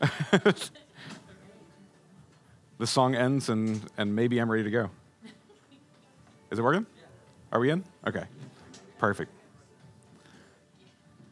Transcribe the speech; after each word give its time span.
the 2.78 2.86
song 2.86 3.14
ends 3.14 3.48
and, 3.48 3.80
and 3.96 4.14
maybe 4.14 4.38
I'm 4.38 4.50
ready 4.50 4.64
to 4.64 4.70
go. 4.70 4.90
Is 6.50 6.58
it 6.58 6.62
working? 6.62 6.86
Are 7.52 7.60
we 7.60 7.70
in? 7.70 7.84
Okay, 8.06 8.24
perfect. 8.98 9.30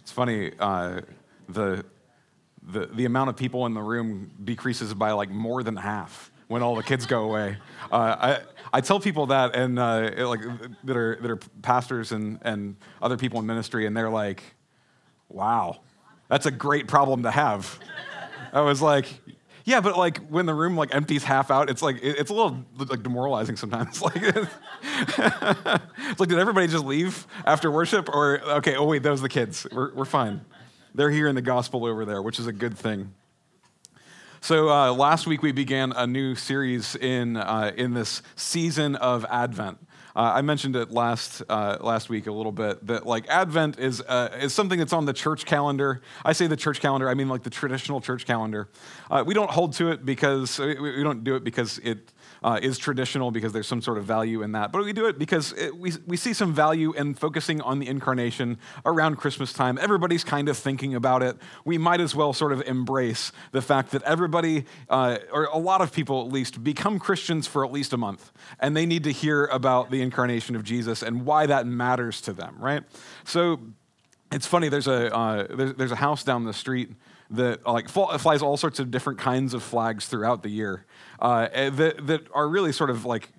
It's 0.00 0.12
funny, 0.12 0.52
uh, 0.58 1.00
the, 1.48 1.84
the, 2.62 2.86
the 2.86 3.04
amount 3.04 3.30
of 3.30 3.36
people 3.36 3.66
in 3.66 3.74
the 3.74 3.82
room 3.82 4.30
decreases 4.44 4.94
by 4.94 5.12
like 5.12 5.30
more 5.30 5.62
than 5.62 5.76
half 5.76 6.30
when 6.48 6.62
all 6.62 6.74
the 6.76 6.82
kids 6.82 7.06
go 7.06 7.24
away. 7.24 7.56
Uh, 7.90 7.94
I, 7.94 8.40
I 8.72 8.80
tell 8.80 9.00
people 9.00 9.26
that 9.26 9.56
and 9.56 9.78
uh, 9.78 10.10
like 10.28 10.40
that 10.84 10.96
are, 10.96 11.18
that 11.20 11.30
are 11.30 11.38
pastors 11.62 12.12
and, 12.12 12.38
and 12.42 12.76
other 13.00 13.16
people 13.16 13.40
in 13.40 13.46
ministry, 13.46 13.86
and 13.86 13.96
they're 13.96 14.10
like, 14.10 14.42
wow, 15.28 15.80
that's 16.28 16.46
a 16.46 16.50
great 16.50 16.88
problem 16.88 17.22
to 17.22 17.30
have. 17.30 17.78
I 18.52 18.60
was 18.60 18.82
like, 18.82 19.06
yeah, 19.64 19.80
but 19.80 19.96
like 19.96 20.18
when 20.28 20.46
the 20.46 20.54
room 20.54 20.76
like 20.76 20.94
empties 20.94 21.24
half 21.24 21.50
out, 21.50 21.70
it's 21.70 21.82
like 21.82 21.98
it's 22.02 22.30
a 22.30 22.34
little 22.34 22.64
like 22.76 23.02
demoralizing 23.02 23.56
sometimes. 23.56 24.02
like 24.02 24.16
it's 24.16 24.50
like 26.20 26.28
did 26.28 26.38
everybody 26.38 26.66
just 26.66 26.84
leave 26.84 27.26
after 27.46 27.70
worship 27.70 28.08
or 28.08 28.40
okay? 28.40 28.76
Oh 28.76 28.84
wait, 28.84 29.02
those 29.02 29.20
are 29.20 29.22
the 29.22 29.28
kids. 29.28 29.66
We're 29.70 29.94
we're 29.94 30.04
fine. 30.04 30.42
They're 30.94 31.10
here 31.10 31.28
in 31.28 31.34
the 31.34 31.42
gospel 31.42 31.86
over 31.86 32.04
there, 32.04 32.20
which 32.20 32.38
is 32.38 32.46
a 32.46 32.52
good 32.52 32.76
thing. 32.76 33.14
So 34.40 34.68
uh, 34.68 34.92
last 34.92 35.26
week 35.28 35.40
we 35.40 35.52
began 35.52 35.92
a 35.92 36.06
new 36.06 36.34
series 36.34 36.96
in 36.96 37.36
uh, 37.36 37.72
in 37.76 37.94
this 37.94 38.22
season 38.34 38.96
of 38.96 39.24
Advent. 39.30 39.78
Uh, 40.14 40.32
I 40.34 40.42
mentioned 40.42 40.76
it 40.76 40.90
last 40.90 41.42
uh, 41.48 41.78
last 41.80 42.08
week 42.08 42.26
a 42.26 42.32
little 42.32 42.52
bit 42.52 42.86
that 42.86 43.06
like 43.06 43.26
Advent 43.28 43.78
is 43.78 44.02
uh, 44.02 44.36
is 44.40 44.52
something 44.52 44.78
that's 44.78 44.92
on 44.92 45.06
the 45.06 45.12
church 45.12 45.46
calendar. 45.46 46.02
I 46.24 46.32
say 46.32 46.46
the 46.46 46.56
church 46.56 46.80
calendar, 46.80 47.08
I 47.08 47.14
mean 47.14 47.28
like 47.28 47.42
the 47.42 47.50
traditional 47.50 48.00
church 48.00 48.26
calendar. 48.26 48.68
Uh, 49.10 49.24
we 49.26 49.32
don't 49.32 49.50
hold 49.50 49.72
to 49.74 49.90
it 49.90 50.04
because 50.04 50.58
we, 50.58 50.78
we 50.78 51.02
don't 51.02 51.24
do 51.24 51.34
it 51.34 51.44
because 51.44 51.78
it 51.78 52.12
uh, 52.44 52.58
is 52.62 52.78
traditional 52.78 53.30
because 53.30 53.52
there's 53.52 53.66
some 53.66 53.80
sort 53.80 53.98
of 53.98 54.04
value 54.04 54.42
in 54.42 54.52
that. 54.52 54.72
But 54.72 54.84
we 54.84 54.92
do 54.92 55.06
it 55.06 55.18
because 55.18 55.52
it, 55.52 55.76
we, 55.76 55.92
we 56.06 56.16
see 56.16 56.32
some 56.32 56.52
value 56.52 56.92
in 56.92 57.14
focusing 57.14 57.60
on 57.60 57.78
the 57.78 57.88
incarnation 57.88 58.58
around 58.84 59.16
Christmas 59.16 59.52
time. 59.52 59.78
Everybody's 59.80 60.24
kind 60.24 60.48
of 60.48 60.56
thinking 60.56 60.94
about 60.94 61.22
it. 61.22 61.36
We 61.64 61.78
might 61.78 62.00
as 62.00 62.14
well 62.14 62.32
sort 62.32 62.52
of 62.52 62.62
embrace 62.62 63.32
the 63.52 63.62
fact 63.62 63.92
that 63.92 64.02
everybody, 64.02 64.64
uh, 64.88 65.18
or 65.32 65.44
a 65.44 65.58
lot 65.58 65.80
of 65.80 65.92
people 65.92 66.24
at 66.26 66.32
least, 66.32 66.62
become 66.62 66.98
Christians 66.98 67.46
for 67.46 67.64
at 67.64 67.72
least 67.72 67.92
a 67.92 67.96
month. 67.96 68.32
And 68.60 68.76
they 68.76 68.86
need 68.86 69.04
to 69.04 69.12
hear 69.12 69.46
about 69.46 69.90
the 69.90 70.02
incarnation 70.02 70.56
of 70.56 70.64
Jesus 70.64 71.02
and 71.02 71.24
why 71.24 71.46
that 71.46 71.66
matters 71.66 72.20
to 72.22 72.32
them, 72.32 72.56
right? 72.58 72.82
So 73.24 73.60
it's 74.32 74.46
funny, 74.46 74.68
there's 74.68 74.88
a, 74.88 75.14
uh, 75.14 75.46
there's, 75.54 75.74
there's 75.74 75.92
a 75.92 75.96
house 75.96 76.24
down 76.24 76.44
the 76.44 76.52
street 76.52 76.90
that 77.32 77.66
like 77.66 77.88
flies 77.88 78.42
all 78.42 78.56
sorts 78.56 78.78
of 78.78 78.90
different 78.90 79.18
kinds 79.18 79.54
of 79.54 79.62
flags 79.62 80.06
throughout 80.06 80.42
the 80.42 80.48
year 80.48 80.86
uh, 81.20 81.48
eh, 81.52 81.70
that, 81.70 82.06
that 82.06 82.26
are 82.32 82.48
really 82.48 82.72
sort 82.72 82.90
of 82.90 83.04
like 83.04 83.30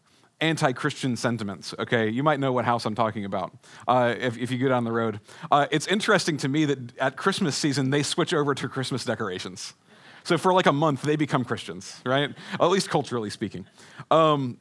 anti-christian 0.41 1.15
sentiments 1.15 1.73
okay? 1.79 2.09
You 2.09 2.23
might 2.23 2.39
know 2.39 2.51
what 2.51 2.65
house 2.65 2.85
i'm 2.85 2.95
talking 2.95 3.25
about 3.25 3.55
uh, 3.87 4.15
if, 4.19 4.37
if 4.37 4.51
you 4.51 4.57
go 4.57 4.67
down 4.67 4.83
the 4.83 4.91
road. 4.91 5.19
Uh, 5.51 5.67
it's 5.71 5.87
interesting 5.87 6.37
to 6.37 6.49
me 6.49 6.65
that 6.65 6.97
at 6.97 7.15
christmas 7.15 7.55
season 7.55 7.89
they 7.89 8.03
switch 8.03 8.33
over 8.33 8.53
to 8.55 8.67
christmas 8.67 9.05
decorations. 9.05 9.73
So 10.23 10.37
for 10.37 10.53
like 10.53 10.65
a 10.65 10.73
month 10.73 11.03
they 11.03 11.15
become 11.15 11.45
christians 11.45 12.01
right? 12.05 12.31
At 12.59 12.69
least 12.69 12.89
culturally 12.89 13.29
speaking. 13.29 13.65
Um, 14.11 14.57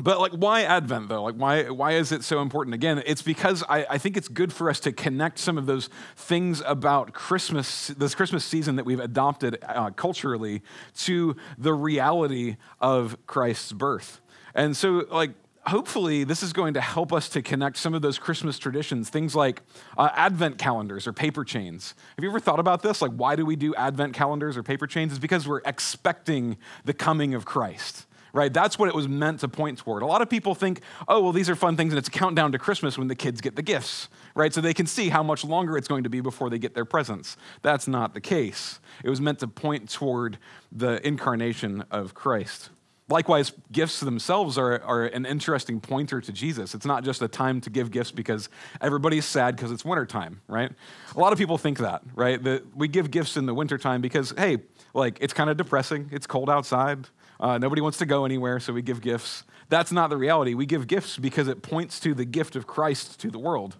but 0.00 0.20
like, 0.20 0.32
why 0.32 0.62
Advent 0.62 1.08
though? 1.08 1.22
Like, 1.22 1.34
why 1.34 1.70
why 1.70 1.92
is 1.92 2.12
it 2.12 2.24
so 2.24 2.40
important? 2.40 2.74
Again, 2.74 3.02
it's 3.06 3.22
because 3.22 3.62
I, 3.68 3.86
I 3.90 3.98
think 3.98 4.16
it's 4.16 4.28
good 4.28 4.52
for 4.52 4.70
us 4.70 4.80
to 4.80 4.92
connect 4.92 5.38
some 5.38 5.58
of 5.58 5.66
those 5.66 5.88
things 6.16 6.62
about 6.66 7.12
Christmas, 7.12 7.88
this 7.88 8.14
Christmas 8.14 8.44
season 8.44 8.76
that 8.76 8.84
we've 8.84 9.00
adopted 9.00 9.58
uh, 9.62 9.90
culturally, 9.90 10.62
to 10.98 11.36
the 11.58 11.74
reality 11.74 12.56
of 12.80 13.16
Christ's 13.26 13.72
birth. 13.72 14.20
And 14.54 14.76
so, 14.76 15.06
like, 15.10 15.30
hopefully 15.66 16.24
this 16.24 16.42
is 16.42 16.52
going 16.52 16.74
to 16.74 16.80
help 16.80 17.12
us 17.12 17.28
to 17.28 17.42
connect 17.42 17.76
some 17.76 17.92
of 17.92 18.00
those 18.00 18.18
christmas 18.18 18.58
traditions 18.58 19.10
things 19.10 19.36
like 19.36 19.60
uh, 19.98 20.08
advent 20.14 20.56
calendars 20.56 21.06
or 21.06 21.12
paper 21.12 21.44
chains 21.44 21.94
have 22.16 22.24
you 22.24 22.30
ever 22.30 22.40
thought 22.40 22.58
about 22.58 22.82
this 22.82 23.02
like 23.02 23.10
why 23.12 23.36
do 23.36 23.44
we 23.44 23.56
do 23.56 23.74
advent 23.74 24.14
calendars 24.14 24.56
or 24.56 24.62
paper 24.62 24.86
chains 24.86 25.12
Is 25.12 25.18
because 25.18 25.46
we're 25.46 25.60
expecting 25.66 26.56
the 26.84 26.94
coming 26.94 27.34
of 27.34 27.44
christ 27.44 28.06
right? 28.32 28.52
That's 28.52 28.78
what 28.78 28.88
it 28.88 28.94
was 28.94 29.08
meant 29.08 29.40
to 29.40 29.48
point 29.48 29.78
toward. 29.78 30.02
A 30.02 30.06
lot 30.06 30.22
of 30.22 30.30
people 30.30 30.54
think, 30.54 30.80
oh, 31.08 31.20
well, 31.20 31.32
these 31.32 31.50
are 31.50 31.56
fun 31.56 31.76
things, 31.76 31.92
and 31.92 31.98
it's 31.98 32.08
a 32.08 32.12
countdown 32.12 32.52
to 32.52 32.58
Christmas 32.58 32.98
when 32.98 33.08
the 33.08 33.14
kids 33.14 33.40
get 33.40 33.56
the 33.56 33.62
gifts, 33.62 34.08
right? 34.34 34.52
So 34.52 34.60
they 34.60 34.74
can 34.74 34.86
see 34.86 35.08
how 35.08 35.22
much 35.22 35.44
longer 35.44 35.76
it's 35.76 35.88
going 35.88 36.04
to 36.04 36.10
be 36.10 36.20
before 36.20 36.50
they 36.50 36.58
get 36.58 36.74
their 36.74 36.84
presents. 36.84 37.36
That's 37.62 37.88
not 37.88 38.14
the 38.14 38.20
case. 38.20 38.80
It 39.04 39.10
was 39.10 39.20
meant 39.20 39.38
to 39.40 39.48
point 39.48 39.90
toward 39.90 40.38
the 40.72 41.04
incarnation 41.06 41.84
of 41.90 42.14
Christ. 42.14 42.70
Likewise, 43.10 43.52
gifts 43.72 43.98
themselves 43.98 44.56
are, 44.56 44.80
are 44.84 45.06
an 45.06 45.26
interesting 45.26 45.80
pointer 45.80 46.20
to 46.20 46.32
Jesus. 46.32 46.76
It's 46.76 46.86
not 46.86 47.02
just 47.02 47.20
a 47.22 47.26
time 47.26 47.60
to 47.62 47.70
give 47.70 47.90
gifts 47.90 48.12
because 48.12 48.48
everybody's 48.80 49.24
sad 49.24 49.56
because 49.56 49.72
it's 49.72 49.84
wintertime, 49.84 50.40
right? 50.46 50.70
A 51.16 51.18
lot 51.18 51.32
of 51.32 51.38
people 51.38 51.58
think 51.58 51.78
that, 51.78 52.02
right? 52.14 52.40
That 52.40 52.76
we 52.76 52.86
give 52.86 53.10
gifts 53.10 53.36
in 53.36 53.46
the 53.46 53.54
wintertime 53.54 54.00
because, 54.00 54.32
hey, 54.38 54.58
like 54.94 55.18
it's 55.20 55.32
kind 55.32 55.50
of 55.50 55.56
depressing, 55.56 56.08
it's 56.12 56.28
cold 56.28 56.48
outside, 56.48 57.08
uh, 57.40 57.58
nobody 57.58 57.80
wants 57.80 57.98
to 57.98 58.06
go 58.06 58.24
anywhere, 58.24 58.60
so 58.60 58.72
we 58.72 58.82
give 58.82 59.00
gifts. 59.00 59.44
That's 59.68 59.90
not 59.90 60.10
the 60.10 60.16
reality. 60.16 60.54
We 60.54 60.66
give 60.66 60.86
gifts 60.86 61.16
because 61.16 61.48
it 61.48 61.62
points 61.62 61.98
to 62.00 62.14
the 62.14 62.24
gift 62.24 62.54
of 62.54 62.66
Christ 62.66 63.18
to 63.20 63.30
the 63.30 63.38
world. 63.38 63.76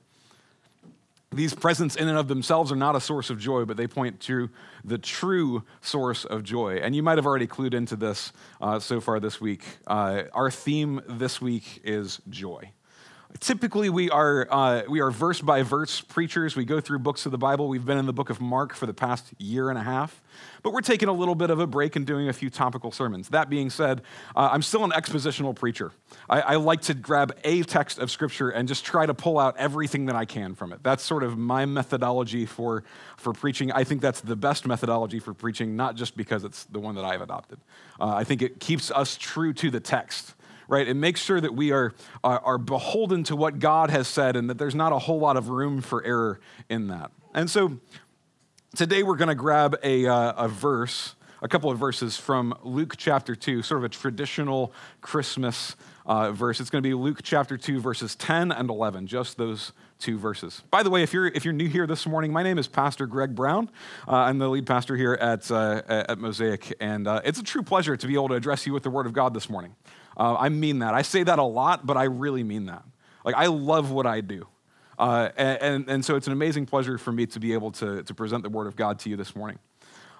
These 1.32 1.54
presents, 1.54 1.94
in 1.94 2.08
and 2.08 2.18
of 2.18 2.26
themselves, 2.26 2.72
are 2.72 2.76
not 2.76 2.96
a 2.96 3.00
source 3.00 3.30
of 3.30 3.38
joy, 3.38 3.64
but 3.64 3.76
they 3.76 3.86
point 3.86 4.18
to 4.22 4.50
the 4.84 4.98
true 4.98 5.62
source 5.80 6.24
of 6.24 6.42
joy. 6.42 6.80
And 6.82 6.96
you 6.96 7.04
might 7.04 7.18
have 7.18 7.26
already 7.26 7.46
clued 7.46 7.72
into 7.72 7.94
this 7.94 8.32
uh, 8.60 8.80
so 8.80 9.00
far 9.00 9.20
this 9.20 9.40
week. 9.40 9.62
Uh, 9.86 10.22
our 10.32 10.50
theme 10.50 11.00
this 11.06 11.40
week 11.40 11.82
is 11.84 12.20
joy. 12.28 12.72
Typically, 13.38 13.88
we 13.88 14.10
are, 14.10 14.48
uh, 14.50 14.82
we 14.88 15.00
are 15.00 15.10
verse 15.10 15.40
by 15.40 15.62
verse 15.62 16.00
preachers. 16.00 16.56
We 16.56 16.64
go 16.64 16.80
through 16.80 16.98
books 16.98 17.26
of 17.26 17.32
the 17.32 17.38
Bible. 17.38 17.68
We've 17.68 17.84
been 17.84 17.96
in 17.96 18.06
the 18.06 18.12
book 18.12 18.28
of 18.28 18.40
Mark 18.40 18.74
for 18.74 18.86
the 18.86 18.92
past 18.92 19.32
year 19.38 19.70
and 19.70 19.78
a 19.78 19.82
half, 19.82 20.20
but 20.62 20.72
we're 20.72 20.80
taking 20.80 21.08
a 21.08 21.12
little 21.12 21.36
bit 21.36 21.48
of 21.48 21.60
a 21.60 21.66
break 21.66 21.94
and 21.94 22.04
doing 22.04 22.28
a 22.28 22.32
few 22.32 22.50
topical 22.50 22.90
sermons. 22.90 23.28
That 23.28 23.48
being 23.48 23.70
said, 23.70 24.02
uh, 24.34 24.48
I'm 24.50 24.62
still 24.62 24.82
an 24.84 24.90
expositional 24.90 25.54
preacher. 25.54 25.92
I, 26.28 26.40
I, 26.40 26.56
like 26.56 26.82
to 26.82 26.94
grab 26.94 27.36
a 27.44 27.62
text 27.62 27.98
of 27.98 28.10
Scripture 28.10 28.50
and 28.50 28.66
just 28.66 28.84
try 28.84 29.06
to 29.06 29.14
pull 29.14 29.38
out 29.38 29.56
everything 29.58 30.06
that 30.06 30.16
I 30.16 30.24
can 30.24 30.56
from 30.56 30.72
it. 30.72 30.82
That's 30.82 31.04
sort 31.04 31.22
of 31.22 31.38
my 31.38 31.66
methodology 31.66 32.46
for, 32.46 32.82
for 33.16 33.32
preaching. 33.32 33.70
I 33.70 33.84
think 33.84 34.02
that's 34.02 34.20
the 34.20 34.36
best 34.36 34.66
methodology 34.66 35.20
for 35.20 35.34
preaching, 35.34 35.76
not 35.76 35.94
just 35.94 36.16
because 36.16 36.42
it's 36.42 36.64
the 36.64 36.80
one 36.80 36.96
that 36.96 37.04
I've 37.04 37.22
adopted. 37.22 37.60
Uh, 38.00 38.08
I 38.08 38.24
think 38.24 38.42
it 38.42 38.58
keeps 38.58 38.90
us 38.90 39.16
true 39.16 39.52
to 39.54 39.70
the 39.70 39.80
text 39.80 40.34
right? 40.70 40.86
It 40.86 40.94
makes 40.94 41.20
sure 41.20 41.40
that 41.40 41.54
we 41.54 41.72
are, 41.72 41.92
are, 42.22 42.38
are 42.38 42.58
beholden 42.58 43.24
to 43.24 43.36
what 43.36 43.58
God 43.58 43.90
has 43.90 44.06
said 44.06 44.36
and 44.36 44.48
that 44.48 44.56
there's 44.56 44.74
not 44.74 44.92
a 44.92 44.98
whole 45.00 45.18
lot 45.18 45.36
of 45.36 45.48
room 45.48 45.82
for 45.82 46.02
error 46.04 46.40
in 46.68 46.86
that. 46.88 47.10
And 47.34 47.50
so 47.50 47.78
today 48.76 49.02
we're 49.02 49.16
going 49.16 49.28
to 49.28 49.34
grab 49.34 49.76
a, 49.82 50.06
uh, 50.06 50.44
a 50.44 50.48
verse, 50.48 51.16
a 51.42 51.48
couple 51.48 51.72
of 51.72 51.78
verses 51.78 52.16
from 52.16 52.54
Luke 52.62 52.94
chapter 52.96 53.34
2, 53.34 53.62
sort 53.62 53.78
of 53.80 53.84
a 53.84 53.88
traditional 53.88 54.72
Christmas 55.00 55.74
uh, 56.06 56.30
verse. 56.30 56.60
It's 56.60 56.70
going 56.70 56.84
to 56.84 56.88
be 56.88 56.94
Luke 56.94 57.18
chapter 57.24 57.58
2, 57.58 57.80
verses 57.80 58.14
10 58.14 58.52
and 58.52 58.70
11, 58.70 59.08
just 59.08 59.38
those 59.38 59.72
two 59.98 60.18
verses. 60.18 60.62
By 60.70 60.84
the 60.84 60.90
way, 60.90 61.02
if 61.02 61.12
you're, 61.12 61.26
if 61.26 61.44
you're 61.44 61.52
new 61.52 61.68
here 61.68 61.88
this 61.88 62.06
morning, 62.06 62.32
my 62.32 62.44
name 62.44 62.58
is 62.58 62.68
Pastor 62.68 63.06
Greg 63.06 63.34
Brown. 63.34 63.68
Uh, 64.06 64.12
I'm 64.12 64.38
the 64.38 64.48
lead 64.48 64.66
pastor 64.66 64.96
here 64.96 65.14
at, 65.14 65.50
uh, 65.50 65.82
at 65.88 66.18
Mosaic, 66.18 66.76
and 66.80 67.08
uh, 67.08 67.22
it's 67.24 67.40
a 67.40 67.44
true 67.44 67.62
pleasure 67.62 67.96
to 67.96 68.06
be 68.06 68.14
able 68.14 68.28
to 68.28 68.34
address 68.34 68.66
you 68.66 68.72
with 68.72 68.84
the 68.84 68.90
Word 68.90 69.06
of 69.06 69.12
God 69.12 69.34
this 69.34 69.50
morning. 69.50 69.74
Uh, 70.16 70.36
I 70.38 70.48
mean 70.48 70.80
that. 70.80 70.94
I 70.94 71.02
say 71.02 71.22
that 71.22 71.38
a 71.38 71.44
lot, 71.44 71.86
but 71.86 71.96
I 71.96 72.04
really 72.04 72.42
mean 72.42 72.66
that. 72.66 72.84
Like, 73.24 73.34
I 73.34 73.46
love 73.46 73.90
what 73.90 74.06
I 74.06 74.20
do. 74.20 74.46
Uh, 74.98 75.30
and, 75.36 75.88
and, 75.88 76.04
so 76.04 76.16
it's 76.16 76.26
an 76.26 76.34
amazing 76.34 76.66
pleasure 76.66 76.98
for 76.98 77.10
me 77.10 77.24
to 77.24 77.40
be 77.40 77.54
able 77.54 77.70
to, 77.72 78.02
to 78.02 78.14
present 78.14 78.42
the 78.42 78.50
Word 78.50 78.66
of 78.66 78.76
God 78.76 78.98
to 79.00 79.10
you 79.10 79.16
this 79.16 79.34
morning. 79.34 79.58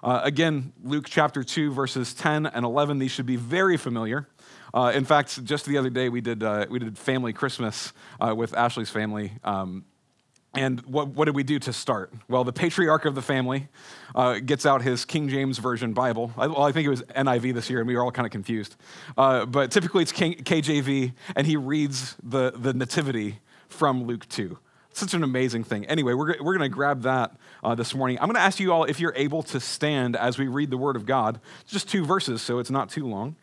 Uh, 0.03 0.21
again, 0.23 0.73
Luke 0.83 1.05
chapter 1.07 1.43
2, 1.43 1.71
verses 1.71 2.15
10 2.15 2.47
and 2.47 2.65
11, 2.65 2.97
these 2.97 3.11
should 3.11 3.27
be 3.27 3.35
very 3.35 3.77
familiar. 3.77 4.27
Uh, 4.73 4.91
in 4.95 5.05
fact, 5.05 5.43
just 5.43 5.65
the 5.65 5.77
other 5.77 5.91
day, 5.91 6.09
we 6.09 6.21
did, 6.21 6.41
uh, 6.41 6.65
we 6.69 6.79
did 6.79 6.97
family 6.97 7.31
Christmas 7.31 7.93
uh, 8.19 8.33
with 8.35 8.55
Ashley's 8.55 8.89
family. 8.89 9.33
Um, 9.43 9.85
and 10.53 10.81
what, 10.81 11.09
what 11.09 11.25
did 11.25 11.35
we 11.35 11.43
do 11.43 11.59
to 11.59 11.71
start? 11.71 12.11
Well, 12.27 12.43
the 12.43 12.51
patriarch 12.51 13.05
of 13.05 13.15
the 13.15 13.21
family 13.21 13.69
uh, 14.13 14.39
gets 14.39 14.65
out 14.65 14.81
his 14.81 15.05
King 15.05 15.29
James 15.29 15.59
Version 15.59 15.93
Bible. 15.93 16.31
I, 16.37 16.47
well, 16.47 16.63
I 16.63 16.73
think 16.73 16.85
it 16.85 16.89
was 16.89 17.03
NIV 17.03 17.53
this 17.53 17.69
year, 17.69 17.79
and 17.79 17.87
we 17.87 17.95
were 17.95 18.03
all 18.03 18.11
kind 18.11 18.25
of 18.25 18.31
confused. 18.31 18.75
Uh, 19.17 19.45
but 19.45 19.71
typically 19.71 20.03
it's 20.03 20.11
King, 20.11 20.35
KJV, 20.35 21.13
and 21.37 21.47
he 21.47 21.55
reads 21.55 22.17
the, 22.21 22.51
the 22.51 22.73
Nativity 22.73 23.39
from 23.69 24.03
Luke 24.03 24.27
2. 24.27 24.57
Such 24.93 25.13
an 25.13 25.23
amazing 25.23 25.63
thing. 25.63 25.85
Anyway, 25.85 26.13
we're, 26.13 26.35
we're 26.41 26.57
going 26.57 26.69
to 26.69 26.75
grab 26.75 27.03
that 27.03 27.33
uh, 27.63 27.73
this 27.75 27.95
morning. 27.95 28.17
I'm 28.19 28.27
going 28.27 28.35
to 28.35 28.41
ask 28.41 28.59
you 28.59 28.73
all 28.73 28.83
if 28.83 28.99
you're 28.99 29.13
able 29.15 29.43
to 29.43 29.59
stand 29.61 30.17
as 30.17 30.37
we 30.37 30.49
read 30.49 30.69
the 30.69 30.77
Word 30.77 30.97
of 30.97 31.05
God. 31.05 31.39
Just 31.65 31.87
two 31.87 32.03
verses, 32.03 32.41
so 32.41 32.59
it's 32.59 32.69
not 32.69 32.89
too 32.89 33.07
long. 33.07 33.37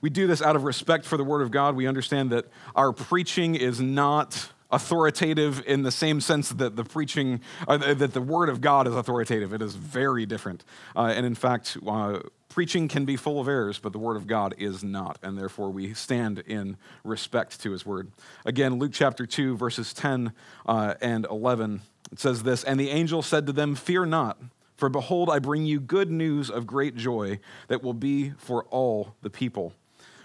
We 0.00 0.10
do 0.10 0.26
this 0.26 0.42
out 0.42 0.56
of 0.56 0.64
respect 0.64 1.04
for 1.04 1.16
the 1.16 1.22
Word 1.22 1.42
of 1.42 1.52
God. 1.52 1.76
We 1.76 1.86
understand 1.86 2.30
that 2.30 2.46
our 2.74 2.92
preaching 2.92 3.54
is 3.54 3.80
not 3.80 4.48
authoritative 4.72 5.62
in 5.66 5.82
the 5.82 5.90
same 5.90 6.20
sense 6.20 6.48
that 6.48 6.74
the 6.76 6.84
preaching, 6.84 7.40
uh, 7.68 7.94
that 7.94 8.14
the 8.14 8.20
word 8.20 8.48
of 8.48 8.60
God 8.60 8.88
is 8.88 8.94
authoritative. 8.94 9.52
It 9.52 9.60
is 9.60 9.74
very 9.76 10.24
different. 10.24 10.64
Uh, 10.96 11.12
and 11.14 11.26
in 11.26 11.34
fact, 11.34 11.76
uh, 11.86 12.20
preaching 12.48 12.88
can 12.88 13.04
be 13.04 13.16
full 13.16 13.38
of 13.38 13.48
errors, 13.48 13.78
but 13.78 13.92
the 13.92 13.98
word 13.98 14.16
of 14.16 14.26
God 14.26 14.54
is 14.56 14.82
not. 14.82 15.18
And 15.22 15.36
therefore, 15.38 15.70
we 15.70 15.92
stand 15.92 16.40
in 16.40 16.78
respect 17.04 17.60
to 17.62 17.70
his 17.70 17.84
word. 17.84 18.10
Again, 18.46 18.78
Luke 18.78 18.92
chapter 18.94 19.26
2, 19.26 19.56
verses 19.56 19.92
10 19.92 20.32
uh, 20.64 20.94
and 21.02 21.26
11, 21.30 21.82
it 22.10 22.18
says 22.18 22.42
this 22.42 22.64
And 22.64 22.80
the 22.80 22.90
angel 22.90 23.22
said 23.22 23.46
to 23.46 23.52
them, 23.52 23.74
Fear 23.74 24.06
not. 24.06 24.38
For 24.74 24.88
behold, 24.88 25.30
I 25.30 25.38
bring 25.38 25.64
you 25.64 25.78
good 25.78 26.10
news 26.10 26.50
of 26.50 26.66
great 26.66 26.96
joy 26.96 27.38
that 27.68 27.84
will 27.84 27.94
be 27.94 28.30
for 28.30 28.64
all 28.64 29.14
the 29.22 29.30
people. 29.30 29.74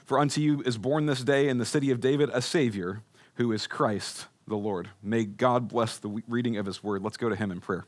For 0.04 0.18
unto 0.18 0.42
you 0.42 0.62
is 0.62 0.78
born 0.78 1.06
this 1.06 1.24
day 1.24 1.50
in 1.50 1.58
the 1.58 1.66
city 1.66 1.92
of 1.92 2.00
David 2.00 2.32
a 2.34 2.42
Savior, 2.42 3.04
who 3.36 3.52
is 3.52 3.68
Christ 3.68 4.26
the 4.48 4.56
Lord. 4.56 4.90
May 5.04 5.26
God 5.26 5.68
bless 5.68 5.98
the 5.98 6.22
reading 6.28 6.58
of 6.58 6.66
his 6.66 6.84
word. 6.84 7.04
Let's 7.04 7.18
go 7.18 7.30
to 7.30 7.36
him 7.36 7.52
in 7.52 7.60
prayer. 7.62 7.86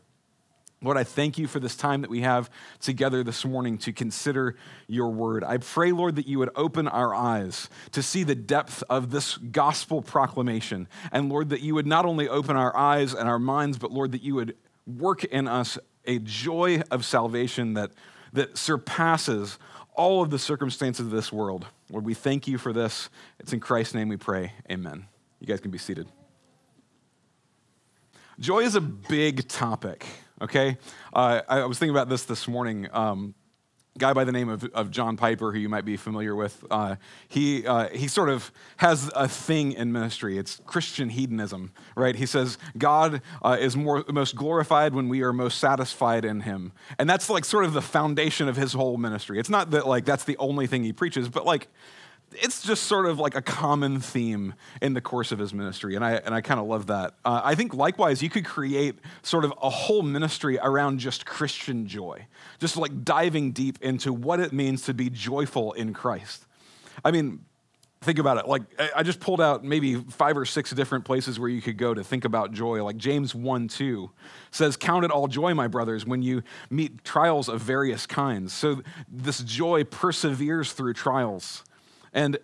Lord, 0.82 0.96
I 0.96 1.04
thank 1.04 1.38
you 1.38 1.46
for 1.46 1.60
this 1.60 1.76
time 1.76 2.02
that 2.02 2.10
we 2.10 2.22
have 2.22 2.50
together 2.80 3.22
this 3.22 3.44
morning 3.44 3.78
to 3.80 3.92
consider 3.92 4.56
your 4.88 5.10
word. 5.10 5.44
I 5.44 5.58
pray, 5.58 5.92
Lord, 5.92 6.16
that 6.16 6.26
you 6.26 6.40
would 6.40 6.52
open 6.56 6.88
our 6.88 7.14
eyes 7.14 7.70
to 7.92 8.02
see 8.02 8.24
the 8.24 8.36
depth 8.36 8.82
of 8.90 9.12
this 9.12 9.36
gospel 9.38 10.02
proclamation. 10.02 10.88
And 11.12 11.28
Lord, 11.28 11.50
that 11.50 11.60
you 11.60 11.76
would 11.76 11.88
not 11.88 12.06
only 12.06 12.30
open 12.30 12.56
our 12.56 12.76
eyes 12.78 13.14
and 13.14 13.28
our 13.28 13.40
minds, 13.40 13.78
but 13.78 13.92
Lord, 13.92 14.14
that 14.14 14.24
you 14.24 14.36
would 14.36 14.56
work 14.88 15.26
in 15.26 15.50
us 15.50 15.78
a 16.06 16.20
joy 16.20 16.82
of 16.92 17.04
salvation 17.04 17.74
that, 17.74 17.92
that 18.32 18.58
surpasses 18.58 19.60
all 19.96 20.22
of 20.22 20.30
the 20.30 20.40
circumstances 20.40 21.06
of 21.06 21.12
this 21.12 21.30
world. 21.30 21.66
Lord, 21.92 22.06
we 22.06 22.14
thank 22.14 22.48
you 22.48 22.58
for 22.58 22.72
this. 22.72 23.10
It's 23.38 23.52
in 23.52 23.60
Christ's 23.60 23.96
name 23.96 24.08
we 24.08 24.16
pray. 24.16 24.54
Amen. 24.72 25.08
You 25.42 25.48
guys 25.48 25.60
can 25.60 25.72
be 25.72 25.78
seated. 25.78 26.08
Joy 28.40 28.60
is 28.60 28.76
a 28.76 28.82
big 28.82 29.50
topic, 29.50 30.06
okay? 30.42 30.78
Uh, 31.12 31.42
I 31.50 31.66
was 31.66 31.78
thinking 31.78 31.94
about 31.94 32.08
this 32.08 32.24
this 32.24 32.48
morning. 32.48 32.88
Um, 32.94 33.36
guy 33.98 34.14
by 34.14 34.24
the 34.24 34.32
name 34.32 34.48
of, 34.48 34.64
of 34.74 34.92
John 34.92 35.18
Piper, 35.18 35.52
who 35.52 35.60
you 35.60 35.68
might 35.68 35.84
be 35.84 35.98
familiar 35.98 36.34
with, 36.34 36.64
uh, 36.72 36.96
he, 37.28 37.68
uh, 37.68 37.90
he 37.90 38.08
sort 38.08 38.30
of 38.30 38.50
has 38.78 39.12
a 39.14 39.28
thing 39.28 39.74
in 39.74 39.92
ministry. 39.92 40.38
It's 40.38 40.62
Christian 40.66 41.10
hedonism, 41.10 41.74
right? 41.98 42.16
He 42.16 42.26
says 42.26 42.58
God 42.78 43.22
uh, 43.42 43.58
is 43.60 43.76
more, 43.76 44.06
most 44.10 44.38
glorified 44.38 44.94
when 44.94 45.10
we 45.10 45.22
are 45.22 45.34
most 45.34 45.58
satisfied 45.58 46.24
in 46.24 46.40
him. 46.40 46.72
And 46.98 47.10
that's 47.10 47.30
like 47.30 47.44
sort 47.44 47.66
of 47.66 47.74
the 47.74 47.82
foundation 47.82 48.48
of 48.48 48.56
his 48.56 48.72
whole 48.72 48.96
ministry. 48.96 49.38
It's 49.38 49.50
not 49.50 49.72
that 49.72 49.86
like 49.86 50.06
that's 50.06 50.24
the 50.24 50.38
only 50.38 50.66
thing 50.66 50.86
he 50.86 50.94
preaches, 50.94 51.28
but 51.28 51.46
like 51.46 51.68
it's 52.34 52.62
just 52.62 52.84
sort 52.84 53.06
of 53.06 53.20
like 53.20 53.36
a 53.36 53.42
common 53.42 54.00
theme 54.00 54.54
in 54.82 54.94
the 54.94 55.02
course 55.02 55.32
of 55.32 55.40
his 55.40 55.54
ministry, 55.54 55.96
and 55.96 56.04
I, 56.04 56.14
and 56.14 56.34
I 56.34 56.42
kind 56.42 56.60
of 56.60 56.68
love 56.68 56.88
that. 56.88 57.16
Uh, 57.26 57.42
I 57.44 57.56
think 57.56 57.74
likewise, 57.74 58.22
you 58.22 58.30
could 58.30 58.46
create 58.46 58.96
sort 59.22 59.46
of 59.46 59.54
a 59.62 59.70
whole 59.70 60.02
ministry 60.02 60.58
around 60.60 61.00
just 61.00 61.26
Christian 61.26 61.88
joy, 61.88 62.26
just 62.60 62.78
like 62.78 63.04
diving 63.04 63.52
deep 63.52 63.82
into 63.82 64.14
what 64.14 64.40
it 64.40 64.54
means 64.54 64.84
to 64.84 64.94
be 64.94 65.10
joyful 65.10 65.74
in 65.74 65.94
Christ. 65.94 66.46
I 67.04 67.12
mean, 67.12 67.46
think 68.02 68.20
about 68.20 68.38
it. 68.38 68.48
Like, 68.48 68.64
I 68.96 69.04
just 69.04 69.20
pulled 69.20 69.42
out 69.42 69.64
maybe 69.64 69.96
five 69.96 70.38
or 70.38 70.46
six 70.46 70.72
different 70.72 71.06
places 71.06 71.40
where 71.40 71.50
you 71.50 71.62
could 71.62 71.78
go 71.78 71.94
to 71.94 72.04
think 72.04 72.26
about 72.26 72.54
joy. 72.54 72.84
Like, 72.84 72.98
James 72.98 73.36
1 73.36 73.68
2 73.68 74.10
says, 74.52 74.78
Count 74.78 75.06
it 75.06 75.12
all 75.12 75.28
joy, 75.28 75.54
my 75.54 75.68
brothers, 75.68 76.06
when 76.06 76.22
you 76.22 76.44
meet 76.70 77.04
trials 77.04 77.50
of 77.50 77.62
various 77.62 78.06
kinds. 78.06 78.54
So, 78.54 78.82
this 79.10 79.40
joy 79.40 79.84
perseveres 79.84 80.74
through 80.74 80.94
trials. 80.94 81.64
And 82.14 82.38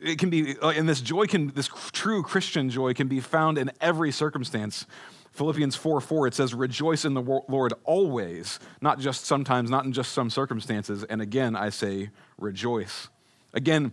it 0.00 0.18
can 0.18 0.30
be, 0.30 0.56
uh, 0.58 0.70
and 0.70 0.88
this 0.88 1.00
joy 1.00 1.26
can, 1.26 1.48
this 1.48 1.70
true 1.92 2.22
Christian 2.22 2.70
joy 2.70 2.94
can 2.94 3.08
be 3.08 3.20
found 3.20 3.58
in 3.58 3.70
every 3.80 4.10
circumstance. 4.10 4.86
Philippians 5.32 5.76
4 5.76 6.00
4, 6.00 6.26
it 6.26 6.34
says, 6.34 6.54
Rejoice 6.54 7.04
in 7.04 7.14
the 7.14 7.22
Lord 7.22 7.72
always, 7.84 8.58
not 8.80 8.98
just 8.98 9.24
sometimes, 9.24 9.70
not 9.70 9.84
in 9.84 9.92
just 9.92 10.12
some 10.12 10.28
circumstances. 10.28 11.04
And 11.04 11.22
again, 11.22 11.56
I 11.56 11.70
say, 11.70 12.10
rejoice. 12.38 13.08
Again, 13.54 13.92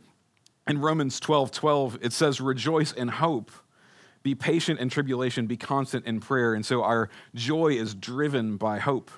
in 0.67 0.79
Romans 0.79 1.19
12 1.19 1.51
12, 1.51 1.99
it 2.01 2.13
says, 2.13 2.41
Rejoice 2.41 2.91
in 2.91 3.07
hope. 3.07 3.51
Be 4.21 4.35
patient 4.35 4.81
in 4.81 4.89
tribulation, 4.89 5.47
be 5.47 5.55
constant 5.55 6.05
in 6.05 6.19
prayer. 6.19 6.53
And 6.53 6.65
so 6.65 6.83
our 6.83 7.09
joy 7.33 7.69
is 7.69 7.95
driven 7.95 8.57
by 8.57 8.79
hope. 8.79 9.09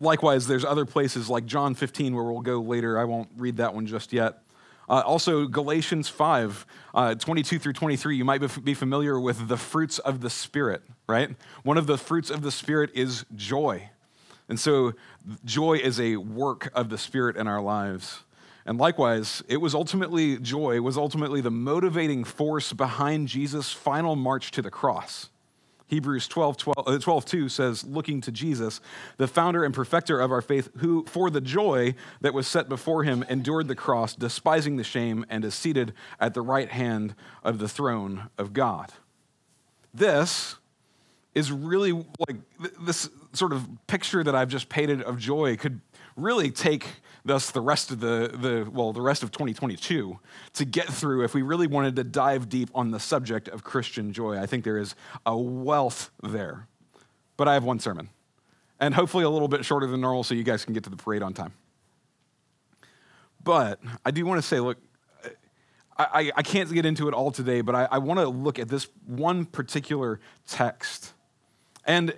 Likewise, 0.00 0.46
there's 0.46 0.64
other 0.64 0.84
places 0.84 1.30
like 1.30 1.46
John 1.46 1.74
15 1.74 2.14
where 2.14 2.24
we'll 2.24 2.40
go 2.40 2.60
later. 2.60 2.98
I 2.98 3.04
won't 3.04 3.28
read 3.36 3.56
that 3.56 3.74
one 3.74 3.86
just 3.86 4.12
yet. 4.12 4.42
Uh, 4.88 5.02
also, 5.04 5.46
Galatians 5.46 6.08
5, 6.08 6.66
uh, 6.94 7.14
22 7.16 7.58
through 7.58 7.72
23, 7.72 8.16
you 8.16 8.24
might 8.24 8.40
be 8.64 8.74
familiar 8.74 9.18
with 9.18 9.48
the 9.48 9.56
fruits 9.56 9.98
of 9.98 10.20
the 10.20 10.30
Spirit, 10.30 10.82
right? 11.08 11.34
One 11.64 11.76
of 11.76 11.86
the 11.86 11.98
fruits 11.98 12.30
of 12.30 12.42
the 12.42 12.52
Spirit 12.52 12.90
is 12.94 13.24
joy. 13.34 13.90
And 14.48 14.60
so, 14.60 14.92
joy 15.44 15.78
is 15.78 15.98
a 15.98 16.16
work 16.16 16.70
of 16.72 16.88
the 16.88 16.98
Spirit 16.98 17.36
in 17.36 17.48
our 17.48 17.60
lives. 17.60 18.22
And 18.64 18.78
likewise, 18.78 19.42
it 19.48 19.56
was 19.56 19.74
ultimately, 19.74 20.38
joy 20.38 20.80
was 20.80 20.96
ultimately 20.96 21.40
the 21.40 21.50
motivating 21.50 22.22
force 22.22 22.72
behind 22.72 23.28
Jesus' 23.28 23.72
final 23.72 24.14
march 24.14 24.52
to 24.52 24.62
the 24.62 24.70
cross. 24.70 25.30
Hebrews 25.88 26.26
12, 26.26 26.56
12, 26.56 26.88
uh, 26.88 26.98
12 26.98 27.24
2 27.24 27.48
says, 27.48 27.84
looking 27.84 28.20
to 28.22 28.32
Jesus, 28.32 28.80
the 29.18 29.28
founder 29.28 29.64
and 29.64 29.72
perfecter 29.72 30.20
of 30.20 30.32
our 30.32 30.42
faith, 30.42 30.68
who 30.78 31.04
for 31.06 31.30
the 31.30 31.40
joy 31.40 31.94
that 32.20 32.34
was 32.34 32.48
set 32.48 32.68
before 32.68 33.04
him 33.04 33.24
endured 33.28 33.68
the 33.68 33.76
cross, 33.76 34.14
despising 34.14 34.76
the 34.76 34.84
shame, 34.84 35.24
and 35.30 35.44
is 35.44 35.54
seated 35.54 35.92
at 36.18 36.34
the 36.34 36.42
right 36.42 36.70
hand 36.70 37.14
of 37.44 37.58
the 37.58 37.68
throne 37.68 38.28
of 38.36 38.52
God. 38.52 38.92
This 39.94 40.56
is 41.34 41.52
really 41.52 41.92
like 41.92 42.36
this 42.80 43.10
sort 43.32 43.52
of 43.52 43.68
picture 43.86 44.24
that 44.24 44.34
I've 44.34 44.48
just 44.48 44.68
painted 44.68 45.02
of 45.02 45.18
joy 45.18 45.56
could 45.56 45.80
really 46.16 46.50
take 46.50 46.86
thus 47.24 47.50
the 47.50 47.60
rest 47.60 47.90
of 47.90 48.00
the, 48.00 48.30
the 48.32 48.68
well 48.70 48.92
the 48.92 49.00
rest 49.02 49.22
of 49.22 49.30
2022 49.30 50.18
to 50.54 50.64
get 50.64 50.86
through 50.86 51.24
if 51.24 51.34
we 51.34 51.42
really 51.42 51.66
wanted 51.66 51.96
to 51.96 52.04
dive 52.04 52.48
deep 52.48 52.70
on 52.74 52.90
the 52.90 53.00
subject 53.00 53.48
of 53.48 53.62
christian 53.62 54.12
joy. 54.12 54.38
I 54.38 54.46
think 54.46 54.64
there 54.64 54.78
is 54.78 54.94
a 55.24 55.36
wealth 55.36 56.10
there. 56.22 56.66
But 57.36 57.48
i 57.48 57.54
have 57.54 57.64
one 57.64 57.78
sermon 57.78 58.08
and 58.80 58.94
hopefully 58.94 59.24
a 59.24 59.30
little 59.30 59.48
bit 59.48 59.64
shorter 59.64 59.86
than 59.86 60.00
normal 60.00 60.24
so 60.24 60.34
you 60.34 60.42
guys 60.42 60.64
can 60.64 60.72
get 60.74 60.84
to 60.84 60.90
the 60.90 60.96
parade 60.96 61.22
on 61.22 61.34
time. 61.34 61.52
But 63.42 63.80
i 64.04 64.10
do 64.10 64.24
want 64.24 64.40
to 64.40 64.46
say 64.46 64.60
look 64.60 64.78
I, 65.98 66.30
I, 66.36 66.42
can't 66.42 66.70
get 66.70 66.84
into 66.84 67.08
it 67.08 67.14
all 67.14 67.30
today, 67.30 67.62
but 67.62 67.74
I, 67.74 67.88
I 67.90 67.98
want 67.98 68.20
to 68.20 68.28
look 68.28 68.58
at 68.58 68.68
this 68.68 68.86
one 69.06 69.46
particular 69.46 70.20
text. 70.46 71.14
And 71.86 72.14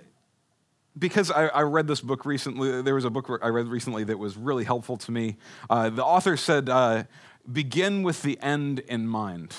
because 0.99 1.31
I, 1.31 1.47
I, 1.47 1.61
read 1.61 1.87
this 1.87 2.01
book 2.01 2.25
recently, 2.25 2.81
there 2.81 2.95
was 2.95 3.05
a 3.05 3.09
book 3.09 3.39
I 3.41 3.47
read 3.47 3.67
recently 3.67 4.03
that 4.05 4.19
was 4.19 4.37
really 4.37 4.63
helpful 4.63 4.97
to 4.97 5.11
me. 5.11 5.37
Uh, 5.69 5.89
the 5.89 6.03
author 6.03 6.35
said, 6.37 6.69
uh, 6.69 7.03
begin 7.51 8.03
with 8.03 8.21
the 8.21 8.39
end 8.41 8.79
in 8.79 9.07
mind. 9.07 9.55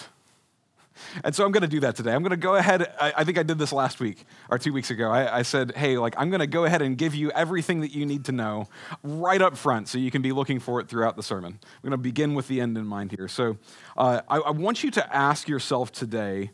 And 1.25 1.35
so 1.35 1.45
I'm 1.45 1.53
going 1.53 1.63
to 1.63 1.69
do 1.69 1.81
that 1.81 1.97
today. 1.97 2.13
I'm 2.13 2.23
going 2.23 2.31
to 2.31 2.37
go 2.37 2.57
ahead. 2.57 2.93
I, 3.01 3.13
I, 3.19 3.25
think 3.25 3.39
I 3.39 3.43
did 3.43 3.59
this 3.59 3.73
last 3.73 4.01
week 4.01 4.25
or 4.51 4.59
two 4.59 4.73
weeks 4.73 4.91
ago. 4.91 5.11
I, 5.11 5.39
I 5.39 5.43
said, 5.43 5.75
hey, 5.77 5.97
like, 5.97 6.15
I'm 6.19 6.29
going 6.31 6.41
to 6.41 6.47
go 6.47 6.65
ahead 6.65 6.83
and 6.83 6.97
give 6.97 7.15
you 7.15 7.31
everything 7.31 7.81
that 7.81 7.93
you 7.93 8.05
need 8.05 8.27
to 8.27 8.33
know 8.33 8.69
right 9.03 9.41
up 9.41 9.57
front 9.57 9.89
so 9.89 9.99
you 9.99 10.11
can 10.11 10.21
be 10.21 10.33
looking 10.33 10.61
for 10.61 10.81
it 10.81 10.89
throughout 10.89 11.17
the 11.17 11.23
sermon. 11.23 11.59
I'm 11.63 11.83
going 11.83 11.93
to 11.93 11.97
begin 11.97 12.35
with 12.35 12.49
the 12.49 12.61
end 12.61 12.77
in 12.77 12.85
mind 12.87 13.13
here. 13.13 13.29
So 13.29 13.57
uh, 13.97 14.21
I, 14.29 14.39
I 14.39 14.51
want 14.51 14.85
you 14.85 14.91
to 14.93 15.17
ask 15.17 15.49
yourself 15.49 15.93
today 15.93 16.51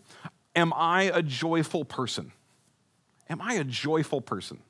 Am 0.55 0.73
I 0.75 1.11
a 1.12 1.23
joyful 1.23 1.85
person? 1.85 2.33
Am 3.28 3.43
I 3.43 3.55
a 3.55 3.64
joyful 3.64 4.23
person? 4.23 4.62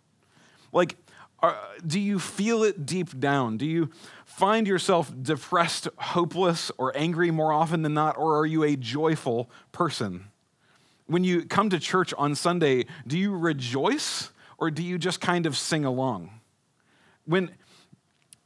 Like, 0.76 0.96
are, 1.40 1.58
do 1.86 1.98
you 1.98 2.18
feel 2.18 2.62
it 2.62 2.84
deep 2.84 3.18
down? 3.18 3.56
Do 3.56 3.64
you 3.64 3.88
find 4.26 4.66
yourself 4.66 5.10
depressed, 5.22 5.88
hopeless, 5.96 6.70
or 6.76 6.94
angry 6.94 7.30
more 7.30 7.50
often 7.50 7.80
than 7.80 7.94
not? 7.94 8.18
Or 8.18 8.38
are 8.38 8.44
you 8.44 8.62
a 8.62 8.76
joyful 8.76 9.50
person? 9.72 10.26
When 11.06 11.24
you 11.24 11.46
come 11.46 11.70
to 11.70 11.78
church 11.78 12.12
on 12.18 12.34
Sunday, 12.34 12.84
do 13.06 13.16
you 13.16 13.34
rejoice 13.34 14.32
or 14.58 14.70
do 14.70 14.82
you 14.82 14.98
just 14.98 15.22
kind 15.22 15.46
of 15.46 15.56
sing 15.56 15.86
along? 15.86 16.28
When, 17.24 17.52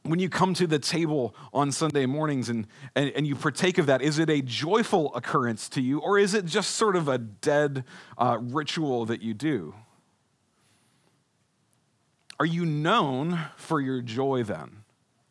when 0.03 0.19
you 0.19 0.29
come 0.29 0.53
to 0.53 0.67
the 0.67 0.79
table 0.79 1.35
on 1.53 1.73
Sunday 1.73 2.05
mornings 2.05 2.47
and, 2.47 2.65
and, 2.95 3.11
and, 3.11 3.27
you 3.27 3.35
partake 3.35 3.77
of 3.77 3.87
that, 3.87 4.01
is 4.01 4.19
it 4.19 4.29
a 4.29 4.41
joyful 4.41 5.13
occurrence 5.15 5.67
to 5.69 5.81
you, 5.81 5.99
or 5.99 6.17
is 6.17 6.33
it 6.33 6.45
just 6.45 6.71
sort 6.71 6.95
of 6.95 7.09
a 7.09 7.17
dead 7.17 7.83
uh, 8.17 8.37
ritual 8.39 9.05
that 9.07 9.21
you 9.21 9.33
do? 9.33 9.75
Are 12.41 12.45
you 12.45 12.65
known 12.65 13.39
for 13.55 13.79
your 13.79 14.01
joy 14.01 14.41
then? 14.41 14.77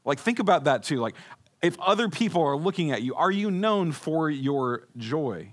Like, 0.04 0.20
think 0.20 0.38
about 0.38 0.62
that 0.62 0.84
too. 0.84 0.98
Like, 0.98 1.16
if 1.60 1.76
other 1.80 2.08
people 2.08 2.40
are 2.40 2.56
looking 2.56 2.92
at 2.92 3.02
you, 3.02 3.16
are 3.16 3.32
you 3.32 3.50
known 3.50 3.90
for 3.90 4.30
your 4.30 4.86
joy? 4.96 5.48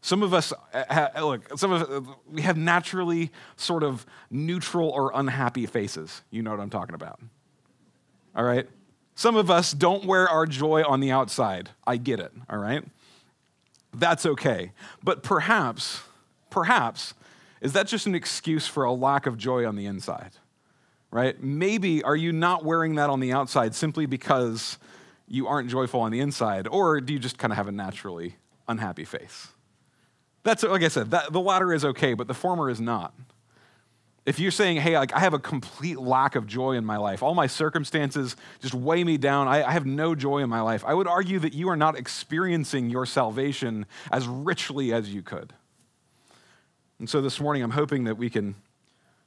Some 0.00 0.22
of 0.22 0.32
us, 0.32 0.50
uh, 0.72 1.08
look, 1.20 1.58
some 1.58 1.72
of 1.72 1.82
us, 1.82 2.16
we 2.26 2.40
have 2.40 2.56
naturally 2.56 3.30
sort 3.56 3.82
of 3.82 4.06
neutral 4.30 4.88
or 4.88 5.10
unhappy 5.14 5.66
faces. 5.66 6.22
You 6.30 6.42
know 6.42 6.52
what 6.52 6.60
I'm 6.60 6.70
talking 6.70 6.94
about. 6.94 7.20
All 8.34 8.44
right? 8.44 8.66
Some 9.14 9.36
of 9.36 9.50
us 9.50 9.72
don't 9.72 10.06
wear 10.06 10.26
our 10.26 10.46
joy 10.46 10.84
on 10.84 11.00
the 11.00 11.10
outside. 11.10 11.68
I 11.86 11.98
get 11.98 12.18
it, 12.18 12.32
all 12.48 12.56
right? 12.56 12.82
That's 13.92 14.24
okay. 14.24 14.72
But 15.04 15.22
perhaps, 15.22 16.00
perhaps, 16.48 17.12
is 17.60 17.74
that 17.74 17.88
just 17.88 18.06
an 18.06 18.14
excuse 18.14 18.66
for 18.66 18.84
a 18.84 18.92
lack 18.94 19.26
of 19.26 19.36
joy 19.36 19.66
on 19.66 19.76
the 19.76 19.84
inside? 19.84 20.30
Right? 21.12 21.40
Maybe 21.42 22.02
are 22.02 22.16
you 22.16 22.32
not 22.32 22.64
wearing 22.64 22.94
that 22.94 23.10
on 23.10 23.20
the 23.20 23.32
outside 23.32 23.74
simply 23.74 24.06
because 24.06 24.78
you 25.28 25.46
aren't 25.46 25.68
joyful 25.68 26.00
on 26.00 26.10
the 26.10 26.20
inside, 26.20 26.66
or 26.66 27.02
do 27.02 27.12
you 27.12 27.18
just 27.18 27.36
kind 27.36 27.52
of 27.52 27.58
have 27.58 27.68
a 27.68 27.72
naturally 27.72 28.36
unhappy 28.66 29.04
face? 29.04 29.48
That's 30.42 30.62
like 30.62 30.82
I 30.82 30.88
said, 30.88 31.10
that, 31.10 31.30
the 31.30 31.40
latter 31.40 31.72
is 31.72 31.84
okay, 31.84 32.14
but 32.14 32.28
the 32.28 32.34
former 32.34 32.70
is 32.70 32.80
not. 32.80 33.14
If 34.24 34.38
you're 34.38 34.50
saying, 34.50 34.78
hey, 34.78 34.96
like 34.96 35.12
I 35.12 35.18
have 35.18 35.34
a 35.34 35.38
complete 35.38 35.98
lack 35.98 36.34
of 36.34 36.46
joy 36.46 36.72
in 36.72 36.84
my 36.84 36.96
life, 36.96 37.22
all 37.22 37.34
my 37.34 37.46
circumstances 37.46 38.34
just 38.60 38.72
weigh 38.72 39.04
me 39.04 39.18
down, 39.18 39.48
I, 39.48 39.64
I 39.64 39.72
have 39.72 39.84
no 39.84 40.14
joy 40.14 40.38
in 40.38 40.48
my 40.48 40.62
life, 40.62 40.82
I 40.86 40.94
would 40.94 41.06
argue 41.06 41.38
that 41.40 41.52
you 41.52 41.68
are 41.68 41.76
not 41.76 41.98
experiencing 41.98 42.88
your 42.88 43.04
salvation 43.04 43.84
as 44.10 44.26
richly 44.26 44.94
as 44.94 45.12
you 45.12 45.22
could. 45.22 45.52
And 46.98 47.10
so 47.10 47.20
this 47.20 47.38
morning, 47.38 47.62
I'm 47.62 47.72
hoping 47.72 48.04
that 48.04 48.16
we 48.16 48.30
can 48.30 48.54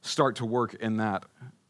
start 0.00 0.36
to 0.36 0.46
work 0.46 0.74
in 0.74 0.96
that 0.96 1.24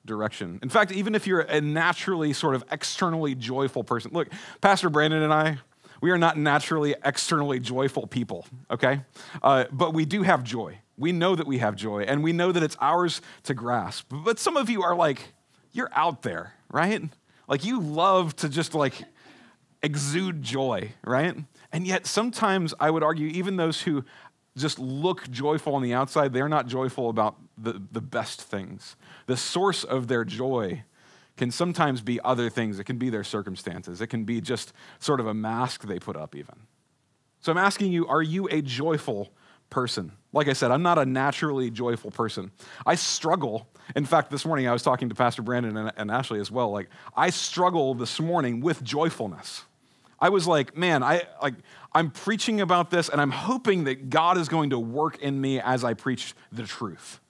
direction. 0.06 0.58
In 0.62 0.68
fact, 0.68 0.92
even 0.92 1.14
if 1.14 1.26
you're 1.26 1.40
a 1.40 1.60
naturally 1.60 2.32
sort 2.32 2.54
of 2.54 2.64
externally 2.70 3.34
joyful 3.34 3.84
person, 3.84 4.12
look, 4.14 4.28
Pastor 4.60 4.88
Brandon 4.88 5.22
and 5.22 5.32
I, 5.32 5.58
we 6.00 6.10
are 6.10 6.18
not 6.18 6.36
naturally 6.36 6.94
externally 7.04 7.58
joyful 7.60 8.06
people, 8.06 8.46
okay? 8.70 9.00
Uh, 9.42 9.64
but 9.72 9.94
we 9.94 10.04
do 10.04 10.22
have 10.22 10.44
joy. 10.44 10.78
We 10.98 11.12
know 11.12 11.34
that 11.34 11.46
we 11.46 11.58
have 11.58 11.76
joy, 11.76 12.02
and 12.02 12.22
we 12.22 12.32
know 12.32 12.52
that 12.52 12.62
it's 12.62 12.76
ours 12.80 13.20
to 13.44 13.54
grasp. 13.54 14.06
But 14.10 14.38
some 14.38 14.56
of 14.56 14.70
you 14.70 14.82
are 14.82 14.94
like, 14.94 15.32
you're 15.72 15.90
out 15.92 16.22
there, 16.22 16.54
right? 16.70 17.02
Like 17.48 17.64
you 17.64 17.80
love 17.80 18.34
to 18.36 18.48
just 18.48 18.74
like 18.74 18.94
exude 19.82 20.42
joy, 20.42 20.92
right? 21.04 21.36
And 21.72 21.86
yet 21.86 22.06
sometimes 22.06 22.72
I 22.80 22.90
would 22.90 23.02
argue, 23.02 23.28
even 23.28 23.56
those 23.56 23.82
who 23.82 24.04
just 24.56 24.78
look 24.78 25.30
joyful 25.30 25.74
on 25.74 25.82
the 25.82 25.92
outside, 25.92 26.32
they're 26.32 26.48
not 26.48 26.66
joyful 26.66 27.10
about 27.10 27.36
the, 27.58 27.82
the 27.92 28.00
best 28.00 28.40
things. 28.40 28.96
The 29.26 29.36
source 29.36 29.84
of 29.84 30.08
their 30.08 30.24
joy 30.24 30.84
can 31.36 31.50
sometimes 31.50 32.00
be 32.00 32.20
other 32.24 32.48
things. 32.48 32.78
It 32.78 32.84
can 32.84 32.98
be 32.98 33.10
their 33.10 33.24
circumstances. 33.24 34.00
It 34.00 34.06
can 34.06 34.24
be 34.24 34.40
just 34.40 34.72
sort 34.98 35.20
of 35.20 35.26
a 35.26 35.34
mask 35.34 35.82
they 35.82 35.98
put 35.98 36.16
up, 36.16 36.34
even. 36.34 36.54
So 37.40 37.52
I'm 37.52 37.58
asking 37.58 37.92
you, 37.92 38.06
are 38.06 38.22
you 38.22 38.48
a 38.48 38.62
joyful 38.62 39.30
person? 39.68 40.12
Like 40.32 40.48
I 40.48 40.52
said, 40.52 40.70
I'm 40.70 40.82
not 40.82 40.98
a 40.98 41.04
naturally 41.04 41.70
joyful 41.70 42.10
person. 42.10 42.50
I 42.84 42.94
struggle. 42.94 43.68
In 43.94 44.04
fact, 44.04 44.30
this 44.30 44.44
morning 44.44 44.66
I 44.66 44.72
was 44.72 44.82
talking 44.82 45.08
to 45.08 45.14
Pastor 45.14 45.42
Brandon 45.42 45.76
and, 45.76 45.92
and 45.96 46.10
Ashley 46.10 46.40
as 46.40 46.50
well. 46.50 46.70
Like, 46.70 46.88
I 47.14 47.30
struggle 47.30 47.94
this 47.94 48.18
morning 48.18 48.60
with 48.60 48.82
joyfulness. 48.82 49.64
I 50.18 50.30
was 50.30 50.46
like, 50.46 50.76
man, 50.76 51.02
I 51.02 51.24
like 51.42 51.54
I'm 51.92 52.10
preaching 52.10 52.60
about 52.60 52.90
this 52.90 53.08
and 53.08 53.20
I'm 53.20 53.30
hoping 53.30 53.84
that 53.84 54.08
God 54.08 54.38
is 54.38 54.48
going 54.48 54.70
to 54.70 54.78
work 54.78 55.18
in 55.20 55.40
me 55.40 55.60
as 55.60 55.84
I 55.84 55.94
preach 55.94 56.34
the 56.50 56.62
truth. 56.62 57.20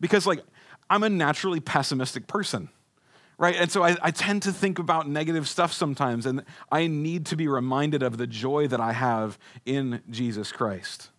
Because 0.00 0.26
like 0.26 0.42
I'm 0.92 1.02
a 1.02 1.08
naturally 1.08 1.60
pessimistic 1.60 2.26
person 2.26 2.68
right? 3.38 3.56
And 3.56 3.72
so 3.72 3.82
I, 3.82 3.96
I, 4.00 4.12
tend 4.12 4.42
to 4.42 4.52
think 4.52 4.78
about 4.78 5.08
negative 5.08 5.48
stuff 5.48 5.72
sometimes, 5.72 6.26
and 6.26 6.44
I 6.70 6.86
need 6.86 7.26
to 7.26 7.36
be 7.36 7.48
reminded 7.48 8.00
of 8.00 8.16
the 8.16 8.26
joy 8.28 8.68
that 8.68 8.78
I 8.78 8.92
have 8.92 9.36
in 9.64 10.00
Jesus 10.10 10.52
Christ. 10.52 11.10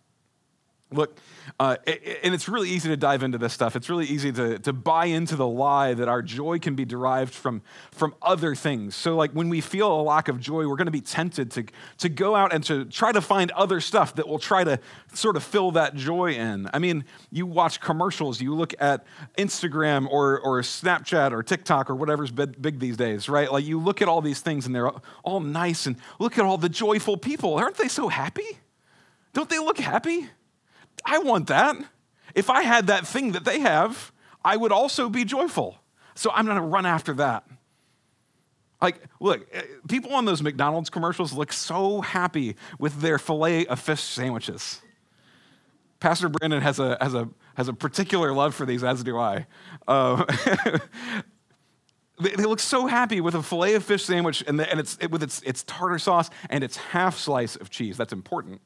Look, 0.94 1.18
uh, 1.60 1.76
and 2.22 2.34
it's 2.34 2.48
really 2.48 2.70
easy 2.70 2.88
to 2.88 2.96
dive 2.96 3.22
into 3.22 3.36
this 3.36 3.52
stuff. 3.52 3.76
It's 3.76 3.90
really 3.90 4.06
easy 4.06 4.32
to, 4.32 4.58
to 4.60 4.72
buy 4.72 5.06
into 5.06 5.36
the 5.36 5.46
lie 5.46 5.94
that 5.94 6.08
our 6.08 6.22
joy 6.22 6.58
can 6.58 6.74
be 6.74 6.84
derived 6.84 7.34
from, 7.34 7.62
from 7.90 8.14
other 8.22 8.54
things. 8.54 8.94
So, 8.94 9.16
like 9.16 9.32
when 9.32 9.48
we 9.48 9.60
feel 9.60 10.00
a 10.00 10.02
lack 10.02 10.28
of 10.28 10.40
joy, 10.40 10.66
we're 10.68 10.76
going 10.76 10.86
to 10.86 10.92
be 10.92 11.00
tempted 11.00 11.50
to, 11.52 11.64
to 11.98 12.08
go 12.08 12.34
out 12.34 12.52
and 12.52 12.62
to 12.64 12.84
try 12.86 13.12
to 13.12 13.20
find 13.20 13.50
other 13.52 13.80
stuff 13.80 14.14
that 14.14 14.28
will 14.28 14.38
try 14.38 14.64
to 14.64 14.78
sort 15.12 15.36
of 15.36 15.42
fill 15.42 15.72
that 15.72 15.94
joy 15.94 16.32
in. 16.32 16.70
I 16.72 16.78
mean, 16.78 17.04
you 17.30 17.46
watch 17.46 17.80
commercials, 17.80 18.40
you 18.40 18.54
look 18.54 18.74
at 18.80 19.04
Instagram 19.36 20.08
or, 20.08 20.40
or 20.40 20.62
Snapchat 20.62 21.32
or 21.32 21.42
TikTok 21.42 21.90
or 21.90 21.94
whatever's 21.94 22.30
big 22.30 22.78
these 22.78 22.96
days, 22.96 23.28
right? 23.28 23.52
Like 23.52 23.64
you 23.64 23.80
look 23.80 24.00
at 24.00 24.08
all 24.08 24.22
these 24.22 24.40
things 24.40 24.66
and 24.66 24.74
they're 24.74 24.90
all 25.24 25.40
nice, 25.40 25.86
and 25.86 25.96
look 26.18 26.38
at 26.38 26.44
all 26.44 26.58
the 26.58 26.68
joyful 26.68 27.16
people. 27.16 27.54
Aren't 27.54 27.76
they 27.76 27.88
so 27.88 28.08
happy? 28.08 28.58
Don't 29.32 29.50
they 29.50 29.58
look 29.58 29.78
happy? 29.78 30.28
I 31.04 31.18
want 31.18 31.48
that. 31.48 31.76
If 32.34 32.50
I 32.50 32.62
had 32.62 32.88
that 32.88 33.06
thing 33.06 33.32
that 33.32 33.44
they 33.44 33.60
have, 33.60 34.12
I 34.44 34.56
would 34.56 34.72
also 34.72 35.08
be 35.08 35.24
joyful. 35.24 35.78
So 36.14 36.30
I'm 36.32 36.44
going 36.44 36.56
to 36.56 36.62
run 36.62 36.86
after 36.86 37.14
that. 37.14 37.44
Like, 38.80 39.00
look, 39.20 39.46
eh, 39.52 39.62
people 39.88 40.12
on 40.14 40.24
those 40.24 40.42
McDonald's 40.42 40.90
commercials 40.90 41.32
look 41.32 41.52
so 41.52 42.00
happy 42.00 42.56
with 42.78 43.00
their 43.00 43.18
filet 43.18 43.66
of 43.66 43.80
fish 43.80 44.02
sandwiches. 44.02 44.80
Pastor 46.00 46.28
Brandon 46.28 46.60
has 46.60 46.78
a, 46.78 46.98
has 47.00 47.14
a, 47.14 47.28
has 47.54 47.68
a 47.68 47.72
particular 47.72 48.32
love 48.32 48.54
for 48.54 48.66
these, 48.66 48.84
as 48.84 49.02
do 49.02 49.18
I. 49.18 49.46
Uh, 49.88 50.24
they, 52.20 52.30
they, 52.30 52.44
look 52.44 52.60
so 52.60 52.86
happy 52.86 53.22
with 53.22 53.34
a 53.34 53.42
filet 53.42 53.74
of 53.74 53.84
fish 53.84 54.04
sandwich 54.04 54.44
and, 54.46 54.60
the, 54.60 54.70
and 54.70 54.78
it's, 54.78 54.98
it, 55.00 55.10
with 55.10 55.22
its, 55.22 55.40
its 55.42 55.62
tartar 55.62 55.98
sauce 55.98 56.28
and 56.50 56.62
its 56.62 56.76
half 56.76 57.16
slice 57.16 57.56
of 57.56 57.70
cheese. 57.70 57.96
That's 57.96 58.12
important 58.12 58.60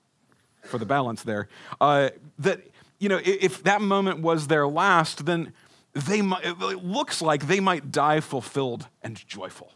for 0.69 0.79
the 0.79 0.87
balance 0.87 1.23
there. 1.23 1.49
Uh, 1.81 2.11
that, 2.39 2.61
you 2.99 3.09
know, 3.09 3.21
if 3.25 3.63
that 3.65 3.81
moment 3.81 4.21
was 4.21 4.47
their 4.47 4.67
last, 4.67 5.27
then 5.27 5.53
they 5.95 6.23
might, 6.23 6.45
it 6.45 6.85
looks 6.85 7.21
like 7.23 7.47
they 7.47 7.61
might 7.61 7.91
die 7.91 8.21
fulfilled 8.21 8.87
and 9.03 9.27
joyful. 9.27 9.73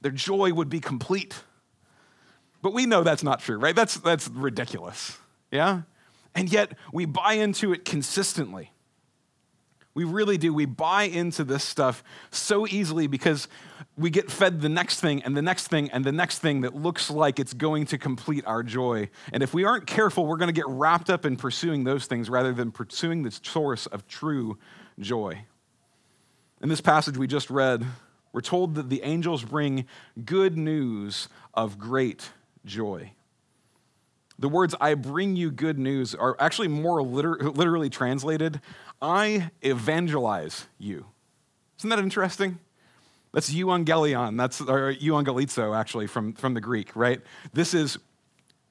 Their 0.00 0.12
joy 0.12 0.52
would 0.52 0.68
be 0.68 0.80
complete. 0.80 1.42
But 2.62 2.72
we 2.72 2.86
know 2.86 3.02
that's 3.02 3.24
not 3.24 3.40
true, 3.40 3.58
right? 3.58 3.74
That's, 3.74 3.96
that's 3.96 4.28
ridiculous. 4.28 5.18
Yeah? 5.50 5.82
And 6.34 6.50
yet 6.50 6.72
we 6.92 7.04
buy 7.04 7.34
into 7.34 7.72
it 7.72 7.84
consistently. 7.84 8.72
We 9.94 10.04
really 10.04 10.38
do. 10.38 10.54
We 10.54 10.64
buy 10.64 11.04
into 11.04 11.44
this 11.44 11.62
stuff 11.62 12.02
so 12.30 12.66
easily 12.66 13.06
because 13.06 13.48
we 13.96 14.08
get 14.08 14.30
fed 14.30 14.60
the 14.60 14.68
next 14.68 15.00
thing 15.00 15.22
and 15.22 15.36
the 15.36 15.42
next 15.42 15.68
thing 15.68 15.90
and 15.90 16.04
the 16.04 16.12
next 16.12 16.38
thing 16.38 16.62
that 16.62 16.74
looks 16.74 17.10
like 17.10 17.38
it's 17.38 17.52
going 17.52 17.84
to 17.86 17.98
complete 17.98 18.44
our 18.46 18.62
joy. 18.62 19.10
And 19.32 19.42
if 19.42 19.52
we 19.52 19.64
aren't 19.64 19.86
careful, 19.86 20.26
we're 20.26 20.38
going 20.38 20.48
to 20.48 20.54
get 20.54 20.66
wrapped 20.66 21.10
up 21.10 21.26
in 21.26 21.36
pursuing 21.36 21.84
those 21.84 22.06
things 22.06 22.30
rather 22.30 22.52
than 22.52 22.72
pursuing 22.72 23.22
the 23.22 23.30
source 23.30 23.86
of 23.86 24.06
true 24.06 24.58
joy. 24.98 25.44
In 26.62 26.68
this 26.68 26.80
passage 26.80 27.18
we 27.18 27.26
just 27.26 27.50
read, 27.50 27.84
we're 28.32 28.40
told 28.40 28.76
that 28.76 28.88
the 28.88 29.02
angels 29.02 29.44
bring 29.44 29.86
good 30.24 30.56
news 30.56 31.28
of 31.52 31.78
great 31.78 32.30
joy. 32.64 33.12
The 34.38 34.48
words, 34.48 34.74
I 34.80 34.94
bring 34.94 35.36
you 35.36 35.50
good 35.50 35.78
news, 35.78 36.14
are 36.14 36.34
actually 36.40 36.68
more 36.68 37.02
liter- 37.02 37.38
literally 37.50 37.90
translated, 37.90 38.60
I 39.00 39.50
evangelize 39.60 40.66
you. 40.78 41.06
Isn't 41.78 41.90
that 41.90 41.98
interesting? 41.98 42.58
That's 43.32 43.52
euangelion. 43.52 44.36
That's 44.36 44.60
or 44.60 44.92
euangelizo, 44.94 45.76
actually, 45.76 46.06
from, 46.06 46.34
from 46.34 46.54
the 46.54 46.60
Greek, 46.60 46.94
right? 46.94 47.20
This 47.52 47.74
is, 47.74 47.98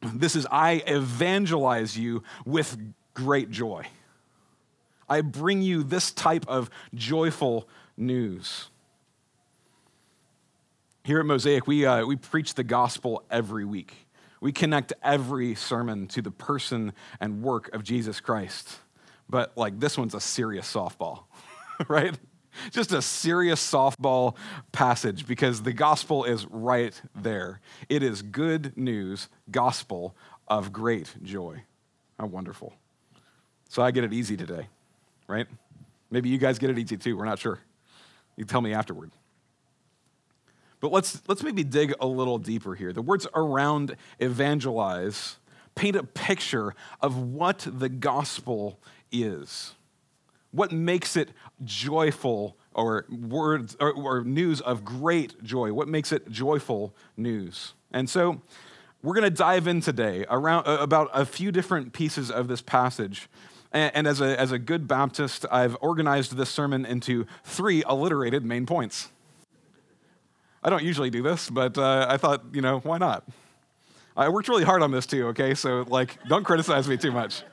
this 0.02 0.36
is 0.36 0.48
I 0.52 0.84
evangelize 0.88 1.98
you 1.98 2.24
with 2.46 2.78
great 3.14 3.50
joy. 3.50 3.86
I 5.10 5.22
bring 5.22 5.62
you 5.62 5.84
this 5.84 6.12
type 6.12 6.46
of 6.48 6.70
joyful 6.94 7.68
news. 7.98 8.70
Here 11.04 11.20
at 11.20 11.26
Mosaic, 11.26 11.66
we, 11.68 11.86
uh, 11.86 12.06
we 12.06 12.16
preach 12.16 12.54
the 12.54 12.64
gospel 12.64 13.24
every 13.32 13.66
week. 13.66 13.94
We 14.40 14.52
connect 14.52 14.94
every 15.04 15.56
sermon 15.56 16.08
to 16.10 16.22
the 16.22 16.32
person 16.32 16.94
and 17.20 17.42
work 17.42 17.74
of 17.74 17.84
Jesus 17.84 18.20
Christ 18.20 18.80
but 19.32 19.58
like 19.58 19.80
this 19.80 19.98
one's 19.98 20.14
a 20.14 20.20
serious 20.20 20.72
softball, 20.72 21.24
right? 21.88 22.16
Just 22.72 22.92
a 22.92 23.02
serious 23.02 23.62
softball 23.62 24.36
passage 24.72 25.28
because 25.28 25.64
the 25.64 25.74
gospel 25.74 26.24
is 26.24 26.46
right 26.48 27.00
there. 27.16 27.60
It 27.90 28.04
is 28.04 28.22
good 28.22 28.76
news, 28.78 29.30
gospel 29.50 30.16
of 30.48 30.72
great 30.74 31.14
joy. 31.24 31.64
How 32.20 32.28
wonderful. 32.28 32.74
So 33.70 33.82
I 33.82 33.92
get 33.92 34.04
it 34.04 34.14
easy 34.14 34.36
today, 34.36 34.68
right? 35.28 35.48
Maybe 36.10 36.30
you 36.30 36.38
guys 36.38 36.60
get 36.60 36.70
it 36.70 36.78
easy 36.78 36.98
too. 36.98 37.16
We're 37.16 37.26
not 37.26 37.40
sure. 37.40 37.60
You 38.36 38.46
tell 38.46 38.62
me 38.62 38.74
afterward. 38.74 39.12
But 40.82 40.92
let's, 40.92 41.22
let's 41.28 41.44
maybe 41.44 41.64
dig 41.64 41.94
a 42.00 42.08
little 42.08 42.38
deeper 42.38 42.76
here. 42.76 42.92
The 42.92 43.02
words 43.02 43.28
around 43.36 43.96
evangelize 44.20 45.38
paint 45.76 45.96
a 45.96 46.04
picture 46.04 46.76
of 47.02 47.18
what 47.18 47.66
the 47.72 47.88
gospel 47.88 48.80
is, 49.12 49.74
what 50.52 50.72
makes 50.72 51.16
it 51.16 51.30
joyful 51.64 52.58
or 52.74 53.06
words 53.10 53.76
or, 53.80 53.92
or 53.94 54.24
news 54.24 54.62
of 54.62 54.86
great 54.86 55.42
joy, 55.44 55.74
what 55.74 55.88
makes 55.88 56.12
it 56.12 56.30
joyful 56.30 56.96
news. 57.18 57.74
And 57.92 58.10
so 58.10 58.42
we're 59.02 59.16
going 59.16 59.24
to 59.24 59.30
dive 59.30 59.68
in 59.68 59.82
today 59.82 60.26
around 60.30 60.68
uh, 60.68 60.78
about 60.80 61.10
a 61.14 61.26
few 61.26 61.52
different 61.52 61.94
pieces 61.94 62.30
of 62.30 62.48
this 62.48 62.62
passage. 62.62 63.28
And, 63.72 63.92
and 63.96 64.08
as, 64.08 64.22
a, 64.22 64.40
as 64.40 64.52
a 64.52 64.60
good 64.60 64.88
Baptist, 64.88 65.46
I've 65.52 65.76
organized 65.82 66.38
this 66.38 66.50
sermon 66.50 66.86
into 66.86 67.26
three 67.44 67.84
alliterated 67.84 68.46
main 68.46 68.66
points. 68.66 69.10
I 70.64 70.70
don't 70.70 70.84
usually 70.84 71.10
do 71.10 71.24
this, 71.24 71.50
but 71.50 71.78
uh, 71.78 72.06
I 72.08 72.18
thought, 72.18 72.44
you 72.54 72.62
know, 72.62 72.80
why 72.80 73.00
not? 73.00 73.28
I 74.16 74.30
worked 74.30 74.48
really 74.48 74.64
hard 74.64 74.84
on 74.84 74.92
this 74.92 75.06
too, 75.06 75.28
okay? 75.28 75.56
So, 75.56 75.86
like, 75.88 76.18
don't 76.28 76.44
criticize 76.44 76.88
me 76.88 76.98
too 76.98 77.12
much. 77.12 77.44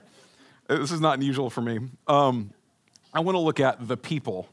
This 0.69 0.90
is 0.90 1.00
not 1.00 1.17
unusual 1.17 1.49
for 1.49 1.62
me. 1.62 1.78
Um, 2.07 2.50
I 3.12 3.21
want 3.21 3.37
to 3.37 3.41
look 3.41 3.61
at 3.61 3.88
the 3.88 3.97
people 3.97 4.49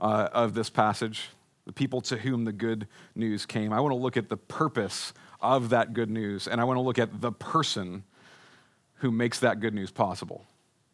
uh, 0.00 0.28
of 0.32 0.54
this 0.54 0.70
passage, 0.70 1.28
the 1.64 1.72
people 1.72 2.00
to 2.02 2.16
whom 2.16 2.44
the 2.44 2.52
good 2.52 2.86
news 3.14 3.46
came. 3.46 3.72
I 3.72 3.80
want 3.80 3.92
to 3.92 4.00
look 4.00 4.16
at 4.16 4.28
the 4.28 4.36
purpose 4.36 5.12
of 5.40 5.70
that 5.70 5.92
good 5.92 6.10
news, 6.10 6.46
and 6.46 6.60
I 6.60 6.64
want 6.64 6.76
to 6.76 6.82
look 6.82 6.98
at 6.98 7.20
the 7.20 7.32
person 7.32 8.04
who 8.96 9.10
makes 9.10 9.40
that 9.40 9.60
good 9.60 9.74
news 9.74 9.90
possible. 9.90 10.44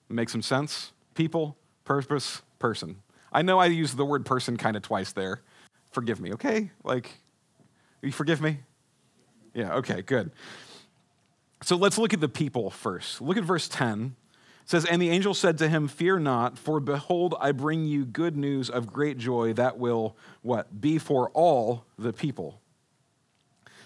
Make 0.08 0.28
some 0.28 0.42
sense? 0.42 0.92
People, 1.14 1.56
purpose, 1.84 2.42
person. 2.58 2.96
I 3.32 3.42
know 3.42 3.58
I 3.58 3.66
used 3.66 3.96
the 3.96 4.04
word 4.04 4.26
person 4.26 4.56
kind 4.56 4.76
of 4.76 4.82
twice 4.82 5.12
there 5.12 5.42
forgive 5.92 6.20
me, 6.20 6.32
okay? 6.32 6.70
Like, 6.82 7.10
you 8.00 8.10
forgive 8.10 8.40
me? 8.40 8.58
Yeah, 9.54 9.74
okay, 9.74 10.02
good. 10.02 10.32
So 11.62 11.76
let's 11.76 11.98
look 11.98 12.12
at 12.12 12.20
the 12.20 12.28
people 12.28 12.70
first. 12.70 13.20
Look 13.20 13.36
at 13.36 13.44
verse 13.44 13.68
10. 13.68 14.16
Says, 14.64 14.84
And 14.84 15.02
the 15.02 15.10
angel 15.10 15.34
said 15.34 15.58
to 15.58 15.68
him, 15.68 15.88
Fear 15.88 16.20
not, 16.20 16.58
for 16.58 16.80
behold, 16.80 17.34
I 17.40 17.52
bring 17.52 17.84
you 17.84 18.04
good 18.04 18.36
news 18.36 18.70
of 18.70 18.86
great 18.86 19.18
joy 19.18 19.52
that 19.54 19.78
will, 19.78 20.16
what? 20.42 20.80
Be 20.80 20.98
for 20.98 21.30
all 21.30 21.84
the 21.98 22.12
people. 22.12 22.60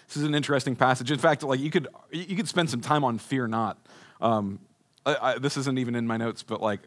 This 0.09 0.18
is 0.18 0.23
an 0.23 0.35
interesting 0.35 0.76
passage. 0.76 1.11
In 1.11 1.18
fact, 1.18 1.42
like 1.42 1.59
you 1.59 1.71
could 1.71 1.88
you 2.12 2.37
could 2.37 2.47
spend 2.47 2.71
some 2.71 2.80
time 2.80 3.02
on 3.02 3.18
fear 3.18 3.49
not. 3.49 3.76
Um, 4.21 4.61
I, 5.04 5.16
I, 5.21 5.38
this 5.38 5.56
isn't 5.56 5.78
even 5.78 5.97
in 5.97 6.06
my 6.06 6.16
notes, 6.16 6.45
but 6.45 6.62
like 6.62 6.80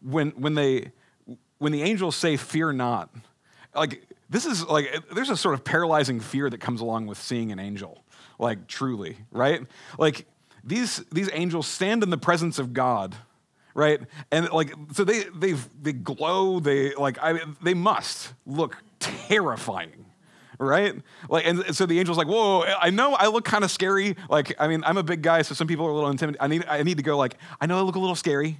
when 0.00 0.30
when 0.30 0.54
they 0.54 0.92
when 1.58 1.72
the 1.72 1.82
angels 1.82 2.16
say 2.16 2.38
fear 2.38 2.72
not, 2.72 3.10
like 3.74 4.02
this 4.32 4.46
is 4.46 4.66
like, 4.66 4.90
there's 5.14 5.28
a 5.28 5.36
sort 5.36 5.54
of 5.54 5.62
paralyzing 5.62 6.18
fear 6.18 6.48
that 6.48 6.58
comes 6.58 6.80
along 6.80 7.06
with 7.06 7.18
seeing 7.18 7.52
an 7.52 7.58
angel, 7.58 8.02
like 8.38 8.66
truly, 8.66 9.18
right? 9.30 9.60
Like 9.98 10.24
these, 10.64 11.04
these 11.12 11.28
angels 11.34 11.66
stand 11.66 12.02
in 12.02 12.08
the 12.08 12.16
presence 12.16 12.58
of 12.58 12.72
God, 12.72 13.14
right? 13.74 14.00
And 14.30 14.50
like, 14.50 14.74
so 14.92 15.04
they, 15.04 15.24
they, 15.34 15.52
they 15.80 15.92
glow, 15.92 16.60
they 16.60 16.94
like, 16.94 17.18
I, 17.20 17.40
they 17.62 17.74
must 17.74 18.32
look 18.46 18.76
terrifying, 19.00 20.06
right? 20.58 20.94
Like, 21.28 21.46
and 21.46 21.74
so 21.74 21.86
the 21.86 21.98
angel's 21.98 22.18
like, 22.18 22.28
whoa, 22.28 22.62
I 22.62 22.90
know 22.90 23.14
I 23.14 23.28
look 23.28 23.44
kind 23.44 23.64
of 23.64 23.70
scary. 23.70 24.16
Like, 24.28 24.54
I 24.58 24.68
mean, 24.68 24.82
I'm 24.84 24.98
a 24.98 25.02
big 25.02 25.22
guy, 25.22 25.42
so 25.42 25.54
some 25.54 25.66
people 25.66 25.86
are 25.86 25.90
a 25.90 25.94
little 25.94 26.10
intimidated. 26.10 26.42
I 26.42 26.46
need, 26.48 26.64
I 26.66 26.82
need 26.82 26.96
to 26.98 27.02
go 27.02 27.16
like, 27.16 27.36
I 27.60 27.66
know 27.66 27.78
I 27.78 27.82
look 27.82 27.96
a 27.96 28.00
little 28.00 28.16
scary, 28.16 28.58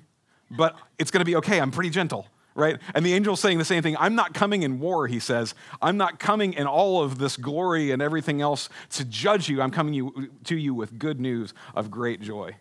but 0.50 0.76
it's 0.98 1.10
to 1.10 1.24
be 1.24 1.36
okay. 1.36 1.60
I'm 1.60 1.70
pretty 1.70 1.90
gentle 1.90 2.26
right? 2.54 2.78
And 2.94 3.04
the 3.04 3.14
angel's 3.14 3.40
saying 3.40 3.58
the 3.58 3.64
same 3.64 3.82
thing. 3.82 3.96
I'm 3.98 4.14
not 4.14 4.34
coming 4.34 4.62
in 4.62 4.78
war, 4.78 5.06
he 5.06 5.18
says. 5.18 5.54
I'm 5.80 5.96
not 5.96 6.18
coming 6.18 6.52
in 6.52 6.66
all 6.66 7.02
of 7.02 7.18
this 7.18 7.36
glory 7.36 7.90
and 7.90 8.02
everything 8.02 8.40
else 8.40 8.68
to 8.90 9.04
judge 9.04 9.48
you. 9.48 9.62
I'm 9.62 9.70
coming 9.70 9.94
you, 9.94 10.30
to 10.44 10.56
you 10.56 10.74
with 10.74 10.98
good 10.98 11.20
news 11.20 11.54
of 11.74 11.90
great 11.90 12.20
joy. 12.20 12.56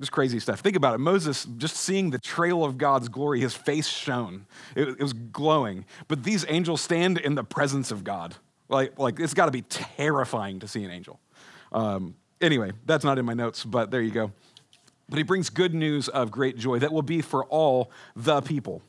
Just 0.00 0.12
crazy 0.12 0.38
stuff. 0.38 0.60
Think 0.60 0.76
about 0.76 0.94
it. 0.94 0.98
Moses, 0.98 1.44
just 1.56 1.76
seeing 1.76 2.10
the 2.10 2.18
trail 2.18 2.64
of 2.64 2.78
God's 2.78 3.08
glory, 3.08 3.40
his 3.40 3.54
face 3.54 3.88
shone. 3.88 4.46
It, 4.76 4.88
it 4.88 5.00
was 5.00 5.12
glowing. 5.12 5.84
But 6.06 6.22
these 6.22 6.44
angels 6.48 6.80
stand 6.80 7.18
in 7.18 7.34
the 7.34 7.42
presence 7.42 7.90
of 7.90 8.04
God. 8.04 8.36
Like, 8.68 8.98
like 8.98 9.18
it's 9.18 9.34
got 9.34 9.46
to 9.46 9.50
be 9.50 9.62
terrifying 9.62 10.60
to 10.60 10.68
see 10.68 10.84
an 10.84 10.90
angel. 10.90 11.18
Um, 11.72 12.14
anyway, 12.40 12.72
that's 12.86 13.04
not 13.04 13.18
in 13.18 13.24
my 13.24 13.34
notes, 13.34 13.64
but 13.64 13.90
there 13.90 14.00
you 14.00 14.12
go. 14.12 14.32
But 15.08 15.16
he 15.16 15.22
brings 15.24 15.50
good 15.50 15.74
news 15.74 16.08
of 16.08 16.30
great 16.30 16.56
joy 16.58 16.78
that 16.78 16.92
will 16.92 17.02
be 17.02 17.20
for 17.20 17.44
all 17.46 17.90
the 18.14 18.40
people. 18.40 18.82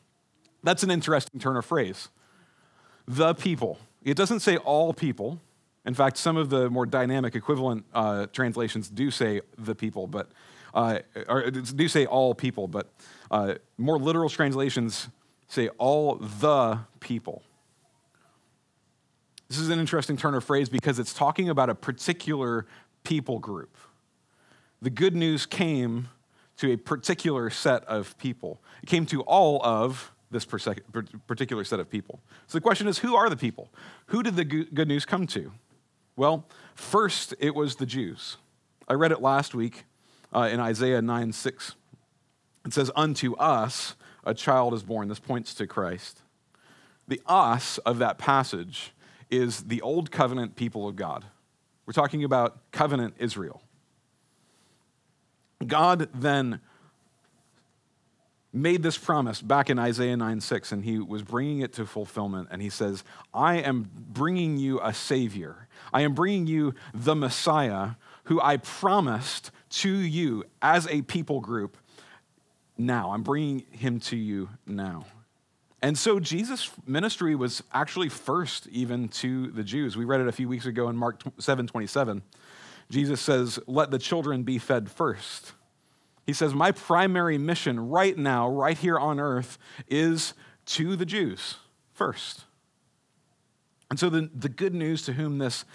That's 0.63 0.83
an 0.83 0.91
interesting 0.91 1.39
turn 1.39 1.55
of 1.55 1.65
phrase. 1.65 2.09
The 3.07 3.33
people. 3.33 3.79
It 4.03 4.15
doesn't 4.15 4.41
say 4.41 4.57
all 4.57 4.93
people. 4.93 5.39
In 5.85 5.93
fact, 5.93 6.17
some 6.17 6.37
of 6.37 6.49
the 6.49 6.69
more 6.69 6.85
dynamic 6.85 7.35
equivalent 7.35 7.85
uh, 7.93 8.27
translations 8.27 8.89
do 8.89 9.09
say 9.09 9.41
the 9.57 9.73
people, 9.73 10.07
but 10.07 10.29
uh, 10.73 10.99
or 11.27 11.49
do 11.51 11.87
say 11.87 12.05
all 12.05 12.33
people, 12.33 12.67
but 12.67 12.91
uh, 13.31 13.55
more 13.77 13.97
literal 13.97 14.29
translations 14.29 15.09
say 15.47 15.69
all 15.77 16.15
the 16.15 16.79
people. 16.99 17.43
This 19.47 19.57
is 19.57 19.69
an 19.69 19.79
interesting 19.79 20.15
turn 20.15 20.35
of 20.35 20.43
phrase 20.43 20.69
because 20.69 20.99
it's 20.99 21.13
talking 21.13 21.49
about 21.49 21.69
a 21.69 21.75
particular 21.75 22.67
people 23.03 23.39
group. 23.39 23.75
The 24.81 24.91
good 24.91 25.15
news 25.15 25.45
came 25.45 26.09
to 26.57 26.71
a 26.71 26.77
particular 26.77 27.49
set 27.49 27.83
of 27.85 28.17
people. 28.17 28.61
It 28.83 28.89
came 28.89 29.05
to 29.07 29.21
all 29.21 29.59
of 29.65 30.11
this 30.29 30.45
particular 30.45 31.63
set 31.63 31.79
of 31.79 31.89
people. 31.89 32.19
So 32.47 32.57
the 32.57 32.61
question 32.61 32.87
is 32.87 32.99
who 32.99 33.15
are 33.15 33.29
the 33.29 33.37
people? 33.37 33.69
Who 34.07 34.21
did 34.21 34.35
the 34.35 34.45
good 34.45 34.87
news 34.87 35.05
come 35.05 35.25
to? 35.27 35.51
Well, 36.15 36.45
first 36.75 37.33
it 37.39 37.55
was 37.55 37.77
the 37.77 37.85
Jews. 37.85 38.37
I 38.87 38.93
read 38.93 39.11
it 39.11 39.21
last 39.21 39.55
week 39.55 39.85
uh, 40.33 40.49
in 40.51 40.59
Isaiah 40.59 41.01
9 41.01 41.31
6. 41.31 41.75
It 42.65 42.73
says, 42.73 42.91
Unto 42.95 43.35
us 43.35 43.95
a 44.23 44.33
child 44.33 44.73
is 44.73 44.83
born. 44.83 45.07
This 45.07 45.19
points 45.19 45.53
to 45.55 45.67
Christ. 45.67 46.21
The 47.07 47.21
us 47.25 47.77
of 47.79 47.97
that 47.99 48.17
passage 48.17 48.91
is 49.29 49.63
the 49.63 49.81
old 49.81 50.11
covenant 50.11 50.55
people 50.55 50.87
of 50.87 50.95
God. 50.95 51.25
We're 51.85 51.93
talking 51.93 52.23
about 52.23 52.71
covenant 52.71 53.15
Israel. 53.17 53.61
God 55.65 56.09
then 56.13 56.59
made 58.51 58.81
this 58.81 58.97
promise 58.97 59.41
back 59.41 59.69
in 59.69 59.77
Isaiah 59.77 60.17
9 60.17 60.41
6, 60.41 60.71
and 60.71 60.83
he 60.83 60.99
was 60.99 61.23
bringing 61.23 61.61
it 61.61 61.73
to 61.73 61.85
fulfillment. 61.85 62.49
And 62.51 62.61
he 62.61 62.69
says, 62.69 63.03
I 63.33 63.55
am 63.55 63.89
bringing 63.93 64.57
you 64.57 64.79
a 64.81 64.93
Savior. 64.93 65.67
I 65.93 66.01
am 66.01 66.13
bringing 66.13 66.47
you 66.47 66.73
the 66.93 67.15
Messiah 67.15 67.91
who 68.25 68.39
I 68.41 68.57
promised 68.57 69.51
to 69.69 69.89
you 69.89 70.43
as 70.61 70.87
a 70.87 71.01
people 71.03 71.39
group 71.39 71.77
now. 72.77 73.11
I'm 73.11 73.23
bringing 73.23 73.65
him 73.71 73.99
to 74.01 74.15
you 74.15 74.49
now. 74.65 75.05
And 75.81 75.97
so 75.97 76.19
Jesus' 76.19 76.69
ministry 76.85 77.35
was 77.35 77.63
actually 77.73 78.09
first 78.09 78.67
even 78.67 79.07
to 79.09 79.47
the 79.51 79.63
Jews. 79.63 79.95
We 79.95 80.05
read 80.05 80.19
it 80.19 80.27
a 80.27 80.31
few 80.31 80.49
weeks 80.49 80.65
ago 80.65 80.89
in 80.89 80.97
Mark 80.97 81.21
7 81.39 81.67
27. 81.67 82.21
Jesus 82.89 83.21
says, 83.21 83.59
Let 83.67 83.91
the 83.91 83.99
children 83.99 84.43
be 84.43 84.57
fed 84.57 84.91
first. 84.91 85.53
He 86.25 86.33
says, 86.33 86.53
My 86.53 86.71
primary 86.71 87.37
mission 87.37 87.89
right 87.89 88.17
now, 88.17 88.49
right 88.49 88.77
here 88.77 88.99
on 88.99 89.19
earth, 89.19 89.57
is 89.87 90.33
to 90.67 90.95
the 90.95 91.05
Jews 91.05 91.55
first. 91.93 92.43
And 93.89 93.99
so 93.99 94.09
the, 94.09 94.29
the 94.33 94.49
good 94.49 94.75
news 94.75 95.03
to 95.03 95.13
whom 95.13 95.37
this, 95.37 95.65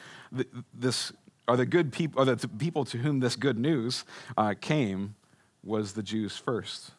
this 0.72 1.12
are 1.46 1.56
the 1.56 1.66
good 1.66 1.92
people, 1.92 2.22
or 2.22 2.24
the 2.24 2.48
people 2.48 2.84
to 2.86 2.98
whom 2.98 3.20
this 3.20 3.36
good 3.36 3.58
news 3.58 4.04
uh, 4.36 4.54
came 4.60 5.14
was 5.62 5.92
the 5.92 6.02
Jews 6.02 6.36
first. 6.36 6.92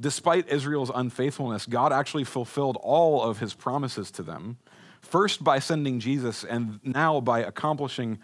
Despite 0.00 0.48
Israel's 0.48 0.90
unfaithfulness, 0.94 1.66
God 1.66 1.92
actually 1.92 2.24
fulfilled 2.24 2.78
all 2.82 3.22
of 3.22 3.38
his 3.38 3.52
promises 3.52 4.10
to 4.12 4.22
them, 4.22 4.56
first 5.00 5.44
by 5.44 5.58
sending 5.58 6.00
Jesus, 6.00 6.42
and 6.44 6.80
now 6.82 7.20
by 7.20 7.40
accomplishing 7.40 8.18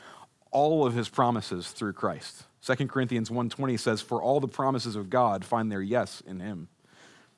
all 0.51 0.87
of 0.87 0.95
his 0.95 1.09
promises 1.09 1.69
through 1.69 1.93
Christ. 1.93 2.45
2 2.63 2.89
Corinthians 2.89 3.31
1:20 3.31 3.77
says 3.77 4.01
for 4.01 4.23
all 4.23 4.41
the 4.41 4.49
promises 4.49 4.97
of 4.97 5.11
God 5.11 5.45
find 5.45 5.71
their 5.71 5.83
yes 5.83 6.23
in 6.23 6.41
him. 6.41 6.69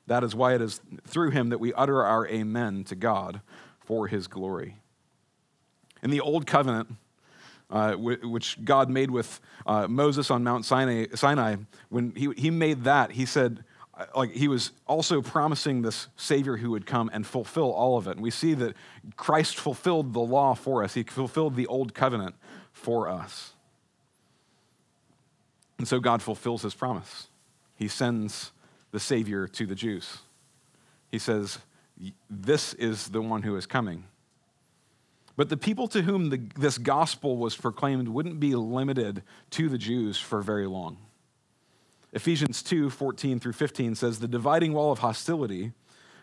That 0.07 0.23
is 0.23 0.33
why 0.33 0.55
it 0.55 0.61
is 0.61 0.81
through 1.05 1.31
him 1.31 1.49
that 1.49 1.59
we 1.59 1.73
utter 1.73 2.03
our 2.03 2.25
amen 2.27 2.85
to 2.85 2.95
God 2.95 3.41
for 3.79 4.07
his 4.07 4.27
glory. 4.27 4.77
In 6.01 6.09
the 6.09 6.21
old 6.21 6.47
covenant 6.47 6.95
uh, 7.69 7.93
which 7.93 8.63
God 8.63 8.89
made 8.89 9.11
with 9.11 9.39
uh, 9.65 9.87
Moses 9.87 10.31
on 10.31 10.43
Mount 10.43 10.65
Sinai, 10.65 11.07
Sinai, 11.13 11.57
when 11.89 12.13
he, 12.15 12.31
he 12.35 12.49
made 12.49 12.83
that, 12.85 13.11
he 13.11 13.25
said, 13.25 13.63
uh, 13.95 14.05
like 14.15 14.31
he 14.31 14.47
was 14.47 14.71
also 14.87 15.21
promising 15.21 15.81
this 15.81 16.07
Savior 16.15 16.57
who 16.57 16.71
would 16.71 16.85
come 16.85 17.09
and 17.13 17.27
fulfill 17.27 17.71
all 17.71 17.97
of 17.97 18.07
it. 18.07 18.11
And 18.11 18.21
we 18.21 18.31
see 18.31 18.53
that 18.55 18.75
Christ 19.17 19.57
fulfilled 19.57 20.13
the 20.13 20.19
law 20.19 20.55
for 20.55 20.83
us, 20.83 20.93
He 20.93 21.03
fulfilled 21.03 21.55
the 21.55 21.67
old 21.67 21.93
covenant 21.93 22.35
for 22.71 23.07
us. 23.07 23.53
And 25.77 25.87
so 25.87 25.99
God 25.99 26.21
fulfills 26.21 26.61
his 26.61 26.75
promise. 26.75 27.27
He 27.75 27.87
sends 27.87 28.51
the 28.91 28.99
Savior 28.99 29.47
to 29.47 29.65
the 29.65 29.75
Jews. 29.75 30.19
he 31.09 31.19
says, 31.19 31.59
This 32.29 32.73
is 32.73 33.07
the 33.09 33.21
one 33.21 33.43
who 33.43 33.55
is 33.55 33.65
coming. 33.65 34.03
But 35.39 35.47
the 35.47 35.55
people 35.55 35.87
to 35.87 36.01
whom 36.01 36.31
the, 36.31 36.41
this 36.57 36.77
gospel 36.77 37.37
was 37.37 37.55
proclaimed 37.55 38.09
wouldn't 38.09 38.41
be 38.41 38.55
limited 38.55 39.23
to 39.51 39.69
the 39.69 39.77
Jews 39.77 40.19
for 40.19 40.41
very 40.41 40.67
long. 40.67 40.97
Ephesians 42.11 42.61
2 42.61 42.89
14 42.89 43.39
through 43.39 43.53
15 43.53 43.95
says, 43.95 44.19
The 44.19 44.27
dividing 44.27 44.73
wall 44.73 44.91
of 44.91 44.99
hostility 44.99 45.71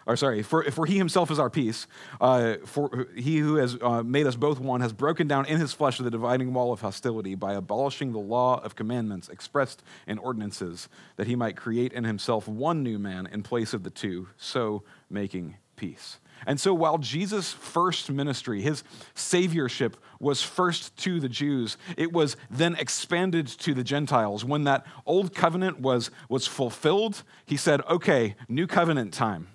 or 0.04 0.16
sorry, 0.16 0.42
for, 0.42 0.64
for 0.64 0.84
he 0.84 0.98
himself 0.98 1.30
is 1.30 1.38
our 1.38 1.48
peace. 1.48 1.86
Uh, 2.20 2.56
for 2.66 3.08
he 3.16 3.38
who 3.38 3.54
has 3.54 3.78
uh, 3.80 4.02
made 4.02 4.26
us 4.26 4.36
both 4.36 4.60
one 4.60 4.82
has 4.82 4.92
broken 4.92 5.26
down 5.26 5.46
in 5.46 5.56
his 5.56 5.72
flesh 5.72 5.96
the 5.96 6.10
dividing 6.10 6.52
wall 6.52 6.70
of 6.70 6.82
hostility 6.82 7.34
by 7.34 7.54
abolishing 7.54 8.12
the 8.12 8.18
law 8.18 8.60
of 8.62 8.76
commandments 8.76 9.30
expressed 9.30 9.82
in 10.06 10.18
ordinances, 10.18 10.90
that 11.16 11.26
he 11.26 11.34
might 11.34 11.56
create 11.56 11.94
in 11.94 12.04
himself 12.04 12.46
one 12.46 12.82
new 12.82 12.98
man 12.98 13.26
in 13.32 13.42
place 13.42 13.72
of 13.72 13.82
the 13.82 13.90
two, 13.90 14.28
so 14.36 14.82
making 15.08 15.56
peace. 15.74 16.18
And 16.46 16.60
so 16.60 16.74
while 16.74 16.98
Jesus' 16.98 17.52
first 17.52 18.10
ministry, 18.10 18.60
his 18.60 18.82
saviorship, 19.14 19.94
was 20.18 20.42
first 20.42 20.96
to 20.98 21.20
the 21.20 21.28
Jews, 21.28 21.76
it 21.96 22.12
was 22.12 22.36
then 22.50 22.74
expanded 22.76 23.46
to 23.46 23.74
the 23.74 23.84
Gentiles. 23.84 24.44
When 24.44 24.64
that 24.64 24.86
old 25.04 25.34
covenant 25.34 25.80
was, 25.80 26.10
was 26.28 26.46
fulfilled, 26.46 27.22
he 27.44 27.56
said, 27.56 27.80
okay, 27.82 28.34
new 28.48 28.66
covenant 28.66 29.12
time 29.12 29.48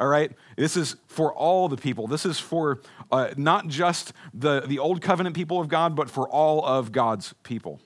all 0.00 0.06
right? 0.06 0.32
This 0.56 0.76
is 0.76 0.96
for 1.06 1.32
all 1.34 1.68
the 1.68 1.76
people. 1.76 2.06
This 2.06 2.24
is 2.24 2.38
for 2.38 2.80
uh, 3.10 3.30
not 3.36 3.66
just 3.66 4.12
the, 4.32 4.60
the 4.60 4.78
old 4.78 5.02
covenant 5.02 5.34
people 5.34 5.60
of 5.60 5.68
God, 5.68 5.96
but 5.96 6.08
for 6.08 6.28
all 6.28 6.64
of 6.64 6.92
God's 6.92 7.34
people. 7.42 7.80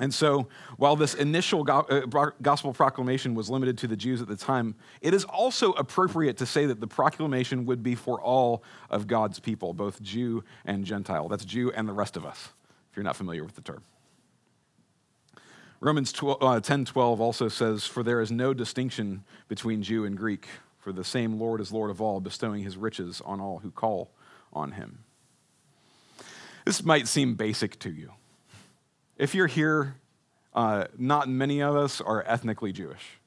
And 0.00 0.12
so, 0.12 0.48
while 0.76 0.96
this 0.96 1.14
initial 1.14 1.64
uh, 1.70 2.30
gospel 2.42 2.72
proclamation 2.72 3.34
was 3.34 3.48
limited 3.48 3.78
to 3.78 3.86
the 3.86 3.96
Jews 3.96 4.20
at 4.20 4.26
the 4.26 4.36
time, 4.36 4.74
it 5.00 5.14
is 5.14 5.24
also 5.24 5.72
appropriate 5.72 6.36
to 6.38 6.46
say 6.46 6.66
that 6.66 6.80
the 6.80 6.88
proclamation 6.88 7.64
would 7.66 7.82
be 7.82 7.94
for 7.94 8.20
all 8.20 8.64
of 8.90 9.06
God's 9.06 9.38
people, 9.38 9.72
both 9.72 10.02
Jew 10.02 10.42
and 10.64 10.84
Gentile. 10.84 11.28
That's 11.28 11.44
Jew 11.44 11.70
and 11.72 11.88
the 11.88 11.92
rest 11.92 12.16
of 12.16 12.26
us, 12.26 12.48
if 12.90 12.96
you're 12.96 13.04
not 13.04 13.14
familiar 13.14 13.44
with 13.44 13.54
the 13.54 13.62
term. 13.62 13.84
Romans 15.80 16.12
12, 16.12 16.42
uh, 16.42 16.60
10 16.60 16.86
12 16.86 17.20
also 17.20 17.46
says, 17.46 17.86
For 17.86 18.02
there 18.02 18.20
is 18.20 18.32
no 18.32 18.52
distinction 18.52 19.22
between 19.48 19.82
Jew 19.82 20.04
and 20.04 20.16
Greek 20.16 20.48
for 20.84 20.92
the 20.92 21.02
same 21.02 21.38
Lord 21.40 21.62
is 21.62 21.72
Lord 21.72 21.90
of 21.90 22.02
all, 22.02 22.20
bestowing 22.20 22.62
his 22.62 22.76
riches 22.76 23.22
on 23.24 23.40
all 23.40 23.60
who 23.60 23.70
call 23.70 24.10
on 24.52 24.72
him. 24.72 25.04
This 26.66 26.84
might 26.84 27.08
seem 27.08 27.36
basic 27.36 27.78
to 27.78 27.90
you. 27.90 28.12
If 29.16 29.34
you're 29.34 29.46
here, 29.46 29.96
uh, 30.54 30.86
not 30.98 31.28
many 31.28 31.62
of 31.62 31.76
us 31.76 32.00
are 32.00 32.22
ethnically 32.26 32.72
Jewish, 32.72 33.20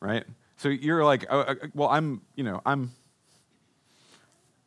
right? 0.00 0.24
So 0.56 0.68
you're 0.68 1.04
like, 1.04 1.26
oh, 1.30 1.54
well, 1.74 1.88
I'm, 1.88 2.22
you 2.34 2.44
know, 2.44 2.60
I'm 2.64 2.92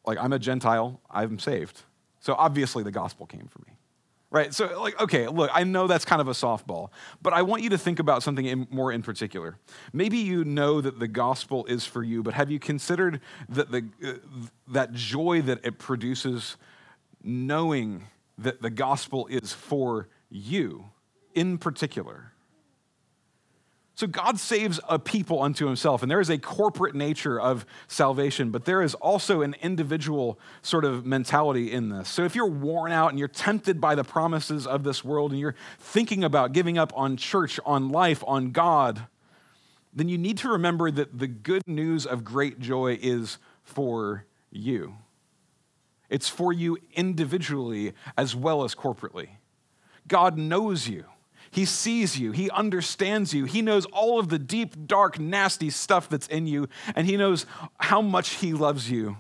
like, 0.06 0.18
I'm 0.20 0.34
a 0.34 0.40
Gentile, 0.40 1.00
I'm 1.10 1.40
saved. 1.40 1.82
So 2.20 2.34
obviously 2.34 2.84
the 2.84 2.92
gospel 2.92 3.26
came 3.26 3.48
for 3.48 3.60
me 3.68 3.76
right? 4.36 4.54
So, 4.54 4.82
like, 4.82 5.00
okay, 5.00 5.30
look, 5.30 5.50
I 5.54 5.64
know 5.64 5.88
that's 5.88 6.04
kind 6.04 6.20
of 6.20 6.28
a 6.28 6.34
softball, 6.34 6.90
but 7.22 7.32
I 7.32 7.42
want 7.42 7.64
you 7.64 7.70
to 7.70 7.78
think 7.78 8.00
about 8.00 8.22
something 8.22 8.46
in, 8.46 8.68
more 8.70 8.92
in 8.92 9.02
particular. 9.02 9.58
Maybe 9.94 10.18
you 10.18 10.44
know 10.44 10.82
that 10.82 11.00
the 11.00 11.08
gospel 11.08 11.66
is 11.68 11.86
for 11.86 12.04
you, 12.04 12.22
but 12.22 12.34
have 12.34 12.52
you 12.52 12.60
considered 12.60 13.22
that, 13.48 13.72
the, 13.72 13.86
uh, 14.06 14.14
that 14.68 14.92
joy 14.92 15.42
that 15.44 15.64
it 15.64 15.80
produces 15.80 16.58
knowing 17.24 18.08
that 18.38 18.62
the 18.62 18.70
gospel 18.70 19.26
is 19.28 19.54
for 19.54 20.10
you 20.30 20.86
in 21.34 21.58
particular? 21.58 22.32
So 23.96 24.08
God 24.08 24.38
saves 24.38 24.78
a 24.90 25.00
people 25.00 25.42
unto 25.42 25.66
himself, 25.66 26.02
and 26.02 26.12
there 26.12 26.20
is 26.20 26.30
a 26.30 26.38
corporate 26.38 26.96
nature 26.96 27.40
of 27.40 27.66
salvation, 27.88 28.52
but 28.52 28.66
there 28.66 28.82
is 28.82 28.94
also 28.96 29.42
an 29.42 29.56
individual 29.62 30.38
sort 30.62 30.84
of 30.84 31.06
mentality 31.06 31.72
in 31.72 31.88
this. 31.88 32.10
So 32.10 32.26
if 32.26 32.36
you're 32.36 32.46
worn 32.46 32.92
out 32.92 33.12
and 33.12 33.20
you're 33.20 33.30
tempted 33.30 33.80
by 33.80 33.96
the 33.96 34.04
promises 34.04 34.68
of 34.68 34.84
this 34.84 35.06
world 35.06 35.32
and 35.32 35.40
you're 35.40 35.56
thinking 35.80 36.26
about 36.26 36.52
giving 36.52 36.78
up 36.78 36.92
on 36.94 37.16
church, 37.16 37.58
on 37.66 37.88
life, 37.88 38.22
on 38.28 38.52
God, 38.52 39.08
then 39.94 40.10
you 40.10 40.18
need 40.18 40.40
to 40.40 40.50
remember 40.50 40.92
that 40.92 41.18
the 41.18 41.28
good 41.28 41.66
news 41.66 42.06
of 42.06 42.26
great 42.26 42.60
joy 42.60 43.00
is 43.02 43.38
for 43.64 44.26
you. 44.52 44.96
It's 46.10 46.28
for 46.28 46.52
you 46.52 46.78
individually 46.96 47.94
as 48.18 48.36
well 48.36 48.66
as 48.66 48.76
corporately. 48.76 49.30
God 50.08 50.38
knows 50.38 50.88
you. 50.88 51.06
He 51.52 51.66
sees 51.66 52.20
you. 52.20 52.34
He 52.34 52.50
understands 52.50 53.34
you. 53.34 53.46
He 53.46 53.62
knows 53.62 53.86
all 53.86 54.20
of 54.20 54.28
the 54.28 54.40
deep, 54.40 54.88
dark, 54.88 55.20
nasty 55.20 55.70
stuff 55.70 56.10
that's 56.10 56.28
in 56.28 56.48
you, 56.48 56.68
and 56.96 57.08
He 57.08 57.16
knows 57.16 57.46
how 57.80 58.02
much 58.02 58.30
He 58.32 58.54
loves 58.54 58.92
you. 58.92 59.18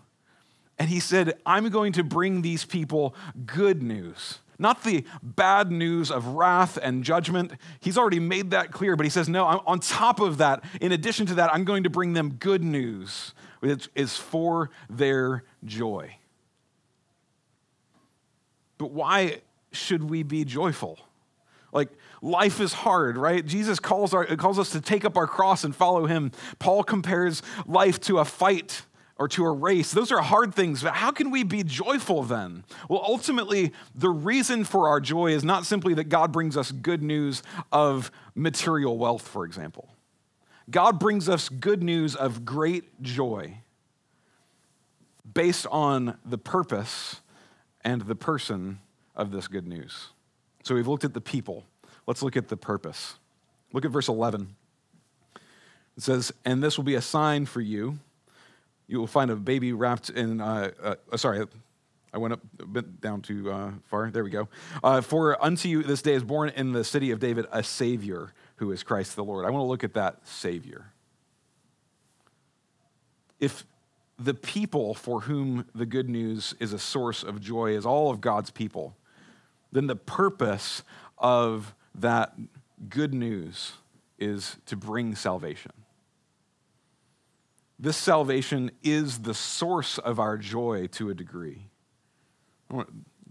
And 0.77 0.89
He 0.89 0.99
said, 0.99 1.35
I'm 1.45 1.69
going 1.69 1.93
to 1.93 2.03
bring 2.03 2.41
these 2.41 2.65
people 2.65 3.15
good 3.45 3.81
news. 3.81 4.39
Not 4.57 4.83
the 4.83 5.05
bad 5.21 5.71
news 5.71 6.11
of 6.11 6.27
wrath 6.27 6.77
and 6.81 7.03
judgment. 7.03 7.51
He's 7.79 7.97
already 7.97 8.19
made 8.19 8.51
that 8.51 8.71
clear, 8.71 8.95
but 8.95 9.05
he 9.05 9.09
says, 9.09 9.27
No, 9.27 9.45
on 9.45 9.79
top 9.79 10.19
of 10.19 10.37
that, 10.37 10.63
in 10.79 10.91
addition 10.91 11.25
to 11.27 11.35
that, 11.35 11.53
I'm 11.53 11.65
going 11.65 11.83
to 11.83 11.89
bring 11.89 12.13
them 12.13 12.35
good 12.39 12.63
news. 12.63 13.33
It 13.61 13.87
is 13.95 14.17
for 14.17 14.69
their 14.89 15.43
joy. 15.65 16.17
But 18.77 18.91
why 18.91 19.41
should 19.75 20.09
we 20.09 20.23
be 20.23 20.45
joyful? 20.45 20.99
Like, 21.71 21.89
life 22.21 22.61
is 22.61 22.73
hard, 22.73 23.17
right? 23.17 23.45
Jesus 23.45 23.79
calls, 23.79 24.13
our, 24.13 24.25
calls 24.37 24.57
us 24.57 24.69
to 24.71 24.81
take 24.81 25.03
up 25.03 25.17
our 25.17 25.27
cross 25.27 25.63
and 25.63 25.75
follow 25.75 26.05
him. 26.05 26.31
Paul 26.57 26.83
compares 26.83 27.41
life 27.65 27.99
to 28.01 28.19
a 28.19 28.25
fight 28.25 28.83
or 29.17 29.27
to 29.29 29.45
a 29.45 29.51
race. 29.51 29.91
Those 29.91 30.11
are 30.11 30.21
hard 30.21 30.53
things, 30.53 30.83
but 30.83 30.93
how 30.93 31.11
can 31.11 31.31
we 31.31 31.43
be 31.43 31.63
joyful 31.63 32.23
then? 32.23 32.63
Well, 32.89 33.03
ultimately, 33.05 33.71
the 33.93 34.09
reason 34.09 34.63
for 34.63 34.87
our 34.87 34.99
joy 34.99 35.31
is 35.31 35.43
not 35.43 35.65
simply 35.65 35.93
that 35.95 36.05
God 36.05 36.31
brings 36.31 36.57
us 36.57 36.71
good 36.71 37.01
news 37.01 37.43
of 37.71 38.11
material 38.35 38.97
wealth, 38.97 39.27
for 39.27 39.45
example. 39.45 39.89
God 40.69 40.99
brings 40.99 41.29
us 41.29 41.47
good 41.47 41.83
news 41.83 42.15
of 42.15 42.43
great 42.43 43.01
joy 43.01 43.59
based 45.33 45.67
on 45.67 46.17
the 46.25 46.37
purpose 46.37 47.21
and 47.83 48.01
the 48.01 48.15
person 48.15 48.79
of 49.15 49.31
this 49.31 49.47
good 49.47 49.67
news. 49.67 50.09
So 50.63 50.75
we've 50.75 50.87
looked 50.87 51.03
at 51.03 51.13
the 51.13 51.21
people. 51.21 51.63
Let's 52.07 52.21
look 52.21 52.37
at 52.37 52.47
the 52.47 52.57
purpose. 52.57 53.15
Look 53.73 53.85
at 53.85 53.91
verse 53.91 54.07
11. 54.07 54.55
It 55.97 56.03
says, 56.03 56.31
And 56.43 56.63
this 56.63 56.77
will 56.77 56.83
be 56.83 56.95
a 56.95 57.01
sign 57.01 57.45
for 57.45 57.61
you. 57.61 57.99
You 58.87 58.99
will 58.99 59.07
find 59.07 59.31
a 59.31 59.35
baby 59.35 59.73
wrapped 59.73 60.09
in, 60.09 60.41
uh, 60.41 60.71
uh, 60.81 60.95
uh 61.11 61.17
sorry, 61.17 61.45
I 62.13 62.17
went 62.17 62.33
up 62.33 62.39
a 62.59 62.65
bit 62.65 63.01
down 63.01 63.21
too 63.21 63.51
uh, 63.51 63.71
far. 63.85 64.09
There 64.09 64.23
we 64.23 64.29
go. 64.29 64.47
Uh, 64.81 65.01
for 65.01 65.43
unto 65.43 65.67
you 65.67 65.83
this 65.83 66.01
day 66.01 66.13
is 66.13 66.23
born 66.23 66.49
in 66.49 66.71
the 66.71 66.83
city 66.83 67.11
of 67.11 67.19
David 67.19 67.45
a 67.51 67.61
Savior 67.61 68.31
who 68.55 68.71
is 68.71 68.83
Christ 68.83 69.17
the 69.17 69.23
Lord. 69.23 69.45
I 69.45 69.49
want 69.49 69.63
to 69.63 69.67
look 69.67 69.83
at 69.83 69.93
that 69.95 70.25
Savior. 70.25 70.85
If 73.39 73.65
the 74.17 74.33
people 74.33 74.93
for 74.93 75.21
whom 75.21 75.65
the 75.75 75.85
good 75.85 76.07
news 76.07 76.55
is 76.59 76.71
a 76.71 76.79
source 76.79 77.21
of 77.21 77.41
joy 77.41 77.75
is 77.75 77.85
all 77.85 78.11
of 78.11 78.21
God's 78.21 78.49
people, 78.49 78.95
then 79.75 79.87
the 79.87 79.95
purpose 79.95 80.83
of 81.17 81.75
that 81.93 82.33
good 82.87 83.13
news 83.13 83.73
is 84.17 84.55
to 84.65 84.77
bring 84.77 85.15
salvation. 85.15 85.73
This 87.77 87.97
salvation 87.97 88.71
is 88.83 89.19
the 89.19 89.33
source 89.33 89.97
of 89.97 90.17
our 90.17 90.37
joy 90.37 90.87
to 90.93 91.09
a 91.09 91.13
degree. 91.13 91.67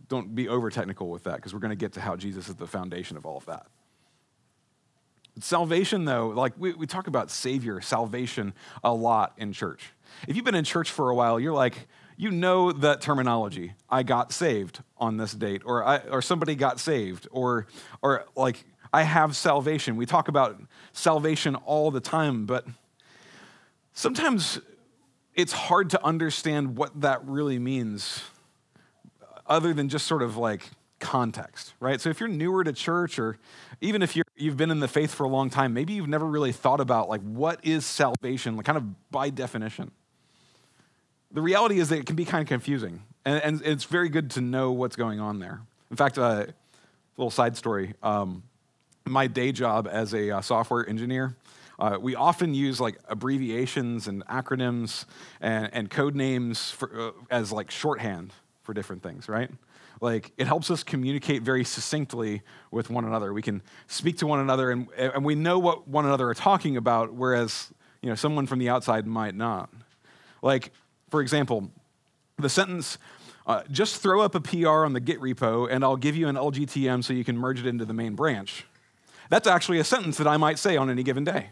Don't 0.08 0.34
be 0.34 0.48
over 0.48 0.68
technical 0.68 1.08
with 1.08 1.24
that 1.24 1.36
because 1.36 1.54
we're 1.54 1.60
going 1.60 1.70
to 1.70 1.76
get 1.76 1.94
to 1.94 2.00
how 2.00 2.14
Jesus 2.14 2.50
is 2.50 2.56
the 2.56 2.66
foundation 2.66 3.16
of 3.16 3.24
all 3.24 3.38
of 3.38 3.46
that. 3.46 3.66
Salvation, 5.40 6.04
though, 6.04 6.28
like 6.28 6.52
we, 6.58 6.74
we 6.74 6.86
talk 6.86 7.06
about 7.06 7.30
Savior, 7.30 7.80
salvation 7.80 8.52
a 8.84 8.92
lot 8.92 9.32
in 9.38 9.54
church. 9.54 9.92
If 10.28 10.36
you've 10.36 10.44
been 10.44 10.54
in 10.54 10.64
church 10.64 10.90
for 10.90 11.08
a 11.08 11.14
while, 11.14 11.40
you're 11.40 11.54
like, 11.54 11.88
you 12.16 12.30
know 12.30 12.72
that 12.72 13.00
terminology. 13.00 13.74
I 13.90 14.02
got 14.02 14.32
saved 14.32 14.82
on 14.98 15.16
this 15.16 15.32
date, 15.32 15.62
or, 15.64 15.84
I, 15.84 15.98
or 15.98 16.22
somebody 16.22 16.54
got 16.54 16.80
saved, 16.80 17.26
or, 17.30 17.66
or 18.02 18.26
like 18.36 18.64
I 18.92 19.02
have 19.02 19.34
salvation. 19.36 19.96
We 19.96 20.06
talk 20.06 20.28
about 20.28 20.60
salvation 20.92 21.54
all 21.56 21.90
the 21.90 22.00
time, 22.00 22.46
but 22.46 22.66
sometimes 23.92 24.60
it's 25.34 25.52
hard 25.52 25.90
to 25.90 26.04
understand 26.04 26.76
what 26.76 27.00
that 27.00 27.24
really 27.24 27.58
means 27.58 28.22
other 29.46 29.74
than 29.74 29.88
just 29.88 30.06
sort 30.06 30.22
of 30.22 30.36
like 30.36 30.70
context, 31.00 31.74
right? 31.80 32.00
So 32.00 32.08
if 32.08 32.20
you're 32.20 32.28
newer 32.28 32.64
to 32.64 32.72
church 32.72 33.18
or 33.18 33.38
even 33.80 34.02
if 34.02 34.16
you're, 34.16 34.24
you've 34.36 34.56
been 34.56 34.70
in 34.70 34.80
the 34.80 34.88
faith 34.88 35.12
for 35.12 35.24
a 35.24 35.28
long 35.28 35.50
time, 35.50 35.74
maybe 35.74 35.92
you've 35.92 36.08
never 36.08 36.24
really 36.24 36.52
thought 36.52 36.80
about 36.80 37.08
like 37.08 37.20
what 37.20 37.60
is 37.62 37.84
salvation, 37.84 38.56
like 38.56 38.64
kind 38.64 38.78
of 38.78 39.10
by 39.10 39.30
definition. 39.30 39.90
The 41.34 41.42
reality 41.42 41.80
is 41.80 41.88
that 41.90 41.98
it 41.98 42.06
can 42.06 42.16
be 42.16 42.24
kind 42.24 42.40
of 42.40 42.48
confusing, 42.48 43.02
and, 43.24 43.42
and 43.42 43.62
it's 43.62 43.84
very 43.84 44.08
good 44.08 44.30
to 44.30 44.40
know 44.40 44.72
what's 44.72 44.96
going 44.96 45.20
on 45.20 45.40
there. 45.40 45.60
In 45.90 45.96
fact, 45.96 46.16
uh, 46.16 46.46
a 46.46 46.54
little 47.16 47.30
side 47.30 47.56
story. 47.56 47.94
Um, 48.02 48.44
my 49.04 49.26
day 49.26 49.52
job 49.52 49.86
as 49.90 50.14
a 50.14 50.30
uh, 50.30 50.40
software 50.40 50.88
engineer, 50.88 51.34
Uh, 51.78 51.98
we 52.00 52.14
often 52.14 52.54
use 52.54 52.80
like 52.80 52.98
abbreviations 53.08 54.06
and 54.06 54.24
acronyms 54.26 55.06
and, 55.40 55.68
and 55.72 55.90
code 55.90 56.14
names 56.14 56.70
for, 56.70 56.88
uh, 57.08 57.10
as 57.30 57.50
like 57.50 57.70
shorthand 57.70 58.32
for 58.62 58.74
different 58.74 59.02
things, 59.02 59.28
right? 59.28 59.50
Like 60.00 60.32
it 60.36 60.46
helps 60.46 60.70
us 60.70 60.84
communicate 60.84 61.42
very 61.42 61.64
succinctly 61.64 62.42
with 62.70 62.90
one 62.90 63.04
another. 63.04 63.32
We 63.32 63.42
can 63.42 63.60
speak 63.88 64.18
to 64.18 64.26
one 64.26 64.40
another 64.40 64.70
and, 64.70 64.88
and 64.96 65.24
we 65.24 65.34
know 65.34 65.58
what 65.58 65.88
one 65.88 66.06
another 66.06 66.28
are 66.28 66.34
talking 66.34 66.76
about, 66.76 67.12
whereas 67.12 67.70
you 68.02 68.08
know, 68.08 68.14
someone 68.14 68.46
from 68.46 68.60
the 68.60 68.68
outside 68.68 69.06
might 69.06 69.34
not. 69.34 69.68
Like, 70.42 70.72
for 71.14 71.20
example, 71.20 71.70
the 72.38 72.48
sentence, 72.48 72.98
uh, 73.46 73.62
just 73.70 74.02
throw 74.02 74.20
up 74.20 74.34
a 74.34 74.40
PR 74.40 74.84
on 74.84 74.94
the 74.94 74.98
Git 74.98 75.20
repo 75.20 75.70
and 75.70 75.84
I'll 75.84 75.96
give 75.96 76.16
you 76.16 76.26
an 76.26 76.34
LGTM 76.34 77.04
so 77.04 77.12
you 77.12 77.22
can 77.22 77.38
merge 77.38 77.60
it 77.60 77.66
into 77.66 77.84
the 77.84 77.94
main 77.94 78.16
branch. 78.16 78.66
That's 79.30 79.46
actually 79.46 79.78
a 79.78 79.84
sentence 79.84 80.16
that 80.16 80.26
I 80.26 80.38
might 80.38 80.58
say 80.58 80.76
on 80.76 80.90
any 80.90 81.04
given 81.04 81.22
day 81.22 81.50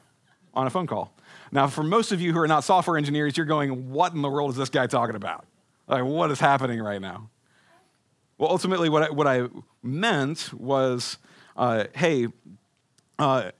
on 0.53 0.67
a 0.67 0.71
phone 0.71 0.89
call. 0.89 1.15
Now, 1.53 1.69
for 1.69 1.85
most 1.85 2.11
of 2.11 2.21
you 2.21 2.33
who 2.33 2.41
are 2.41 2.49
not 2.49 2.65
software 2.65 2.97
engineers, 2.97 3.37
you're 3.37 3.47
going, 3.47 3.93
what 3.93 4.15
in 4.15 4.21
the 4.21 4.29
world 4.29 4.51
is 4.51 4.57
this 4.57 4.69
guy 4.69 4.89
talking 4.89 5.15
about? 5.15 5.45
Like, 5.87 6.03
what 6.03 6.33
is 6.33 6.41
happening 6.41 6.81
right 6.83 7.01
now? 7.01 7.31
Well, 8.39 8.51
ultimately, 8.51 8.89
what 8.89 9.05
I, 9.05 9.11
what 9.11 9.29
I 9.29 9.47
meant 9.81 10.53
was 10.53 11.19
uh, 11.57 11.85
hey, 11.95 12.27
uh, 13.21 13.53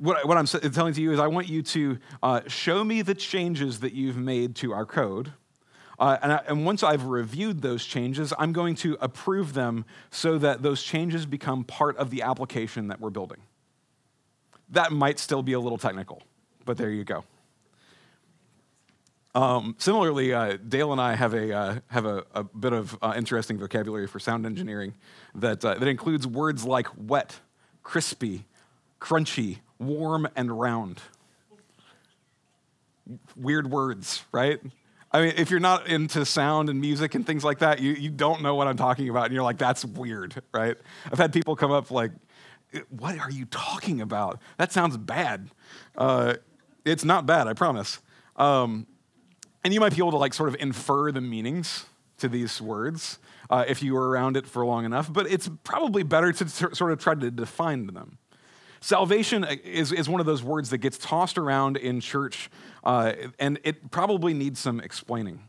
what, 0.00 0.26
what, 0.26 0.36
I'm 0.38 0.46
telling 0.46 0.94
to 0.94 1.02
you 1.02 1.12
is 1.12 1.20
I 1.20 1.26
want 1.26 1.48
you 1.48 1.62
to 1.62 1.98
uh, 2.22 2.40
show 2.46 2.82
me 2.82 3.02
the 3.02 3.14
changes 3.14 3.80
that 3.80 3.92
you've 3.92 4.16
made 4.16 4.56
to 4.56 4.72
our 4.72 4.86
code. 4.86 5.32
Uh, 5.98 6.16
and, 6.22 6.32
I, 6.32 6.42
and, 6.48 6.64
once 6.64 6.82
I've 6.82 7.04
reviewed 7.04 7.60
those 7.60 7.84
changes, 7.84 8.32
I'm 8.38 8.54
going 8.54 8.74
to 8.76 8.96
approve 9.02 9.52
them 9.52 9.84
so 10.10 10.38
that 10.38 10.62
those 10.62 10.82
changes 10.82 11.26
become 11.26 11.64
part 11.64 11.98
of 11.98 12.08
the 12.08 12.22
application 12.22 12.88
that 12.88 13.00
we're 13.00 13.10
building. 13.10 13.36
That 14.70 14.90
might 14.90 15.18
still 15.18 15.42
be 15.42 15.52
a 15.52 15.60
little 15.60 15.76
technical, 15.76 16.22
but 16.64 16.78
there 16.78 16.90
you 16.90 17.04
go. 17.04 17.24
Um, 19.34 19.76
similarly, 19.78 20.32
uh, 20.32 20.56
Dale 20.66 20.92
and 20.92 21.00
I 21.00 21.14
have 21.14 21.34
a, 21.34 21.52
uh, 21.54 21.78
have 21.88 22.06
a, 22.06 22.24
a 22.34 22.44
bit 22.44 22.72
of 22.72 22.98
uh, 23.02 23.12
interesting 23.16 23.58
vocabulary 23.58 24.06
for 24.06 24.18
sound 24.18 24.46
engineering 24.46 24.94
that, 25.34 25.62
uh, 25.62 25.74
that 25.74 25.86
includes 25.86 26.26
words 26.26 26.64
like 26.64 26.88
wet, 26.96 27.38
crispy, 27.82 28.46
crunchy, 28.98 29.58
warm, 29.80 30.28
and 30.36 30.52
round. 30.60 31.00
Weird 33.34 33.68
words, 33.68 34.22
right? 34.30 34.60
I 35.10 35.22
mean, 35.22 35.34
if 35.36 35.50
you're 35.50 35.58
not 35.58 35.88
into 35.88 36.24
sound 36.24 36.68
and 36.68 36.80
music 36.80 37.16
and 37.16 37.26
things 37.26 37.42
like 37.42 37.58
that, 37.58 37.80
you, 37.80 37.92
you 37.92 38.10
don't 38.10 38.42
know 38.42 38.54
what 38.54 38.68
I'm 38.68 38.76
talking 38.76 39.08
about, 39.08 39.24
and 39.24 39.34
you're 39.34 39.42
like, 39.42 39.58
that's 39.58 39.84
weird, 39.84 40.40
right? 40.52 40.76
I've 41.10 41.18
had 41.18 41.32
people 41.32 41.56
come 41.56 41.72
up 41.72 41.90
like, 41.90 42.12
what 42.90 43.18
are 43.18 43.30
you 43.30 43.46
talking 43.46 44.00
about? 44.00 44.40
That 44.58 44.70
sounds 44.70 44.96
bad. 44.96 45.50
Uh, 45.96 46.34
it's 46.84 47.04
not 47.04 47.26
bad, 47.26 47.48
I 47.48 47.54
promise. 47.54 47.98
Um, 48.36 48.86
and 49.64 49.74
you 49.74 49.80
might 49.80 49.94
be 49.94 49.98
able 49.98 50.12
to 50.12 50.16
like 50.16 50.34
sort 50.34 50.48
of 50.48 50.56
infer 50.60 51.10
the 51.10 51.20
meanings 51.20 51.86
to 52.18 52.28
these 52.28 52.60
words 52.60 53.18
uh, 53.50 53.64
if 53.66 53.82
you 53.82 53.94
were 53.94 54.08
around 54.08 54.36
it 54.36 54.46
for 54.46 54.64
long 54.64 54.84
enough, 54.84 55.12
but 55.12 55.26
it's 55.26 55.50
probably 55.64 56.04
better 56.04 56.32
to 56.32 56.44
t- 56.44 56.74
sort 56.74 56.92
of 56.92 57.00
try 57.00 57.14
to 57.14 57.30
define 57.30 57.88
them. 57.88 58.18
Salvation 58.80 59.44
is, 59.44 59.92
is 59.92 60.08
one 60.08 60.20
of 60.20 60.26
those 60.26 60.42
words 60.42 60.70
that 60.70 60.78
gets 60.78 60.96
tossed 60.96 61.36
around 61.36 61.76
in 61.76 62.00
church, 62.00 62.50
uh, 62.82 63.12
and 63.38 63.58
it 63.62 63.90
probably 63.90 64.32
needs 64.32 64.58
some 64.58 64.80
explaining. 64.80 65.40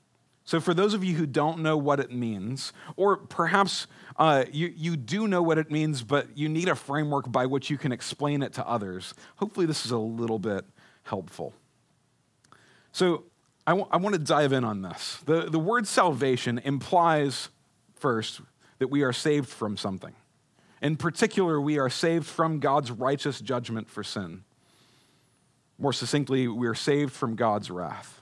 So, 0.43 0.59
for 0.59 0.73
those 0.73 0.93
of 0.93 1.03
you 1.03 1.15
who 1.15 1.25
don't 1.25 1.59
know 1.59 1.77
what 1.77 2.01
it 2.01 2.11
means, 2.11 2.73
or 2.97 3.15
perhaps 3.15 3.87
uh, 4.17 4.43
you, 4.51 4.73
you 4.75 4.97
do 4.97 5.27
know 5.27 5.41
what 5.41 5.57
it 5.57 5.71
means, 5.71 6.03
but 6.03 6.37
you 6.37 6.49
need 6.49 6.67
a 6.67 6.75
framework 6.75 7.31
by 7.31 7.45
which 7.45 7.69
you 7.69 7.77
can 7.77 7.93
explain 7.93 8.43
it 8.43 8.51
to 8.53 8.67
others, 8.67 9.13
hopefully, 9.37 9.65
this 9.65 9.85
is 9.85 9.91
a 9.91 9.97
little 9.97 10.39
bit 10.39 10.65
helpful. 11.03 11.53
So, 12.91 13.23
I, 13.65 13.71
w- 13.71 13.87
I 13.91 13.97
want 13.97 14.13
to 14.13 14.19
dive 14.19 14.51
in 14.51 14.65
on 14.65 14.81
this. 14.81 15.19
The, 15.25 15.43
the 15.49 15.59
word 15.59 15.87
salvation 15.87 16.57
implies, 16.57 17.47
first, 17.95 18.41
that 18.79 18.89
we 18.89 19.03
are 19.03 19.13
saved 19.13 19.47
from 19.47 19.77
something. 19.77 20.15
In 20.81 20.97
particular, 20.97 21.61
we 21.61 21.77
are 21.77 21.89
saved 21.89 22.25
from 22.25 22.59
God's 22.59 22.91
righteous 22.91 23.39
judgment 23.39 23.89
for 23.89 24.03
sin. 24.03 24.43
More 25.77 25.93
succinctly, 25.93 26.47
we 26.47 26.67
are 26.67 26.75
saved 26.75 27.13
from 27.13 27.35
God's 27.35 27.69
wrath. 27.69 28.21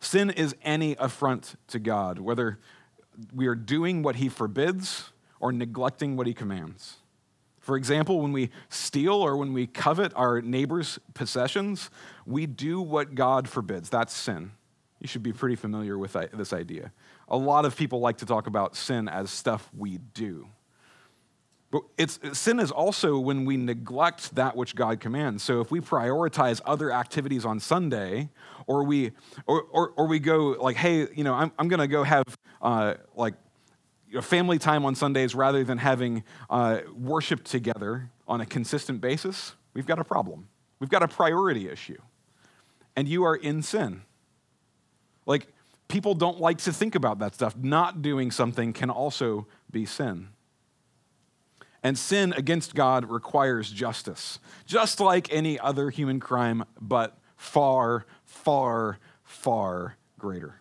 Sin 0.00 0.30
is 0.30 0.54
any 0.62 0.96
affront 0.98 1.56
to 1.68 1.78
God, 1.78 2.18
whether 2.18 2.58
we 3.34 3.46
are 3.46 3.54
doing 3.54 4.02
what 4.02 4.16
he 4.16 4.28
forbids 4.28 5.10
or 5.40 5.52
neglecting 5.52 6.16
what 6.16 6.26
he 6.26 6.34
commands. 6.34 6.96
For 7.58 7.76
example, 7.76 8.20
when 8.22 8.32
we 8.32 8.50
steal 8.70 9.14
or 9.14 9.36
when 9.36 9.52
we 9.52 9.66
covet 9.66 10.12
our 10.16 10.40
neighbor's 10.40 10.98
possessions, 11.12 11.90
we 12.24 12.46
do 12.46 12.80
what 12.80 13.14
God 13.14 13.48
forbids. 13.48 13.90
That's 13.90 14.14
sin. 14.14 14.52
You 15.00 15.06
should 15.06 15.22
be 15.22 15.32
pretty 15.32 15.56
familiar 15.56 15.98
with 15.98 16.16
uh, 16.16 16.26
this 16.32 16.52
idea. 16.52 16.92
A 17.28 17.36
lot 17.36 17.64
of 17.64 17.76
people 17.76 18.00
like 18.00 18.18
to 18.18 18.26
talk 18.26 18.46
about 18.46 18.74
sin 18.74 19.08
as 19.08 19.30
stuff 19.30 19.68
we 19.76 19.98
do. 19.98 20.48
But 21.70 21.82
sin 22.32 22.60
is 22.60 22.70
also 22.70 23.18
when 23.18 23.44
we 23.44 23.58
neglect 23.58 24.34
that 24.36 24.56
which 24.56 24.74
God 24.74 25.00
commands. 25.00 25.42
So 25.42 25.60
if 25.60 25.70
we 25.70 25.80
prioritize 25.80 26.62
other 26.64 26.90
activities 26.90 27.44
on 27.44 27.60
Sunday, 27.60 28.30
or 28.66 28.84
we, 28.84 29.12
or, 29.46 29.62
or, 29.70 29.90
or 29.90 30.06
we 30.06 30.18
go 30.18 30.56
like, 30.58 30.76
hey, 30.76 31.08
you 31.14 31.24
know, 31.24 31.34
I'm, 31.34 31.52
I'm 31.58 31.68
going 31.68 31.80
to 31.80 31.86
go 31.86 32.04
have 32.04 32.24
uh, 32.62 32.94
like 33.14 33.34
family 34.22 34.58
time 34.58 34.86
on 34.86 34.94
Sundays 34.94 35.34
rather 35.34 35.62
than 35.62 35.76
having 35.76 36.24
uh, 36.48 36.80
worship 36.96 37.44
together 37.44 38.10
on 38.26 38.40
a 38.40 38.46
consistent 38.46 39.00
basis, 39.02 39.54
we've 39.74 39.86
got 39.86 39.98
a 39.98 40.04
problem. 40.04 40.48
We've 40.80 40.90
got 40.90 41.02
a 41.02 41.08
priority 41.08 41.68
issue. 41.68 41.98
And 42.96 43.06
you 43.06 43.24
are 43.24 43.36
in 43.36 43.62
sin. 43.62 44.02
Like, 45.26 45.46
people 45.88 46.14
don't 46.14 46.40
like 46.40 46.58
to 46.58 46.72
think 46.72 46.94
about 46.94 47.18
that 47.18 47.34
stuff. 47.34 47.56
Not 47.56 48.00
doing 48.00 48.30
something 48.30 48.72
can 48.72 48.90
also 48.90 49.46
be 49.70 49.84
sin. 49.84 50.28
And 51.82 51.96
sin 51.96 52.32
against 52.36 52.74
God 52.74 53.08
requires 53.08 53.70
justice, 53.70 54.40
just 54.66 55.00
like 55.00 55.32
any 55.32 55.58
other 55.60 55.90
human 55.90 56.18
crime, 56.18 56.64
but 56.80 57.16
far, 57.36 58.04
far, 58.24 58.98
far 59.22 59.96
greater. 60.18 60.60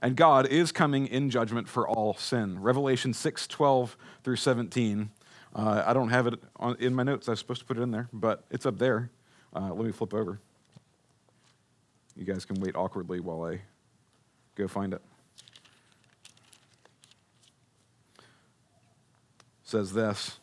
And 0.00 0.16
God 0.16 0.46
is 0.46 0.72
coming 0.72 1.06
in 1.06 1.30
judgment 1.30 1.68
for 1.68 1.86
all 1.88 2.14
sin. 2.14 2.60
Revelation 2.60 3.12
6 3.12 3.46
12 3.46 3.96
through 4.24 4.36
17. 4.36 5.10
Uh, 5.54 5.82
I 5.86 5.92
don't 5.92 6.08
have 6.08 6.26
it 6.26 6.34
on, 6.56 6.76
in 6.78 6.94
my 6.94 7.02
notes. 7.02 7.28
I 7.28 7.32
was 7.32 7.38
supposed 7.38 7.60
to 7.60 7.66
put 7.66 7.78
it 7.78 7.82
in 7.82 7.90
there, 7.90 8.08
but 8.12 8.44
it's 8.50 8.66
up 8.66 8.78
there. 8.78 9.10
Uh, 9.54 9.72
let 9.72 9.84
me 9.84 9.92
flip 9.92 10.14
over. 10.14 10.40
You 12.16 12.24
guys 12.24 12.44
can 12.44 12.60
wait 12.60 12.74
awkwardly 12.74 13.20
while 13.20 13.44
I 13.44 13.60
go 14.54 14.66
find 14.66 14.92
it. 14.92 15.02
Says 19.72 19.92
this 19.92 20.38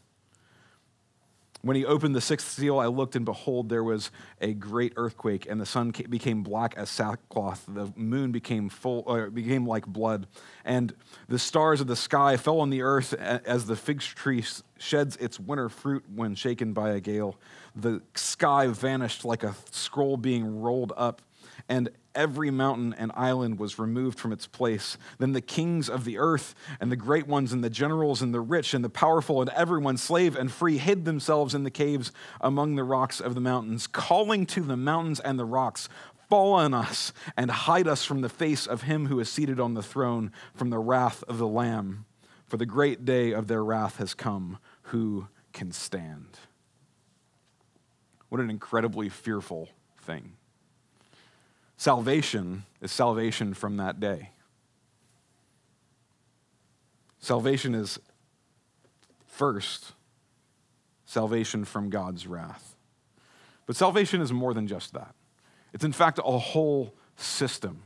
When 1.62 1.78
he 1.78 1.86
opened 1.86 2.16
the 2.16 2.22
sixth 2.22 2.50
seal, 2.50 2.80
I 2.80 2.88
looked, 2.88 3.16
and 3.16 3.24
behold, 3.24 3.70
there 3.70 3.84
was 3.84 4.12
a 4.42 4.54
great 4.54 4.94
earthquake, 4.98 5.48
and 5.50 5.62
the 5.62 5.66
sun 5.66 5.94
became 6.10 6.44
black 6.44 6.74
as 6.76 6.90
sackcloth. 6.90 7.64
The 7.68 7.94
moon 7.96 8.32
became 8.32 8.68
full, 8.68 9.30
became 9.30 9.66
like 9.66 9.86
blood, 9.86 10.28
and 10.66 10.94
the 11.28 11.40
stars 11.40 11.80
of 11.80 11.88
the 11.88 11.96
sky 11.96 12.36
fell 12.36 12.60
on 12.60 12.72
the 12.72 12.82
earth 12.82 13.14
as 13.14 13.68
the 13.68 13.76
fig 13.76 14.02
tree 14.02 14.44
sheds 14.78 15.16
its 15.18 15.40
winter 15.40 15.70
fruit 15.70 16.04
when 16.14 16.36
shaken 16.36 16.74
by 16.74 16.90
a 16.90 17.00
gale. 17.00 17.38
The 17.76 18.02
sky 18.16 18.68
vanished 18.68 19.24
like 19.24 19.44
a 19.44 19.56
scroll 19.72 20.18
being 20.18 20.60
rolled 20.60 20.92
up, 20.98 21.22
and 21.70 21.90
every 22.16 22.50
mountain 22.50 22.94
and 22.98 23.12
island 23.16 23.60
was 23.60 23.80
removed 23.80 24.20
from 24.20 24.34
its 24.34 24.48
place. 24.48 24.98
Then 25.20 25.34
the 25.34 25.42
kings 25.42 25.88
of 25.88 26.04
the 26.04 26.18
earth 26.18 26.56
and 26.82 26.92
the 26.92 26.98
great 26.98 27.28
ones 27.28 27.54
and 27.54 27.64
the 27.64 27.70
generals 27.70 28.22
and 28.22 28.34
the 28.34 28.42
rich 28.42 28.74
and 28.74 28.84
the 28.84 28.90
powerful 28.90 29.40
and 29.40 29.50
everyone, 29.52 29.96
slave 29.96 30.36
and 30.36 30.52
free, 30.52 30.80
hid 30.80 31.06
themselves 31.06 31.54
in 31.54 31.64
the 31.64 31.72
caves 31.72 32.12
among 32.42 32.76
the 32.76 32.84
rocks 32.84 33.22
of 33.22 33.36
the 33.36 33.42
mountains, 33.42 33.86
calling 33.88 34.46
to 34.48 34.62
the 34.62 34.76
mountains 34.76 35.20
and 35.20 35.40
the 35.40 35.46
rocks, 35.46 35.88
Fall 36.28 36.54
on 36.54 36.76
us 36.76 37.12
and 37.36 37.50
hide 37.50 37.88
us 37.88 38.06
from 38.06 38.22
the 38.22 38.30
face 38.30 38.68
of 38.68 38.84
him 38.84 39.08
who 39.08 39.20
is 39.20 39.32
seated 39.32 39.60
on 39.60 39.74
the 39.74 39.82
throne, 39.82 40.32
from 40.54 40.70
the 40.70 40.78
wrath 40.78 41.24
of 41.28 41.40
the 41.40 41.48
Lamb. 41.48 42.06
For 42.46 42.58
the 42.58 42.68
great 42.68 43.04
day 43.04 43.32
of 43.32 43.48
their 43.48 43.64
wrath 43.64 43.98
has 43.98 44.14
come. 44.14 44.60
Who 44.84 45.28
can 45.54 45.72
stand? 45.72 46.38
What 48.30 48.42
an 48.42 48.52
incredibly 48.52 49.10
fearful 49.10 49.70
thing. 50.02 50.34
Salvation 51.80 52.66
is 52.82 52.92
salvation 52.92 53.54
from 53.54 53.78
that 53.78 54.02
day. 54.02 54.32
Salvation 57.20 57.74
is 57.74 57.98
first 59.26 59.94
salvation 61.06 61.64
from 61.64 61.90
God's 61.90 62.28
wrath. 62.28 62.76
But 63.66 63.78
salvation 63.78 64.20
is 64.20 64.34
more 64.34 64.54
than 64.54 64.68
just 64.68 64.92
that. 64.92 65.16
It's, 65.72 65.86
in 65.86 65.94
fact, 65.94 66.20
a 66.22 66.38
whole 66.38 66.96
system. 67.16 67.84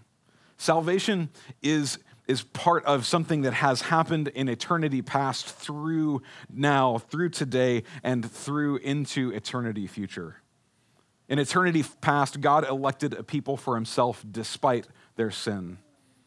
Salvation 0.57 1.29
is, 1.61 1.99
is 2.27 2.41
part 2.41 2.83
of 2.85 3.05
something 3.05 3.43
that 3.43 3.53
has 3.53 3.83
happened 3.83 4.29
in 4.29 4.49
eternity 4.49 5.03
past 5.03 5.45
through 5.45 6.23
now, 6.51 6.97
through 6.97 7.29
today, 7.29 7.83
and 8.01 8.29
through 8.29 8.77
into 8.77 9.29
eternity 9.29 9.85
future. 9.85 10.37
In 11.33 11.39
eternity 11.39 11.83
past, 11.99 12.41
God 12.41 12.63
elected 12.63 13.15
a 13.15 13.23
people 13.23 13.57
for 13.57 13.73
himself 13.73 14.23
despite 14.29 14.87
their 15.15 15.31
sin. 15.31 15.79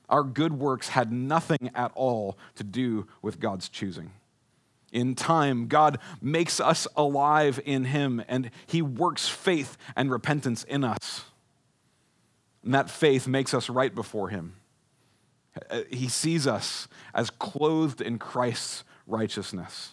Our 0.08 0.24
good 0.24 0.54
works 0.54 0.88
had 0.88 1.12
nothing 1.12 1.70
at 1.76 1.92
all 1.94 2.36
to 2.56 2.64
do 2.64 3.06
with 3.22 3.38
God's 3.38 3.68
choosing. 3.68 4.10
In 4.90 5.14
time, 5.14 5.68
God 5.68 6.00
makes 6.20 6.58
us 6.58 6.88
alive 6.96 7.60
in 7.64 7.84
Him, 7.84 8.20
and 8.26 8.50
He 8.66 8.82
works 8.82 9.28
faith 9.28 9.76
and 9.94 10.10
repentance 10.10 10.64
in 10.64 10.82
us. 10.82 11.26
And 12.64 12.74
that 12.74 12.90
faith 12.90 13.28
makes 13.28 13.54
us 13.54 13.70
right 13.70 13.94
before 13.94 14.30
Him. 14.30 14.54
Uh, 15.70 15.82
he 15.88 16.08
sees 16.08 16.48
us 16.48 16.88
as 17.14 17.30
clothed 17.30 18.00
in 18.00 18.18
Christ's 18.18 18.82
righteousness, 19.06 19.92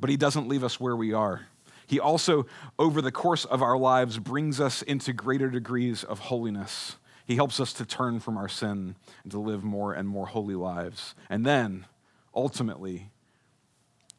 but 0.00 0.10
He 0.10 0.16
doesn't 0.16 0.48
leave 0.48 0.64
us 0.64 0.80
where 0.80 0.96
we 0.96 1.12
are. 1.12 1.46
He 1.90 1.98
also, 1.98 2.46
over 2.78 3.02
the 3.02 3.10
course 3.10 3.44
of 3.44 3.62
our 3.62 3.76
lives, 3.76 4.20
brings 4.20 4.60
us 4.60 4.80
into 4.80 5.12
greater 5.12 5.50
degrees 5.50 6.04
of 6.04 6.20
holiness. 6.20 6.94
He 7.26 7.34
helps 7.34 7.58
us 7.58 7.72
to 7.72 7.84
turn 7.84 8.20
from 8.20 8.38
our 8.38 8.48
sin 8.48 8.94
and 9.24 9.32
to 9.32 9.40
live 9.40 9.64
more 9.64 9.92
and 9.92 10.06
more 10.06 10.26
holy 10.26 10.54
lives. 10.54 11.16
And 11.28 11.44
then, 11.44 11.86
ultimately, 12.32 13.10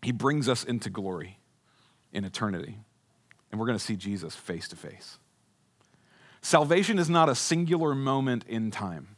He 0.02 0.12
brings 0.12 0.50
us 0.50 0.66
into 0.66 0.90
glory 0.90 1.40
in 2.12 2.26
eternity. 2.26 2.78
And 3.50 3.58
we're 3.58 3.68
going 3.68 3.80
to 3.80 3.84
see 3.86 3.96
Jesus 3.96 4.36
face 4.36 4.68
to 4.68 4.76
face. 4.76 5.18
Salvation 6.42 7.00
is 7.00 7.10
not 7.10 7.30
a 7.30 7.36
singular 7.36 7.96
moment 7.96 8.44
in 8.50 8.70
time. 8.70 9.16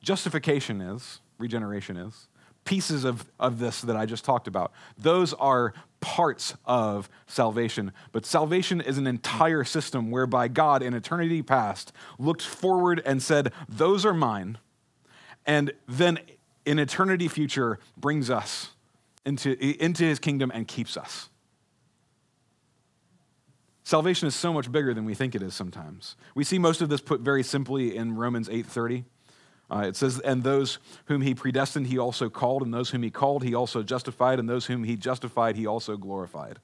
Justification 0.00 0.80
is, 0.80 1.18
regeneration 1.36 1.96
is 1.96 2.28
pieces 2.66 3.04
of, 3.04 3.24
of 3.40 3.58
this 3.58 3.80
that 3.80 3.96
I 3.96 4.04
just 4.04 4.24
talked 4.24 4.46
about. 4.46 4.72
Those 4.98 5.32
are 5.32 5.72
parts 6.00 6.54
of 6.66 7.08
salvation. 7.26 7.92
But 8.12 8.26
salvation 8.26 8.82
is 8.82 8.98
an 8.98 9.06
entire 9.06 9.64
system 9.64 10.10
whereby 10.10 10.48
God, 10.48 10.82
in 10.82 10.92
eternity 10.92 11.42
past, 11.42 11.92
looked 12.18 12.42
forward 12.42 13.00
and 13.06 13.22
said, 13.22 13.52
Those 13.68 14.04
are 14.04 14.12
mine. 14.12 14.58
And 15.46 15.72
then 15.88 16.18
in 16.66 16.78
eternity 16.78 17.28
future, 17.28 17.78
brings 17.96 18.28
us 18.28 18.70
into, 19.24 19.56
into 19.82 20.04
his 20.04 20.18
kingdom 20.18 20.50
and 20.52 20.68
keeps 20.68 20.96
us. 20.96 21.30
Salvation 23.84 24.26
is 24.26 24.34
so 24.34 24.52
much 24.52 24.70
bigger 24.70 24.92
than 24.92 25.04
we 25.04 25.14
think 25.14 25.36
it 25.36 25.42
is 25.42 25.54
sometimes. 25.54 26.16
We 26.34 26.42
see 26.42 26.58
most 26.58 26.82
of 26.82 26.88
this 26.88 27.00
put 27.00 27.20
very 27.20 27.44
simply 27.44 27.96
in 27.96 28.16
Romans 28.16 28.48
8:30. 28.48 29.04
Uh, 29.70 29.84
it 29.86 29.96
says, 29.96 30.20
And 30.20 30.42
those 30.42 30.78
whom 31.06 31.22
he 31.22 31.34
predestined, 31.34 31.88
he 31.88 31.98
also 31.98 32.28
called, 32.28 32.62
and 32.62 32.72
those 32.72 32.90
whom 32.90 33.02
he 33.02 33.10
called, 33.10 33.42
he 33.42 33.54
also 33.54 33.82
justified, 33.82 34.38
and 34.38 34.48
those 34.48 34.66
whom 34.66 34.84
he 34.84 34.96
justified, 34.96 35.56
he 35.56 35.66
also 35.66 35.96
glorified. 35.96 36.58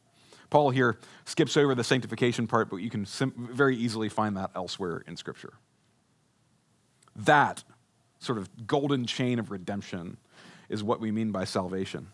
Paul 0.50 0.70
here 0.70 0.98
skips 1.24 1.56
over 1.56 1.74
the 1.74 1.82
sanctification 1.82 2.46
part, 2.46 2.68
but 2.68 2.76
you 2.76 2.90
can 2.90 3.06
sim- 3.06 3.48
very 3.52 3.76
easily 3.76 4.08
find 4.08 4.36
that 4.36 4.50
elsewhere 4.54 5.02
in 5.06 5.16
Scripture. 5.16 5.54
That 7.16 7.64
sort 8.18 8.38
of 8.38 8.66
golden 8.66 9.06
chain 9.06 9.38
of 9.38 9.50
redemption 9.50 10.18
is 10.68 10.82
what 10.82 11.00
we 11.00 11.10
mean 11.10 11.32
by 11.32 11.44
salvation. 11.44 12.08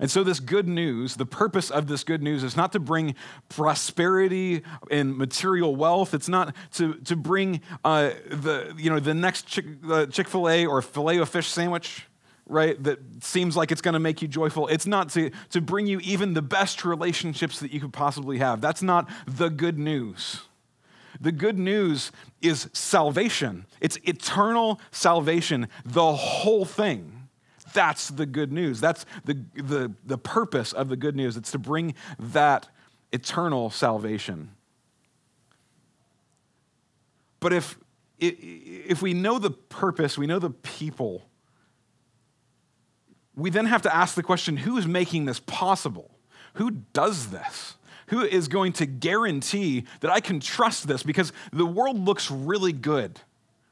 And 0.00 0.10
so, 0.10 0.22
this 0.22 0.40
good 0.40 0.68
news, 0.68 1.16
the 1.16 1.26
purpose 1.26 1.70
of 1.70 1.86
this 1.86 2.04
good 2.04 2.22
news 2.22 2.44
is 2.44 2.56
not 2.56 2.72
to 2.72 2.80
bring 2.80 3.14
prosperity 3.48 4.62
and 4.90 5.16
material 5.16 5.74
wealth. 5.74 6.14
It's 6.14 6.28
not 6.28 6.54
to, 6.74 6.94
to 6.94 7.16
bring 7.16 7.60
uh, 7.84 8.10
the, 8.28 8.74
you 8.76 8.90
know, 8.90 9.00
the 9.00 9.14
next 9.14 9.46
Chick 9.46 10.28
fil 10.28 10.48
A 10.48 10.66
or 10.66 10.82
filet 10.82 11.18
of 11.18 11.28
fish 11.28 11.48
sandwich, 11.48 12.06
right, 12.46 12.82
that 12.82 12.98
seems 13.22 13.56
like 13.56 13.72
it's 13.72 13.82
going 13.82 13.94
to 13.94 14.00
make 14.00 14.22
you 14.22 14.28
joyful. 14.28 14.68
It's 14.68 14.86
not 14.86 15.10
to, 15.10 15.30
to 15.50 15.60
bring 15.60 15.86
you 15.86 16.00
even 16.00 16.34
the 16.34 16.42
best 16.42 16.84
relationships 16.84 17.60
that 17.60 17.72
you 17.72 17.80
could 17.80 17.92
possibly 17.92 18.38
have. 18.38 18.60
That's 18.60 18.82
not 18.82 19.08
the 19.26 19.48
good 19.48 19.78
news. 19.78 20.42
The 21.20 21.32
good 21.32 21.58
news 21.58 22.12
is 22.40 22.68
salvation, 22.72 23.66
it's 23.80 23.96
eternal 24.04 24.80
salvation, 24.90 25.68
the 25.84 26.14
whole 26.14 26.64
thing. 26.64 27.17
That's 27.72 28.08
the 28.08 28.26
good 28.26 28.52
news. 28.52 28.80
That's 28.80 29.04
the, 29.24 29.34
the, 29.54 29.92
the 30.04 30.18
purpose 30.18 30.72
of 30.72 30.88
the 30.88 30.96
good 30.96 31.16
news. 31.16 31.36
It's 31.36 31.50
to 31.52 31.58
bring 31.58 31.94
that 32.18 32.68
eternal 33.12 33.70
salvation. 33.70 34.50
But 37.40 37.52
if, 37.52 37.78
if 38.18 39.00
we 39.02 39.14
know 39.14 39.38
the 39.38 39.50
purpose, 39.50 40.18
we 40.18 40.26
know 40.26 40.38
the 40.38 40.50
people, 40.50 41.24
we 43.36 43.50
then 43.50 43.66
have 43.66 43.82
to 43.82 43.94
ask 43.94 44.14
the 44.14 44.22
question 44.22 44.56
who 44.56 44.76
is 44.76 44.86
making 44.86 45.26
this 45.26 45.40
possible? 45.40 46.10
Who 46.54 46.70
does 46.92 47.28
this? 47.28 47.74
Who 48.08 48.22
is 48.22 48.48
going 48.48 48.72
to 48.74 48.86
guarantee 48.86 49.84
that 50.00 50.10
I 50.10 50.20
can 50.20 50.40
trust 50.40 50.88
this? 50.88 51.02
Because 51.02 51.32
the 51.52 51.66
world 51.66 51.98
looks 51.98 52.30
really 52.30 52.72
good 52.72 53.20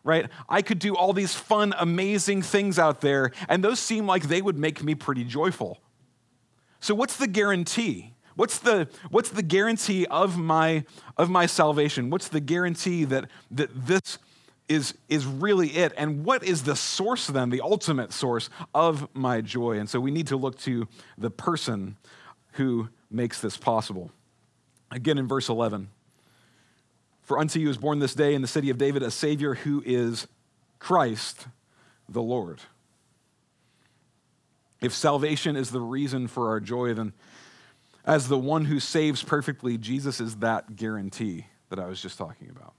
right? 0.06 0.30
I 0.48 0.62
could 0.62 0.78
do 0.78 0.94
all 0.94 1.12
these 1.12 1.34
fun, 1.34 1.74
amazing 1.78 2.42
things 2.42 2.78
out 2.78 3.00
there, 3.00 3.32
and 3.48 3.62
those 3.62 3.80
seem 3.80 4.06
like 4.06 4.28
they 4.28 4.40
would 4.40 4.56
make 4.56 4.82
me 4.82 4.94
pretty 4.94 5.24
joyful. 5.24 5.78
So, 6.80 6.94
what's 6.94 7.16
the 7.16 7.26
guarantee? 7.26 8.14
What's 8.36 8.58
the, 8.58 8.88
what's 9.10 9.30
the 9.30 9.42
guarantee 9.42 10.06
of 10.06 10.38
my, 10.38 10.84
of 11.16 11.30
my 11.30 11.46
salvation? 11.46 12.10
What's 12.10 12.28
the 12.28 12.40
guarantee 12.40 13.04
that, 13.04 13.30
that 13.50 13.70
this 13.86 14.18
is, 14.68 14.94
is 15.08 15.24
really 15.24 15.68
it? 15.70 15.94
And 15.96 16.22
what 16.24 16.44
is 16.44 16.64
the 16.64 16.76
source 16.76 17.26
then, 17.26 17.48
the 17.48 17.62
ultimate 17.62 18.12
source 18.12 18.50
of 18.74 19.08
my 19.14 19.40
joy? 19.40 19.78
And 19.78 19.88
so 19.88 20.00
we 20.00 20.10
need 20.10 20.26
to 20.26 20.36
look 20.36 20.58
to 20.60 20.86
the 21.16 21.30
person 21.30 21.96
who 22.52 22.90
makes 23.10 23.40
this 23.40 23.56
possible. 23.56 24.10
Again, 24.90 25.16
in 25.16 25.26
verse 25.26 25.48
11. 25.48 25.88
For 27.26 27.40
unto 27.40 27.58
you 27.58 27.68
is 27.68 27.76
born 27.76 27.98
this 27.98 28.14
day 28.14 28.34
in 28.34 28.40
the 28.40 28.48
city 28.48 28.70
of 28.70 28.78
David 28.78 29.02
a 29.02 29.10
Savior 29.10 29.54
who 29.54 29.82
is 29.84 30.28
Christ 30.78 31.48
the 32.08 32.22
Lord. 32.22 32.60
If 34.80 34.94
salvation 34.94 35.56
is 35.56 35.72
the 35.72 35.80
reason 35.80 36.28
for 36.28 36.50
our 36.50 36.60
joy, 36.60 36.94
then 36.94 37.12
as 38.04 38.28
the 38.28 38.38
one 38.38 38.66
who 38.66 38.78
saves 38.78 39.24
perfectly, 39.24 39.76
Jesus 39.76 40.20
is 40.20 40.36
that 40.36 40.76
guarantee 40.76 41.46
that 41.68 41.80
I 41.80 41.86
was 41.86 42.00
just 42.00 42.16
talking 42.16 42.48
about. 42.48 42.74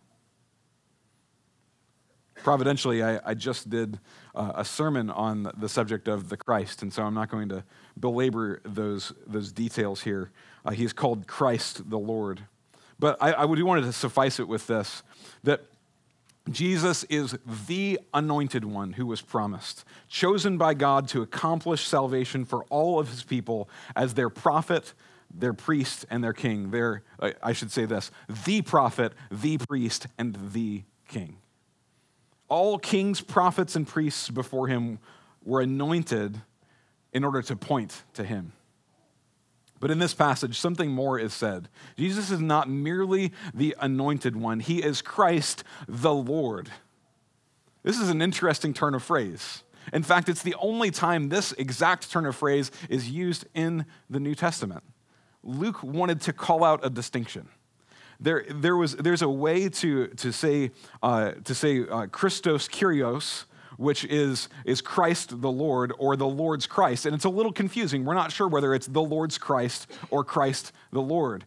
Providentially, 2.36 3.04
I, 3.04 3.20
I 3.26 3.34
just 3.34 3.70
did 3.70 4.00
uh, 4.34 4.54
a 4.56 4.64
sermon 4.64 5.10
on 5.10 5.52
the 5.58 5.68
subject 5.68 6.08
of 6.08 6.30
the 6.30 6.38
Christ, 6.38 6.84
and 6.84 6.94
so 6.94 7.04
I'm 7.04 7.14
not 7.14 7.30
going 7.30 7.50
to 7.50 7.66
belabor 8.00 8.62
those, 8.64 9.12
those 9.26 9.52
details 9.52 10.04
here. 10.04 10.32
Uh, 10.64 10.72
he 10.72 10.86
is 10.86 10.94
called 10.94 11.28
Christ 11.28 11.90
the 11.90 12.00
Lord. 12.00 12.44
But 13.00 13.18
I, 13.22 13.34
I 13.34 13.46
would 13.46 13.62
wanted 13.62 13.84
to 13.84 13.94
suffice 13.94 14.40
it 14.40 14.48
with 14.48 14.68
this 14.68 15.04
that 15.44 15.62
Jesus 16.50 17.04
is 17.06 17.38
the 17.68 18.00
anointed 18.14 18.64
one 18.64 18.94
who 18.94 19.06
was 19.06 19.22
promised, 19.22 19.84
chosen 20.08 20.58
by 20.58 20.74
God 20.74 21.08
to 21.10 21.22
accomplish 21.22 21.86
salvation 21.86 22.46
for 22.46 22.64
all 22.66 23.00
of 23.00 23.10
his 23.10 23.24
people 23.24 23.70
as 23.96 24.14
their 24.14 24.30
prophet, 24.30 24.94
their 25.34 25.54
priest, 25.54 26.06
and 26.10 26.24
their 26.24 26.34
king. 26.34 26.72
Their, 26.72 27.04
I 27.44 27.54
should 27.54 27.72
say 27.72 27.86
this 27.86 28.12
the 28.46 28.62
prophet, 28.62 29.14
the 29.30 29.58
priest, 29.58 30.08
and 30.18 30.38
the 30.54 30.84
king. 31.08 31.38
All 32.48 32.80
kings, 32.80 33.20
prophets, 33.20 33.76
and 33.76 33.86
priests 33.86 34.30
before 34.30 34.68
him 34.68 35.00
were 35.44 35.62
anointed 35.62 36.42
in 37.12 37.26
order 37.26 37.42
to 37.42 37.56
point 37.58 38.04
to 38.14 38.24
him. 38.24 38.54
But 39.80 39.92
in 39.92 40.00
this 40.00 40.14
passage, 40.14 40.60
something 40.60 40.92
more 40.92 41.20
is 41.20 41.34
said. 41.34 41.70
Jesus 41.98 42.32
is 42.32 42.40
not 42.40 42.70
merely 42.70 43.32
the 43.54 43.76
anointed 43.80 44.36
one, 44.36 44.60
he 44.60 44.84
is 44.84 45.02
Christ 45.02 45.64
the 45.88 46.14
Lord. 46.14 46.72
This 47.84 48.00
is 48.00 48.10
an 48.10 48.22
interesting 48.22 48.74
turn 48.74 48.96
of 48.96 49.04
phrase. 49.04 49.64
In 49.94 50.04
fact, 50.04 50.28
it's 50.28 50.44
the 50.44 50.56
only 50.56 50.92
time 50.92 51.30
this 51.30 51.54
exact 51.54 52.12
turn 52.12 52.26
of 52.26 52.36
phrase 52.36 52.72
is 52.90 53.10
used 53.10 53.46
in 53.54 53.86
the 54.10 54.20
New 54.20 54.36
Testament. 54.36 54.84
Luke 55.44 55.82
wanted 55.82 56.20
to 56.22 56.34
call 56.34 56.64
out 56.64 56.86
a 56.86 56.90
distinction. 56.90 57.48
There, 58.20 58.46
there 58.50 58.76
was, 58.76 58.96
there's 58.96 59.22
a 59.22 59.30
way 59.30 59.70
to, 59.70 60.08
to 60.08 60.34
say, 60.34 60.72
uh, 61.02 61.32
to 61.44 61.56
say 61.56 61.88
uh, 61.88 62.08
Christos 62.08 62.68
Kyrios, 62.68 63.46
which 63.78 64.04
is, 64.06 64.50
is 64.66 64.82
Christ 64.82 65.42
the 65.42 65.52
Lord 65.52 65.94
or 65.98 66.16
the 66.16 66.28
Lord's 66.28 66.68
Christ. 66.68 67.06
And 67.06 67.16
it's 67.16 67.26
a 67.26 67.30
little 67.30 67.54
confusing. 67.54 68.04
We're 68.06 68.14
not 68.14 68.32
sure 68.32 68.48
whether 68.48 68.74
it's 68.74 68.88
the 68.88 69.02
Lord's 69.02 69.38
Christ 69.38 69.88
or 70.10 70.24
Christ 70.24 70.72
the 70.92 71.02
Lord. 71.02 71.46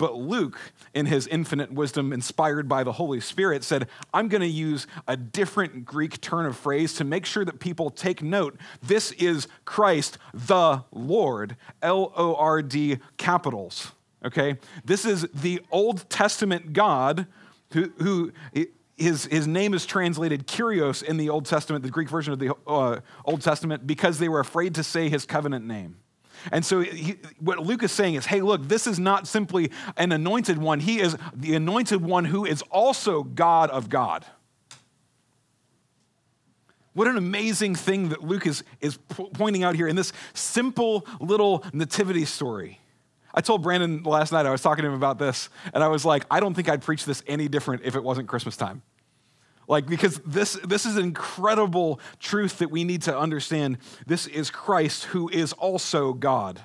But 0.00 0.14
Luke, 0.14 0.58
in 0.94 1.04
his 1.04 1.26
infinite 1.26 1.70
wisdom, 1.70 2.14
inspired 2.14 2.70
by 2.70 2.84
the 2.84 2.92
Holy 2.92 3.20
Spirit, 3.20 3.62
said, 3.62 3.86
I'm 4.14 4.28
going 4.28 4.40
to 4.40 4.46
use 4.46 4.86
a 5.06 5.14
different 5.14 5.84
Greek 5.84 6.22
turn 6.22 6.46
of 6.46 6.56
phrase 6.56 6.94
to 6.94 7.04
make 7.04 7.26
sure 7.26 7.44
that 7.44 7.60
people 7.60 7.90
take 7.90 8.22
note. 8.22 8.56
This 8.82 9.12
is 9.12 9.46
Christ 9.66 10.16
the 10.32 10.84
Lord, 10.90 11.56
L 11.82 12.14
O 12.16 12.34
R 12.34 12.62
D 12.62 12.96
capitals. 13.18 13.92
Okay? 14.24 14.56
This 14.86 15.04
is 15.04 15.26
the 15.34 15.60
Old 15.70 16.08
Testament 16.08 16.72
God 16.72 17.26
who, 17.74 17.92
who 17.98 18.32
his, 19.00 19.24
his 19.26 19.46
name 19.46 19.74
is 19.74 19.86
translated 19.86 20.46
Kyrios 20.46 21.02
in 21.02 21.16
the 21.16 21.30
Old 21.30 21.46
Testament, 21.46 21.82
the 21.82 21.90
Greek 21.90 22.08
version 22.08 22.32
of 22.32 22.38
the 22.38 22.54
uh, 22.66 23.00
Old 23.24 23.40
Testament, 23.40 23.86
because 23.86 24.18
they 24.18 24.28
were 24.28 24.40
afraid 24.40 24.74
to 24.74 24.84
say 24.84 25.08
his 25.08 25.24
covenant 25.24 25.66
name. 25.66 25.96
And 26.52 26.64
so, 26.64 26.80
he, 26.80 27.16
what 27.38 27.58
Luke 27.58 27.82
is 27.82 27.92
saying 27.92 28.14
is 28.14 28.26
hey, 28.26 28.40
look, 28.40 28.66
this 28.66 28.86
is 28.86 28.98
not 28.98 29.26
simply 29.26 29.70
an 29.96 30.12
anointed 30.12 30.58
one, 30.58 30.80
he 30.80 31.00
is 31.00 31.16
the 31.34 31.54
anointed 31.54 32.02
one 32.02 32.26
who 32.26 32.44
is 32.44 32.62
also 32.70 33.22
God 33.22 33.70
of 33.70 33.88
God. 33.88 34.24
What 36.92 37.06
an 37.06 37.16
amazing 37.16 37.76
thing 37.76 38.08
that 38.08 38.22
Luke 38.22 38.46
is, 38.46 38.64
is 38.80 38.98
pointing 39.08 39.62
out 39.62 39.76
here 39.76 39.86
in 39.86 39.96
this 39.96 40.12
simple 40.34 41.06
little 41.20 41.64
nativity 41.72 42.24
story. 42.24 42.80
I 43.32 43.40
told 43.42 43.62
Brandon 43.62 44.02
last 44.02 44.32
night, 44.32 44.44
I 44.44 44.50
was 44.50 44.60
talking 44.60 44.82
to 44.82 44.88
him 44.88 44.94
about 44.94 45.18
this, 45.18 45.50
and 45.72 45.84
I 45.84 45.88
was 45.88 46.04
like, 46.04 46.24
I 46.30 46.40
don't 46.40 46.52
think 46.52 46.68
I'd 46.68 46.82
preach 46.82 47.04
this 47.04 47.22
any 47.28 47.46
different 47.46 47.82
if 47.84 47.94
it 47.94 48.02
wasn't 48.02 48.28
Christmas 48.28 48.56
time. 48.56 48.82
Like, 49.70 49.86
because 49.86 50.18
this, 50.26 50.54
this 50.64 50.84
is 50.84 50.96
an 50.96 51.04
incredible 51.04 52.00
truth 52.18 52.58
that 52.58 52.72
we 52.72 52.82
need 52.82 53.02
to 53.02 53.16
understand. 53.16 53.78
This 54.04 54.26
is 54.26 54.50
Christ 54.50 55.04
who 55.04 55.28
is 55.28 55.52
also 55.52 56.12
God. 56.12 56.60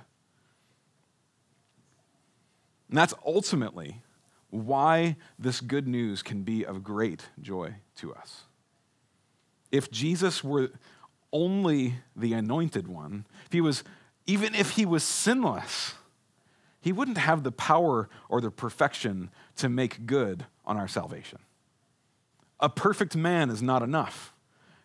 And 2.89 2.97
that's 2.97 3.13
ultimately 3.23 4.01
why 4.49 5.17
this 5.37 5.61
good 5.61 5.87
news 5.87 6.23
can 6.23 6.41
be 6.41 6.65
of 6.65 6.83
great 6.83 7.29
joy 7.39 7.75
to 7.97 8.11
us. 8.11 8.45
If 9.71 9.91
Jesus 9.91 10.43
were 10.43 10.71
only 11.31 11.97
the 12.15 12.33
anointed 12.33 12.87
one, 12.87 13.27
if 13.45 13.51
he 13.51 13.61
was, 13.61 13.83
even 14.25 14.55
if 14.55 14.71
he 14.71 14.85
was 14.85 15.03
sinless, 15.03 15.93
he 16.81 16.91
wouldn't 16.91 17.19
have 17.19 17.43
the 17.43 17.51
power 17.51 18.09
or 18.29 18.41
the 18.41 18.49
perfection 18.49 19.29
to 19.57 19.69
make 19.69 20.07
good 20.07 20.47
on 20.65 20.75
our 20.75 20.87
salvation. 20.87 21.37
A 22.59 22.69
perfect 22.69 23.15
man 23.15 23.49
is 23.49 23.61
not 23.61 23.81
enough. 23.83 24.33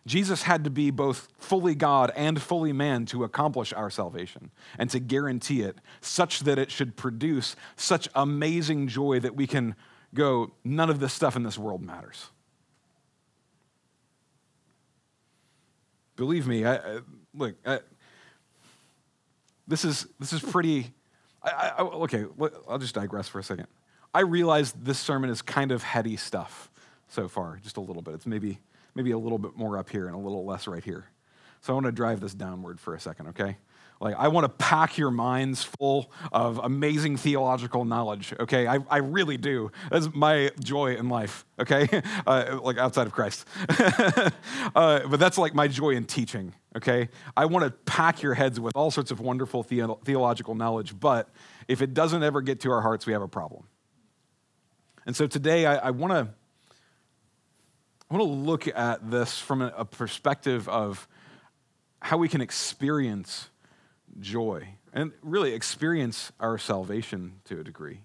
Jesus 0.07 0.43
had 0.43 0.63
to 0.63 0.69
be 0.69 0.89
both 0.89 1.27
fully 1.37 1.75
God 1.75 2.11
and 2.15 2.41
fully 2.41 2.73
man 2.73 3.05
to 3.07 3.23
accomplish 3.23 3.71
our 3.71 3.89
salvation 3.89 4.49
and 4.79 4.89
to 4.89 4.99
guarantee 4.99 5.61
it, 5.61 5.77
such 6.01 6.39
that 6.41 6.57
it 6.57 6.71
should 6.71 6.95
produce 6.95 7.55
such 7.75 8.09
amazing 8.15 8.87
joy 8.87 9.19
that 9.19 9.35
we 9.35 9.45
can 9.45 9.75
go, 10.13 10.51
none 10.63 10.89
of 10.89 10.99
this 10.99 11.13
stuff 11.13 11.35
in 11.35 11.43
this 11.43 11.57
world 11.57 11.81
matters. 11.81 12.29
Believe 16.15 16.47
me, 16.47 16.65
I, 16.65 16.75
I, 16.75 16.99
look, 17.33 17.55
I, 17.65 17.79
this, 19.67 19.85
is, 19.85 20.07
this 20.19 20.33
is 20.33 20.41
pretty 20.41 20.93
I, 21.43 21.71
I, 21.77 21.81
okay, 21.81 22.25
I'll 22.69 22.77
just 22.77 22.95
digress 22.95 23.27
for 23.27 23.39
a 23.39 23.43
second. 23.43 23.67
I 24.13 24.21
realize 24.21 24.73
this 24.73 24.99
sermon 24.99 25.29
is 25.29 25.41
kind 25.41 25.71
of 25.71 25.83
heady 25.83 26.17
stuff 26.17 26.69
so 27.11 27.27
far, 27.27 27.59
just 27.61 27.77
a 27.77 27.81
little 27.81 28.01
bit. 28.01 28.13
It's 28.13 28.25
maybe, 28.25 28.59
maybe 28.95 29.11
a 29.11 29.17
little 29.17 29.37
bit 29.37 29.55
more 29.55 29.77
up 29.77 29.89
here 29.89 30.07
and 30.07 30.15
a 30.15 30.19
little 30.19 30.45
less 30.45 30.65
right 30.65 30.83
here. 30.83 31.05
So 31.59 31.73
I 31.73 31.75
want 31.75 31.85
to 31.85 31.91
drive 31.91 32.21
this 32.21 32.33
downward 32.33 32.79
for 32.79 32.95
a 32.95 32.99
second, 32.99 33.27
okay? 33.27 33.57
Like, 33.99 34.15
I 34.17 34.29
want 34.29 34.45
to 34.45 34.49
pack 34.49 34.97
your 34.97 35.11
minds 35.11 35.61
full 35.61 36.11
of 36.31 36.57
amazing 36.57 37.17
theological 37.17 37.85
knowledge, 37.85 38.33
okay? 38.39 38.65
I, 38.65 38.79
I 38.89 38.97
really 38.97 39.37
do. 39.37 39.71
That's 39.91 40.09
my 40.13 40.51
joy 40.63 40.95
in 40.95 41.09
life, 41.09 41.45
okay? 41.59 41.87
Uh, 42.25 42.59
like, 42.61 42.77
outside 42.77 43.07
of 43.07 43.13
Christ. 43.13 43.45
uh, 43.69 44.31
but 45.07 45.19
that's 45.19 45.37
like 45.37 45.53
my 45.53 45.67
joy 45.67 45.91
in 45.91 46.05
teaching, 46.05 46.53
okay? 46.77 47.09
I 47.35 47.45
want 47.45 47.65
to 47.65 47.71
pack 47.71 48.21
your 48.21 48.33
heads 48.33 48.59
with 48.59 48.75
all 48.75 48.89
sorts 48.89 49.11
of 49.11 49.19
wonderful 49.19 49.63
the- 49.63 49.97
theological 50.05 50.55
knowledge, 50.55 50.99
but 50.99 51.29
if 51.67 51.81
it 51.81 51.93
doesn't 51.93 52.23
ever 52.23 52.41
get 52.41 52.61
to 52.61 52.71
our 52.71 52.81
hearts, 52.81 53.05
we 53.05 53.13
have 53.13 53.21
a 53.21 53.27
problem. 53.27 53.65
And 55.05 55.15
so 55.15 55.27
today, 55.27 55.65
I, 55.65 55.75
I 55.75 55.91
want 55.91 56.13
to. 56.13 56.33
I 58.11 58.13
want 58.15 58.27
to 58.27 58.33
look 58.33 58.67
at 58.67 59.09
this 59.09 59.39
from 59.39 59.61
a, 59.61 59.85
perspective 59.85 60.67
of 60.67 61.07
how 62.01 62.17
we 62.17 62.27
can 62.27 62.41
experience 62.41 63.49
joy 64.19 64.67
and 64.91 65.13
really 65.21 65.53
experience 65.53 66.33
our 66.37 66.57
salvation 66.57 67.39
to 67.45 67.61
a 67.61 67.63
degree. 67.63 68.01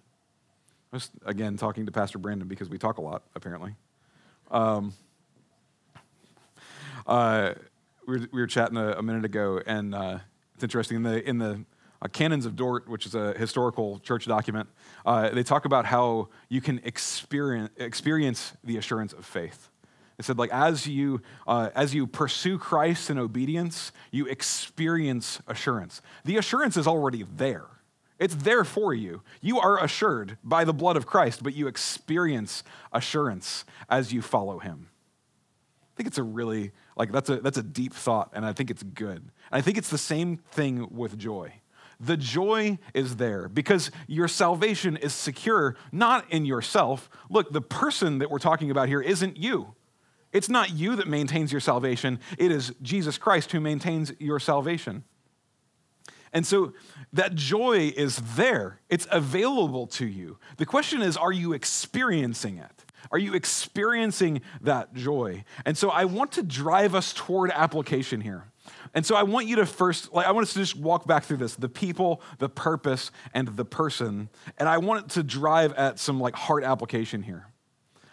I 0.92 0.96
was, 0.96 1.10
again, 1.24 1.56
talking 1.56 1.86
to 1.86 1.92
Pastor 1.92 2.18
Brandon 2.18 2.46
because 2.46 2.70
we 2.70 2.78
talk 2.78 2.98
a 2.98 3.00
lot, 3.00 3.24
apparently. 3.34 3.74
Um, 4.52 4.92
uh, 7.08 7.54
we, 8.06 8.18
were, 8.18 8.28
we, 8.30 8.40
were, 8.42 8.46
chatting 8.46 8.76
a, 8.76 8.92
a 8.92 9.02
minute 9.02 9.24
ago, 9.24 9.60
and 9.66 9.92
uh, 9.92 10.18
it's 10.54 10.62
interesting. 10.62 10.98
In 10.98 11.02
the, 11.02 11.28
in 11.28 11.38
the 11.38 11.64
uh, 12.00 12.06
Canons 12.06 12.46
of 12.46 12.54
Dort, 12.54 12.88
which 12.88 13.06
is 13.06 13.16
a 13.16 13.32
historical 13.32 13.98
church 13.98 14.26
document, 14.26 14.68
uh, 15.04 15.30
they 15.30 15.42
talk 15.42 15.64
about 15.64 15.84
how 15.84 16.28
you 16.48 16.60
can 16.60 16.80
experience, 16.84 17.70
experience 17.76 18.52
the 18.62 18.76
assurance 18.76 19.12
of 19.12 19.26
faith. 19.26 19.68
It 20.18 20.24
said, 20.24 20.38
like, 20.38 20.50
as 20.50 20.86
you, 20.86 21.20
uh, 21.46 21.70
as 21.74 21.94
you 21.94 22.06
pursue 22.06 22.58
Christ 22.58 23.10
in 23.10 23.18
obedience, 23.18 23.92
you 24.10 24.26
experience 24.26 25.42
assurance. 25.46 26.00
The 26.24 26.38
assurance 26.38 26.76
is 26.76 26.86
already 26.86 27.24
there. 27.36 27.66
It's 28.18 28.34
there 28.34 28.64
for 28.64 28.94
you. 28.94 29.22
You 29.42 29.60
are 29.60 29.82
assured 29.82 30.38
by 30.42 30.64
the 30.64 30.72
blood 30.72 30.96
of 30.96 31.06
Christ, 31.06 31.42
but 31.42 31.54
you 31.54 31.66
experience 31.66 32.64
assurance 32.92 33.66
as 33.90 34.10
you 34.10 34.22
follow 34.22 34.58
him. 34.58 34.88
I 35.82 35.92
think 35.96 36.06
it's 36.06 36.18
a 36.18 36.22
really, 36.22 36.72
like, 36.96 37.12
that's 37.12 37.28
a, 37.28 37.36
that's 37.36 37.58
a 37.58 37.62
deep 37.62 37.92
thought, 37.92 38.30
and 38.32 38.46
I 38.46 38.54
think 38.54 38.70
it's 38.70 38.82
good. 38.82 39.18
And 39.18 39.32
I 39.52 39.60
think 39.60 39.76
it's 39.76 39.90
the 39.90 39.98
same 39.98 40.38
thing 40.50 40.88
with 40.90 41.18
joy. 41.18 41.52
The 42.00 42.16
joy 42.16 42.78
is 42.94 43.16
there 43.16 43.48
because 43.48 43.90
your 44.06 44.28
salvation 44.28 44.96
is 44.96 45.14
secure, 45.14 45.76
not 45.92 46.30
in 46.30 46.46
yourself. 46.46 47.10
Look, 47.30 47.52
the 47.52 47.62
person 47.62 48.18
that 48.18 48.30
we're 48.30 48.38
talking 48.38 48.70
about 48.70 48.88
here 48.88 49.00
isn't 49.00 49.36
you. 49.36 49.74
It's 50.36 50.50
not 50.50 50.70
you 50.70 50.96
that 50.96 51.08
maintains 51.08 51.50
your 51.50 51.62
salvation, 51.62 52.20
it 52.36 52.50
is 52.52 52.74
Jesus 52.82 53.16
Christ 53.16 53.52
who 53.52 53.60
maintains 53.60 54.12
your 54.18 54.38
salvation. 54.38 55.02
And 56.30 56.46
so 56.46 56.74
that 57.14 57.34
joy 57.34 57.94
is 57.96 58.18
there, 58.36 58.80
it's 58.90 59.06
available 59.10 59.86
to 59.86 60.06
you. 60.06 60.38
The 60.58 60.66
question 60.66 61.00
is 61.00 61.16
are 61.16 61.32
you 61.32 61.54
experiencing 61.54 62.58
it? 62.58 62.84
Are 63.10 63.18
you 63.18 63.32
experiencing 63.32 64.42
that 64.60 64.92
joy? 64.92 65.44
And 65.64 65.78
so 65.78 65.88
I 65.88 66.04
want 66.04 66.32
to 66.32 66.42
drive 66.42 66.94
us 66.94 67.14
toward 67.14 67.50
application 67.52 68.20
here. 68.20 68.44
And 68.92 69.06
so 69.06 69.14
I 69.14 69.22
want 69.22 69.46
you 69.46 69.56
to 69.56 69.64
first, 69.64 70.12
like, 70.12 70.26
I 70.26 70.32
want 70.32 70.48
us 70.48 70.52
to 70.52 70.58
just 70.58 70.76
walk 70.76 71.06
back 71.06 71.24
through 71.24 71.38
this 71.38 71.54
the 71.56 71.70
people, 71.70 72.20
the 72.40 72.50
purpose, 72.50 73.10
and 73.32 73.48
the 73.48 73.64
person. 73.64 74.28
And 74.58 74.68
I 74.68 74.76
want 74.76 75.06
it 75.06 75.10
to 75.12 75.22
drive 75.22 75.72
at 75.72 75.98
some 75.98 76.20
like 76.20 76.34
heart 76.34 76.62
application 76.62 77.22
here. 77.22 77.46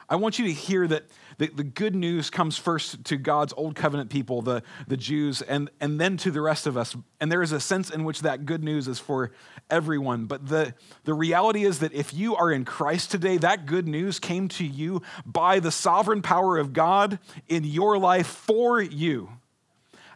I 0.10 0.16
want 0.16 0.38
you 0.40 0.46
to 0.46 0.54
hear 0.54 0.88
that 0.88 1.04
the, 1.38 1.48
the 1.48 1.64
good 1.64 1.96
news 1.96 2.30
comes 2.30 2.58
first 2.58 3.04
to 3.06 3.18
God's 3.18 3.54
old 3.56 3.76
covenant 3.76 4.10
people, 4.10 4.42
the, 4.42 4.64
the 4.88 4.98
Jews, 4.98 5.42
and, 5.42 5.70
and 5.80 6.00
then 6.00 6.18
to 6.18 6.32
the 6.32 6.42
rest 6.42 6.68
of 6.68 6.78
us. 6.78 6.96
And 7.20 7.32
there 7.32 7.42
is 7.42 7.52
a 7.52 7.60
sense 7.60 7.90
in 7.90 8.04
which 8.04 8.22
that 8.22 8.46
good 8.46 8.64
news 8.64 8.88
is 8.88 9.00
for 9.00 9.32
everyone. 9.70 10.26
But 10.26 10.48
the, 10.48 10.74
the 11.04 11.14
reality 11.14 11.64
is 11.64 11.80
that 11.80 11.94
if 11.94 12.14
you 12.14 12.36
are 12.36 12.52
in 12.52 12.66
Christ 12.66 13.12
today, 13.12 13.38
that 13.38 13.66
good 13.66 13.88
news 13.88 14.20
came 14.20 14.48
to 14.50 14.66
you 14.66 15.02
by 15.26 15.60
the 15.60 15.72
sovereign 15.72 16.22
power 16.22 16.58
of 16.58 16.74
God 16.74 17.20
in 17.48 17.64
your 17.64 17.98
life 17.98 18.28
for 18.28 18.82
you. 18.82 19.30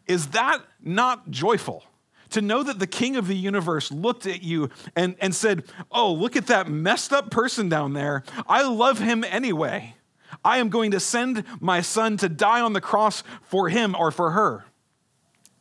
Is 0.08 0.28
that 0.28 0.60
not 0.82 1.30
joyful? 1.30 1.84
to 2.30 2.42
know 2.42 2.64
that 2.64 2.80
the 2.80 2.88
king 2.88 3.16
of 3.16 3.28
the 3.28 3.36
universe 3.36 3.92
looked 3.92 4.26
at 4.26 4.44
you 4.44 4.70
and, 4.96 5.16
and 5.20 5.34
said, 5.34 5.64
Oh, 5.92 6.14
look 6.14 6.36
at 6.36 6.48
that 6.48 6.68
messed 6.68 7.14
up 7.14 7.32
person 7.32 7.70
down 7.70 7.94
there. 7.94 8.24
I 8.48 8.68
love 8.68 9.00
him 9.00 9.24
anyway. 9.24 9.96
I 10.44 10.58
am 10.60 10.70
going 10.70 10.92
to 10.92 11.00
send 11.00 11.44
my 11.60 11.82
son 11.82 12.18
to 12.18 12.30
die 12.30 12.62
on 12.62 12.74
the 12.74 12.82
cross 12.82 13.24
for 13.44 13.70
him 13.70 13.96
or 13.96 14.12
for 14.12 14.32
her. 14.32 14.66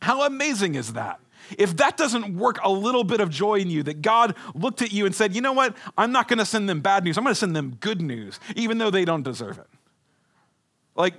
How 0.02 0.26
amazing 0.26 0.74
is 0.74 0.92
that? 0.92 1.20
If 1.58 1.76
that 1.76 1.96
doesn't 1.96 2.36
work 2.36 2.58
a 2.62 2.70
little 2.70 3.04
bit 3.04 3.20
of 3.20 3.30
joy 3.30 3.60
in 3.60 3.70
you, 3.70 3.82
that 3.84 4.02
God 4.02 4.34
looked 4.54 4.82
at 4.82 4.92
you 4.92 5.06
and 5.06 5.14
said, 5.14 5.34
you 5.34 5.40
know 5.40 5.52
what? 5.52 5.76
I'm 5.96 6.12
not 6.12 6.28
going 6.28 6.38
to 6.38 6.44
send 6.44 6.68
them 6.68 6.80
bad 6.80 7.04
news. 7.04 7.16
I'm 7.16 7.24
going 7.24 7.34
to 7.34 7.38
send 7.38 7.54
them 7.54 7.76
good 7.80 8.00
news, 8.00 8.40
even 8.56 8.78
though 8.78 8.90
they 8.90 9.04
don't 9.04 9.22
deserve 9.22 9.58
it. 9.58 9.66
Like, 10.96 11.14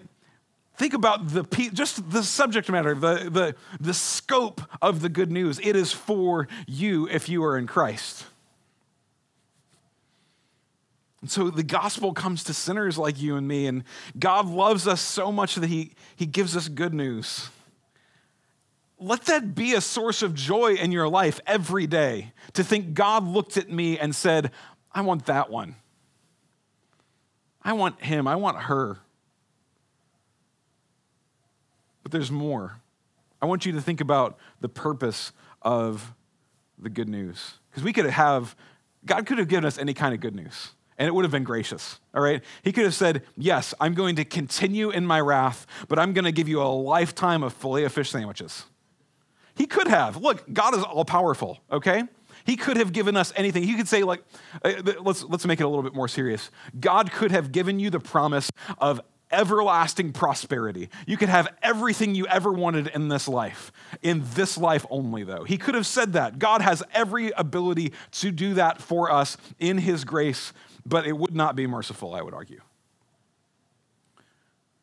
think 0.76 0.94
about 0.94 1.30
the 1.30 1.44
just 1.74 2.10
the 2.12 2.24
subject 2.24 2.70
matter, 2.70 2.94
the, 2.94 3.30
the, 3.30 3.56
the 3.80 3.94
scope 3.94 4.62
of 4.82 5.02
the 5.02 5.10
good 5.10 5.32
news. 5.32 5.60
It 5.64 5.76
is 5.76 5.94
for 5.94 6.48
you 6.68 7.08
if 7.08 7.30
you 7.30 7.44
are 7.44 7.58
in 7.58 7.68
Christ. 7.68 8.26
And 11.22 11.32
so 11.32 11.50
the 11.50 11.64
gospel 11.64 12.14
comes 12.14 12.44
to 12.46 12.54
sinners 12.54 12.98
like 12.98 13.20
you 13.20 13.36
and 13.38 13.48
me, 13.48 13.66
and 13.68 13.84
God 14.20 14.48
loves 14.48 14.88
us 14.88 15.02
so 15.02 15.32
much 15.32 15.56
that 15.56 15.68
He, 15.68 15.94
he 16.16 16.26
gives 16.26 16.56
us 16.56 16.68
good 16.68 16.94
news. 16.94 17.50
Let 19.00 19.26
that 19.26 19.54
be 19.54 19.74
a 19.74 19.82
source 19.82 20.22
of 20.22 20.34
joy 20.34 20.74
in 20.74 20.92
your 20.92 21.08
life 21.08 21.40
every 21.46 21.86
day 21.88 22.34
to 22.54 22.64
think 22.64 22.94
God 22.94 23.28
looked 23.28 23.58
at 23.58 23.70
me 23.70 24.00
and 24.00 24.16
said, 24.16 24.52
I 24.92 25.02
want 25.02 25.28
that 25.28 25.52
one. 25.52 25.76
I 27.62 27.74
want 27.74 28.02
him. 28.02 28.28
I 28.28 28.38
want 28.38 28.58
her. 28.58 28.98
But 32.02 32.12
there's 32.12 32.32
more. 32.32 32.80
I 33.40 33.46
want 33.46 33.66
you 33.66 33.74
to 33.74 33.82
think 33.82 34.02
about 34.02 34.38
the 34.62 34.70
purpose 34.70 35.32
of 35.62 36.14
the 36.80 36.90
good 36.90 37.10
news. 37.10 37.56
Because 37.70 37.84
we 37.84 37.94
could 37.94 38.06
have, 38.06 38.56
God 39.06 39.28
could 39.28 39.38
have 39.38 39.48
given 39.48 39.66
us 39.66 39.78
any 39.78 39.94
kind 39.94 40.16
of 40.16 40.22
good 40.22 40.34
news 40.34 40.72
and 40.98 41.08
it 41.08 41.14
would 41.14 41.26
have 41.26 41.32
been 41.32 41.44
gracious, 41.44 42.00
all 42.14 42.22
right? 42.22 42.44
He 42.64 42.72
could 42.72 42.84
have 42.84 42.96
said, 42.96 43.24
Yes, 43.36 43.74
I'm 43.80 43.94
going 43.94 44.16
to 44.16 44.26
continue 44.26 44.90
in 44.90 45.06
my 45.06 45.20
wrath, 45.20 45.68
but 45.88 46.00
I'm 46.00 46.14
going 46.14 46.26
to 46.26 46.32
give 46.32 46.48
you 46.48 46.62
a 46.62 46.66
lifetime 46.66 47.44
of 47.44 47.54
filet 47.54 47.84
of 47.84 47.94
fish 47.94 48.10
sandwiches. 48.10 48.66
He 49.56 49.66
could 49.66 49.88
have. 49.88 50.18
Look, 50.18 50.52
God 50.52 50.76
is 50.76 50.84
all 50.84 51.06
powerful, 51.06 51.60
okay? 51.72 52.04
He 52.46 52.56
could 52.56 52.78
have 52.78 52.94
given 52.94 53.18
us 53.18 53.34
anything. 53.36 53.64
He 53.64 53.76
could 53.76 53.88
say, 53.88 54.04
like, 54.04 54.24
uh, 54.64 54.74
let's, 55.02 55.24
let's 55.24 55.46
make 55.46 55.60
it 55.60 55.64
a 55.64 55.68
little 55.68 55.84
bit 55.84 55.94
more 55.94 56.08
serious. 56.08 56.50
God 56.80 57.12
could 57.12 57.32
have 57.32 57.52
given 57.52 57.80
you 57.80 57.90
the 57.90 58.00
promise 58.00 58.50
of 58.78 59.02
everlasting 59.32 60.14
prosperity. 60.14 60.90
You 61.06 61.18
could 61.18 61.30
have 61.30 61.48
everything 61.62 62.16
you 62.16 62.26
ever 62.28 62.52
wanted 62.52 62.88
in 62.88 63.10
this 63.10 63.28
life, 63.28 63.72
in 64.02 64.24
this 64.34 64.58
life 64.58 64.86
only, 64.90 65.24
though. 65.24 65.44
He 65.44 65.58
could 65.58 65.76
have 65.76 65.86
said 65.86 66.14
that. 66.14 66.40
God 66.40 66.62
has 66.62 66.82
every 66.94 67.32
ability 67.32 67.94
to 68.14 68.32
do 68.32 68.54
that 68.54 68.82
for 68.82 69.12
us 69.12 69.38
in 69.60 69.80
His 69.80 70.06
grace, 70.06 70.54
but 70.88 71.06
it 71.06 71.18
would 71.18 71.36
not 71.36 71.56
be 71.56 71.68
merciful, 71.68 72.16
I 72.16 72.22
would 72.22 72.34
argue. 72.34 72.62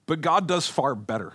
But 0.07 0.21
God 0.21 0.47
does 0.47 0.67
far 0.67 0.95
better. 0.95 1.33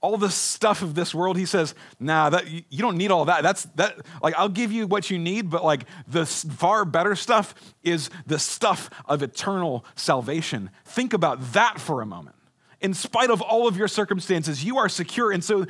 All 0.00 0.16
the 0.16 0.30
stuff 0.30 0.82
of 0.82 0.94
this 0.94 1.12
world 1.12 1.36
he 1.36 1.46
says 1.46 1.74
nah 1.98 2.30
that 2.30 2.48
you 2.48 2.78
don't 2.78 2.96
need 2.96 3.10
all 3.10 3.24
that. 3.24 3.42
That's 3.42 3.64
that 3.74 3.96
like 4.22 4.34
i'll 4.36 4.48
give 4.48 4.70
you 4.70 4.86
what 4.86 5.10
you 5.10 5.18
need 5.18 5.50
but 5.50 5.64
like 5.64 5.84
the 6.06 6.26
far 6.26 6.84
better 6.84 7.16
stuff 7.16 7.54
is 7.82 8.10
the 8.26 8.38
stuff 8.38 8.88
of 9.06 9.22
eternal 9.22 9.84
salvation. 9.96 10.70
Think 10.84 11.12
about 11.12 11.54
that 11.54 11.80
for 11.80 12.02
a 12.02 12.06
moment. 12.06 12.36
In 12.80 12.94
spite 12.94 13.30
of 13.30 13.40
all 13.40 13.66
of 13.66 13.76
your 13.76 13.88
circumstances 13.88 14.62
you 14.62 14.78
are 14.78 14.88
secure 14.88 15.32
and 15.32 15.42
so 15.42 15.66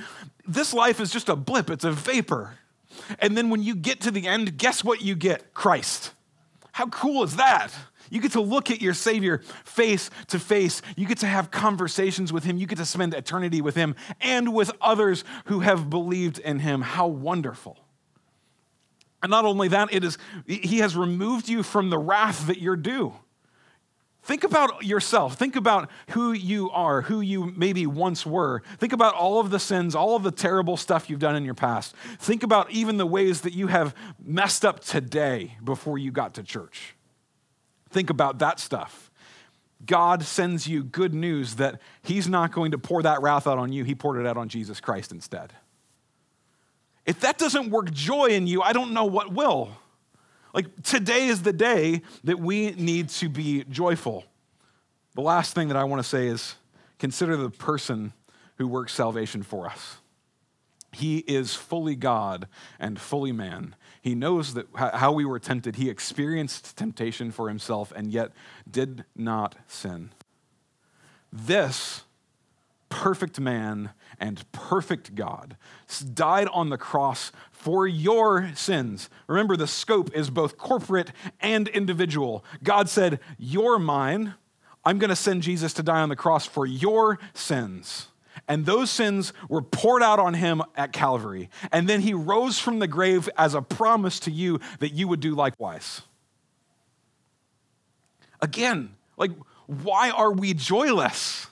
this 0.46 0.74
life 0.74 1.00
is 1.00 1.10
just 1.10 1.30
a 1.30 1.36
blip. 1.36 1.70
It's 1.70 1.84
a 1.84 1.92
vapor. 1.92 2.58
And 3.20 3.36
then 3.36 3.48
when 3.48 3.62
you 3.62 3.74
get 3.74 4.02
to 4.02 4.10
the 4.10 4.26
end 4.26 4.58
guess 4.58 4.84
what 4.84 5.00
you 5.00 5.14
get? 5.14 5.54
Christ 5.54 6.12
how 6.76 6.86
cool 6.88 7.22
is 7.22 7.36
that 7.36 7.72
you 8.10 8.20
get 8.20 8.32
to 8.32 8.42
look 8.42 8.70
at 8.70 8.82
your 8.82 8.92
Savior 8.92 9.38
face 9.64 10.10
to 10.26 10.38
face. 10.38 10.82
You 10.94 11.06
get 11.06 11.18
to 11.20 11.26
have 11.26 11.50
conversations 11.50 12.34
with 12.34 12.44
Him. 12.44 12.58
You 12.58 12.66
get 12.66 12.76
to 12.76 12.84
spend 12.84 13.14
eternity 13.14 13.62
with 13.62 13.74
Him 13.74 13.96
and 14.20 14.52
with 14.52 14.70
others 14.82 15.24
who 15.46 15.60
have 15.60 15.88
believed 15.88 16.38
in 16.38 16.58
Him. 16.58 16.82
How 16.82 17.06
wonderful. 17.06 17.78
And 19.22 19.30
not 19.30 19.46
only 19.46 19.68
that, 19.68 19.88
it 19.90 20.04
is, 20.04 20.18
He 20.46 20.80
has 20.80 20.94
removed 20.94 21.48
you 21.48 21.62
from 21.62 21.88
the 21.88 21.98
wrath 21.98 22.46
that 22.46 22.60
you're 22.60 22.76
due. 22.76 23.14
Think 24.26 24.42
about 24.42 24.84
yourself. 24.84 25.36
Think 25.36 25.54
about 25.54 25.88
who 26.10 26.32
you 26.32 26.68
are, 26.72 27.02
who 27.02 27.20
you 27.20 27.52
maybe 27.56 27.86
once 27.86 28.26
were. 28.26 28.60
Think 28.78 28.92
about 28.92 29.14
all 29.14 29.38
of 29.38 29.50
the 29.50 29.60
sins, 29.60 29.94
all 29.94 30.16
of 30.16 30.24
the 30.24 30.32
terrible 30.32 30.76
stuff 30.76 31.08
you've 31.08 31.20
done 31.20 31.36
in 31.36 31.44
your 31.44 31.54
past. 31.54 31.94
Think 32.18 32.42
about 32.42 32.68
even 32.72 32.96
the 32.96 33.06
ways 33.06 33.42
that 33.42 33.52
you 33.52 33.68
have 33.68 33.94
messed 34.20 34.64
up 34.64 34.80
today 34.80 35.56
before 35.62 35.96
you 35.96 36.10
got 36.10 36.34
to 36.34 36.42
church. 36.42 36.96
Think 37.90 38.10
about 38.10 38.40
that 38.40 38.58
stuff. 38.58 39.12
God 39.86 40.24
sends 40.24 40.66
you 40.66 40.82
good 40.82 41.14
news 41.14 41.54
that 41.54 41.80
He's 42.02 42.26
not 42.26 42.50
going 42.50 42.72
to 42.72 42.78
pour 42.78 43.02
that 43.04 43.22
wrath 43.22 43.46
out 43.46 43.58
on 43.58 43.72
you, 43.72 43.84
He 43.84 43.94
poured 43.94 44.18
it 44.18 44.26
out 44.26 44.36
on 44.36 44.48
Jesus 44.48 44.80
Christ 44.80 45.12
instead. 45.12 45.52
If 47.04 47.20
that 47.20 47.38
doesn't 47.38 47.70
work 47.70 47.92
joy 47.92 48.26
in 48.26 48.48
you, 48.48 48.60
I 48.60 48.72
don't 48.72 48.90
know 48.90 49.04
what 49.04 49.32
will. 49.32 49.70
Like 50.56 50.82
today 50.82 51.26
is 51.26 51.42
the 51.42 51.52
day 51.52 52.00
that 52.24 52.40
we 52.40 52.70
need 52.70 53.10
to 53.10 53.28
be 53.28 53.64
joyful. 53.64 54.24
The 55.14 55.20
last 55.20 55.54
thing 55.54 55.68
that 55.68 55.76
I 55.76 55.84
want 55.84 56.02
to 56.02 56.08
say 56.08 56.28
is 56.28 56.54
consider 56.98 57.36
the 57.36 57.50
person 57.50 58.14
who 58.56 58.66
works 58.66 58.94
salvation 58.94 59.42
for 59.42 59.66
us. 59.66 59.98
He 60.92 61.18
is 61.18 61.54
fully 61.54 61.94
God 61.94 62.48
and 62.80 62.98
fully 62.98 63.32
man. 63.32 63.76
He 64.00 64.14
knows 64.14 64.54
that 64.54 64.66
how 64.74 65.12
we 65.12 65.26
were 65.26 65.38
tempted. 65.38 65.76
He 65.76 65.90
experienced 65.90 66.74
temptation 66.74 67.32
for 67.32 67.48
himself 67.48 67.92
and 67.94 68.10
yet 68.10 68.32
did 68.70 69.04
not 69.14 69.56
sin. 69.68 70.10
This 71.30 72.04
perfect 72.88 73.38
man 73.38 73.90
and 74.18 74.50
perfect 74.52 75.14
God 75.14 75.56
died 76.14 76.48
on 76.48 76.70
the 76.70 76.78
cross 76.78 77.30
for 77.56 77.86
your 77.86 78.52
sins. 78.54 79.10
Remember, 79.26 79.56
the 79.56 79.66
scope 79.66 80.14
is 80.14 80.30
both 80.30 80.56
corporate 80.56 81.10
and 81.40 81.66
individual. 81.68 82.44
God 82.62 82.88
said, 82.88 83.18
You're 83.38 83.78
mine. 83.78 84.34
I'm 84.84 84.98
going 84.98 85.10
to 85.10 85.16
send 85.16 85.42
Jesus 85.42 85.72
to 85.74 85.82
die 85.82 86.00
on 86.00 86.08
the 86.08 86.16
cross 86.16 86.46
for 86.46 86.64
your 86.64 87.18
sins. 87.34 88.08
And 88.46 88.66
those 88.66 88.90
sins 88.90 89.32
were 89.48 89.62
poured 89.62 90.02
out 90.02 90.20
on 90.20 90.34
him 90.34 90.62
at 90.76 90.92
Calvary. 90.92 91.50
And 91.72 91.88
then 91.88 92.02
he 92.02 92.14
rose 92.14 92.60
from 92.60 92.78
the 92.78 92.86
grave 92.86 93.28
as 93.36 93.54
a 93.54 93.62
promise 93.62 94.20
to 94.20 94.30
you 94.30 94.60
that 94.78 94.92
you 94.92 95.08
would 95.08 95.18
do 95.18 95.34
likewise. 95.34 96.02
Again, 98.40 98.94
like, 99.16 99.32
why 99.66 100.10
are 100.10 100.30
we 100.30 100.54
joyless? 100.54 101.48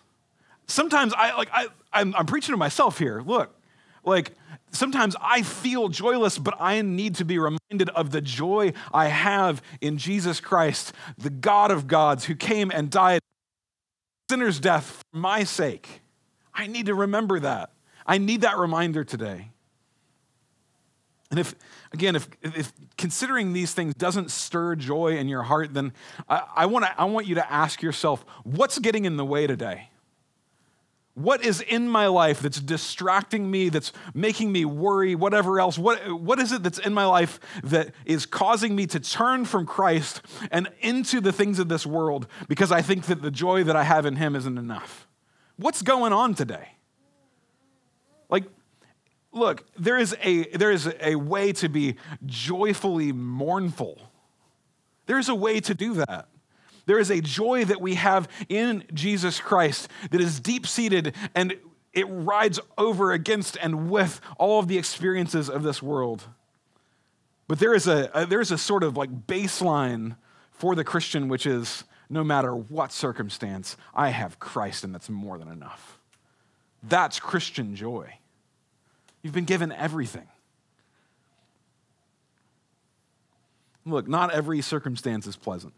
Sometimes 0.68 1.12
I 1.16 1.36
like 1.36 1.48
I, 1.52 1.66
I'm, 1.92 2.14
I'm 2.14 2.26
preaching 2.26 2.52
to 2.52 2.56
myself 2.56 2.98
here. 2.98 3.20
Look, 3.20 3.58
like 4.04 4.32
sometimes 4.70 5.16
I 5.20 5.42
feel 5.42 5.88
joyless, 5.88 6.38
but 6.38 6.54
I 6.60 6.80
need 6.82 7.16
to 7.16 7.24
be 7.24 7.38
reminded 7.38 7.88
of 7.90 8.10
the 8.10 8.20
joy 8.20 8.72
I 8.92 9.08
have 9.08 9.62
in 9.80 9.98
Jesus 9.98 10.40
Christ, 10.40 10.92
the 11.16 11.30
God 11.30 11.70
of 11.70 11.86
gods, 11.86 12.24
who 12.24 12.34
came 12.34 12.70
and 12.70 12.90
died 12.90 13.20
sinner's 14.30 14.60
death 14.60 15.02
for 15.12 15.18
my 15.18 15.44
sake. 15.44 16.02
I 16.52 16.66
need 16.66 16.86
to 16.86 16.94
remember 16.94 17.40
that. 17.40 17.72
I 18.06 18.18
need 18.18 18.42
that 18.42 18.58
reminder 18.58 19.04
today. 19.04 19.50
And 21.30 21.40
if, 21.40 21.54
again, 21.92 22.14
if, 22.14 22.28
if 22.42 22.72
considering 22.96 23.52
these 23.52 23.72
things 23.72 23.94
doesn't 23.94 24.30
stir 24.30 24.76
joy 24.76 25.16
in 25.16 25.26
your 25.26 25.42
heart, 25.42 25.74
then 25.74 25.92
I, 26.28 26.42
I, 26.54 26.66
wanna, 26.66 26.94
I 26.96 27.06
want 27.06 27.26
you 27.26 27.34
to 27.36 27.52
ask 27.52 27.82
yourself 27.82 28.24
what's 28.44 28.78
getting 28.78 29.04
in 29.04 29.16
the 29.16 29.24
way 29.24 29.46
today? 29.46 29.88
What 31.14 31.44
is 31.44 31.60
in 31.60 31.88
my 31.88 32.08
life 32.08 32.40
that's 32.40 32.60
distracting 32.60 33.48
me, 33.48 33.68
that's 33.68 33.92
making 34.14 34.50
me 34.50 34.64
worry, 34.64 35.14
whatever 35.14 35.60
else? 35.60 35.78
What, 35.78 36.20
what 36.20 36.40
is 36.40 36.50
it 36.50 36.64
that's 36.64 36.80
in 36.80 36.92
my 36.92 37.06
life 37.06 37.38
that 37.62 37.92
is 38.04 38.26
causing 38.26 38.74
me 38.74 38.86
to 38.88 38.98
turn 38.98 39.44
from 39.44 39.64
Christ 39.64 40.22
and 40.50 40.68
into 40.80 41.20
the 41.20 41.32
things 41.32 41.60
of 41.60 41.68
this 41.68 41.86
world 41.86 42.26
because 42.48 42.72
I 42.72 42.82
think 42.82 43.06
that 43.06 43.22
the 43.22 43.30
joy 43.30 43.62
that 43.62 43.76
I 43.76 43.84
have 43.84 44.06
in 44.06 44.16
Him 44.16 44.34
isn't 44.34 44.58
enough? 44.58 45.06
What's 45.56 45.82
going 45.82 46.12
on 46.12 46.34
today? 46.34 46.70
Like, 48.28 48.44
look, 49.30 49.64
there 49.78 49.96
is 49.96 50.16
a, 50.20 50.48
there 50.56 50.72
is 50.72 50.92
a 51.00 51.14
way 51.14 51.52
to 51.52 51.68
be 51.68 51.94
joyfully 52.26 53.12
mournful. 53.12 54.00
There 55.06 55.18
is 55.18 55.28
a 55.28 55.34
way 55.34 55.60
to 55.60 55.74
do 55.74 55.94
that. 55.94 56.26
There 56.86 56.98
is 56.98 57.10
a 57.10 57.20
joy 57.20 57.64
that 57.64 57.80
we 57.80 57.94
have 57.94 58.28
in 58.48 58.84
Jesus 58.92 59.40
Christ 59.40 59.88
that 60.10 60.20
is 60.20 60.40
deep 60.40 60.66
seated 60.66 61.14
and 61.34 61.56
it 61.92 62.04
rides 62.04 62.60
over 62.76 63.12
against 63.12 63.56
and 63.60 63.88
with 63.90 64.20
all 64.38 64.58
of 64.58 64.68
the 64.68 64.76
experiences 64.76 65.48
of 65.48 65.62
this 65.62 65.82
world. 65.82 66.24
But 67.46 67.58
there 67.58 67.74
is 67.74 67.86
a, 67.86 68.10
a 68.14 68.26
there 68.26 68.40
is 68.40 68.50
a 68.50 68.58
sort 68.58 68.82
of 68.82 68.96
like 68.96 69.26
baseline 69.26 70.16
for 70.50 70.74
the 70.74 70.84
Christian, 70.84 71.28
which 71.28 71.46
is 71.46 71.84
no 72.10 72.24
matter 72.24 72.54
what 72.54 72.92
circumstance, 72.92 73.76
I 73.94 74.10
have 74.10 74.38
Christ, 74.38 74.84
and 74.84 74.94
that's 74.94 75.08
more 75.08 75.38
than 75.38 75.48
enough. 75.48 75.98
That's 76.82 77.18
Christian 77.18 77.74
joy. 77.76 78.18
You've 79.22 79.32
been 79.32 79.44
given 79.44 79.72
everything. 79.72 80.28
Look, 83.86 84.08
not 84.08 84.32
every 84.32 84.60
circumstance 84.60 85.26
is 85.26 85.36
pleasant. 85.36 85.74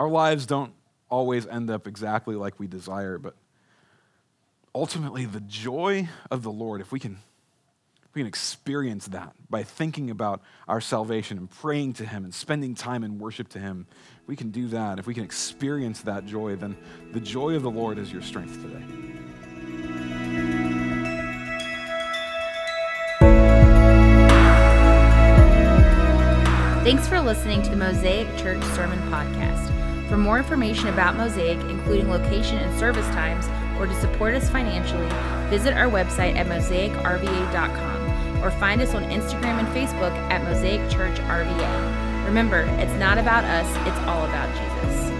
Our 0.00 0.08
lives 0.08 0.46
don't 0.46 0.72
always 1.10 1.46
end 1.46 1.68
up 1.68 1.86
exactly 1.86 2.34
like 2.34 2.58
we 2.58 2.66
desire, 2.66 3.18
but 3.18 3.36
ultimately, 4.74 5.26
the 5.26 5.42
joy 5.42 6.08
of 6.30 6.42
the 6.42 6.50
Lord, 6.50 6.80
if 6.80 6.90
we 6.90 6.98
can 6.98 7.18
we 8.14 8.22
can 8.22 8.26
experience 8.26 9.08
that 9.08 9.34
by 9.50 9.62
thinking 9.62 10.08
about 10.08 10.40
our 10.66 10.80
salvation 10.80 11.36
and 11.36 11.50
praying 11.50 11.92
to 11.94 12.06
Him 12.06 12.24
and 12.24 12.34
spending 12.34 12.74
time 12.74 13.04
in 13.04 13.18
worship 13.18 13.48
to 13.50 13.58
Him. 13.58 13.86
We 14.26 14.36
can 14.36 14.50
do 14.50 14.68
that. 14.68 14.98
If 14.98 15.06
we 15.06 15.12
can 15.12 15.22
experience 15.22 16.00
that 16.00 16.24
joy, 16.24 16.56
then 16.56 16.78
the 17.12 17.20
joy 17.20 17.54
of 17.54 17.62
the 17.62 17.70
Lord 17.70 17.98
is 17.98 18.10
your 18.10 18.22
strength 18.22 18.62
today. 18.62 18.82
Thanks 26.84 27.06
for 27.06 27.20
listening 27.20 27.60
to 27.64 27.68
the 27.70 27.76
Mosaic 27.76 28.26
Church 28.38 28.62
Sermon 28.74 28.98
Podcast. 29.10 29.79
For 30.10 30.16
more 30.16 30.38
information 30.38 30.88
about 30.88 31.16
Mosaic, 31.16 31.60
including 31.70 32.10
location 32.10 32.58
and 32.58 32.76
service 32.76 33.06
times, 33.10 33.46
or 33.78 33.86
to 33.86 34.00
support 34.00 34.34
us 34.34 34.50
financially, 34.50 35.06
visit 35.48 35.72
our 35.72 35.86
website 35.86 36.34
at 36.34 36.48
mosaicrva.com 36.48 38.42
or 38.42 38.50
find 38.50 38.82
us 38.82 38.92
on 38.92 39.04
Instagram 39.04 39.60
and 39.60 39.68
Facebook 39.68 40.10
at 40.32 40.42
Mosaic 40.42 40.80
Church 40.90 41.16
RVA. 41.20 42.26
Remember, 42.26 42.62
it's 42.80 42.98
not 42.98 43.18
about 43.18 43.44
us, 43.44 43.68
it's 43.86 43.98
all 44.08 44.24
about 44.24 44.52
Jesus. 44.56 45.19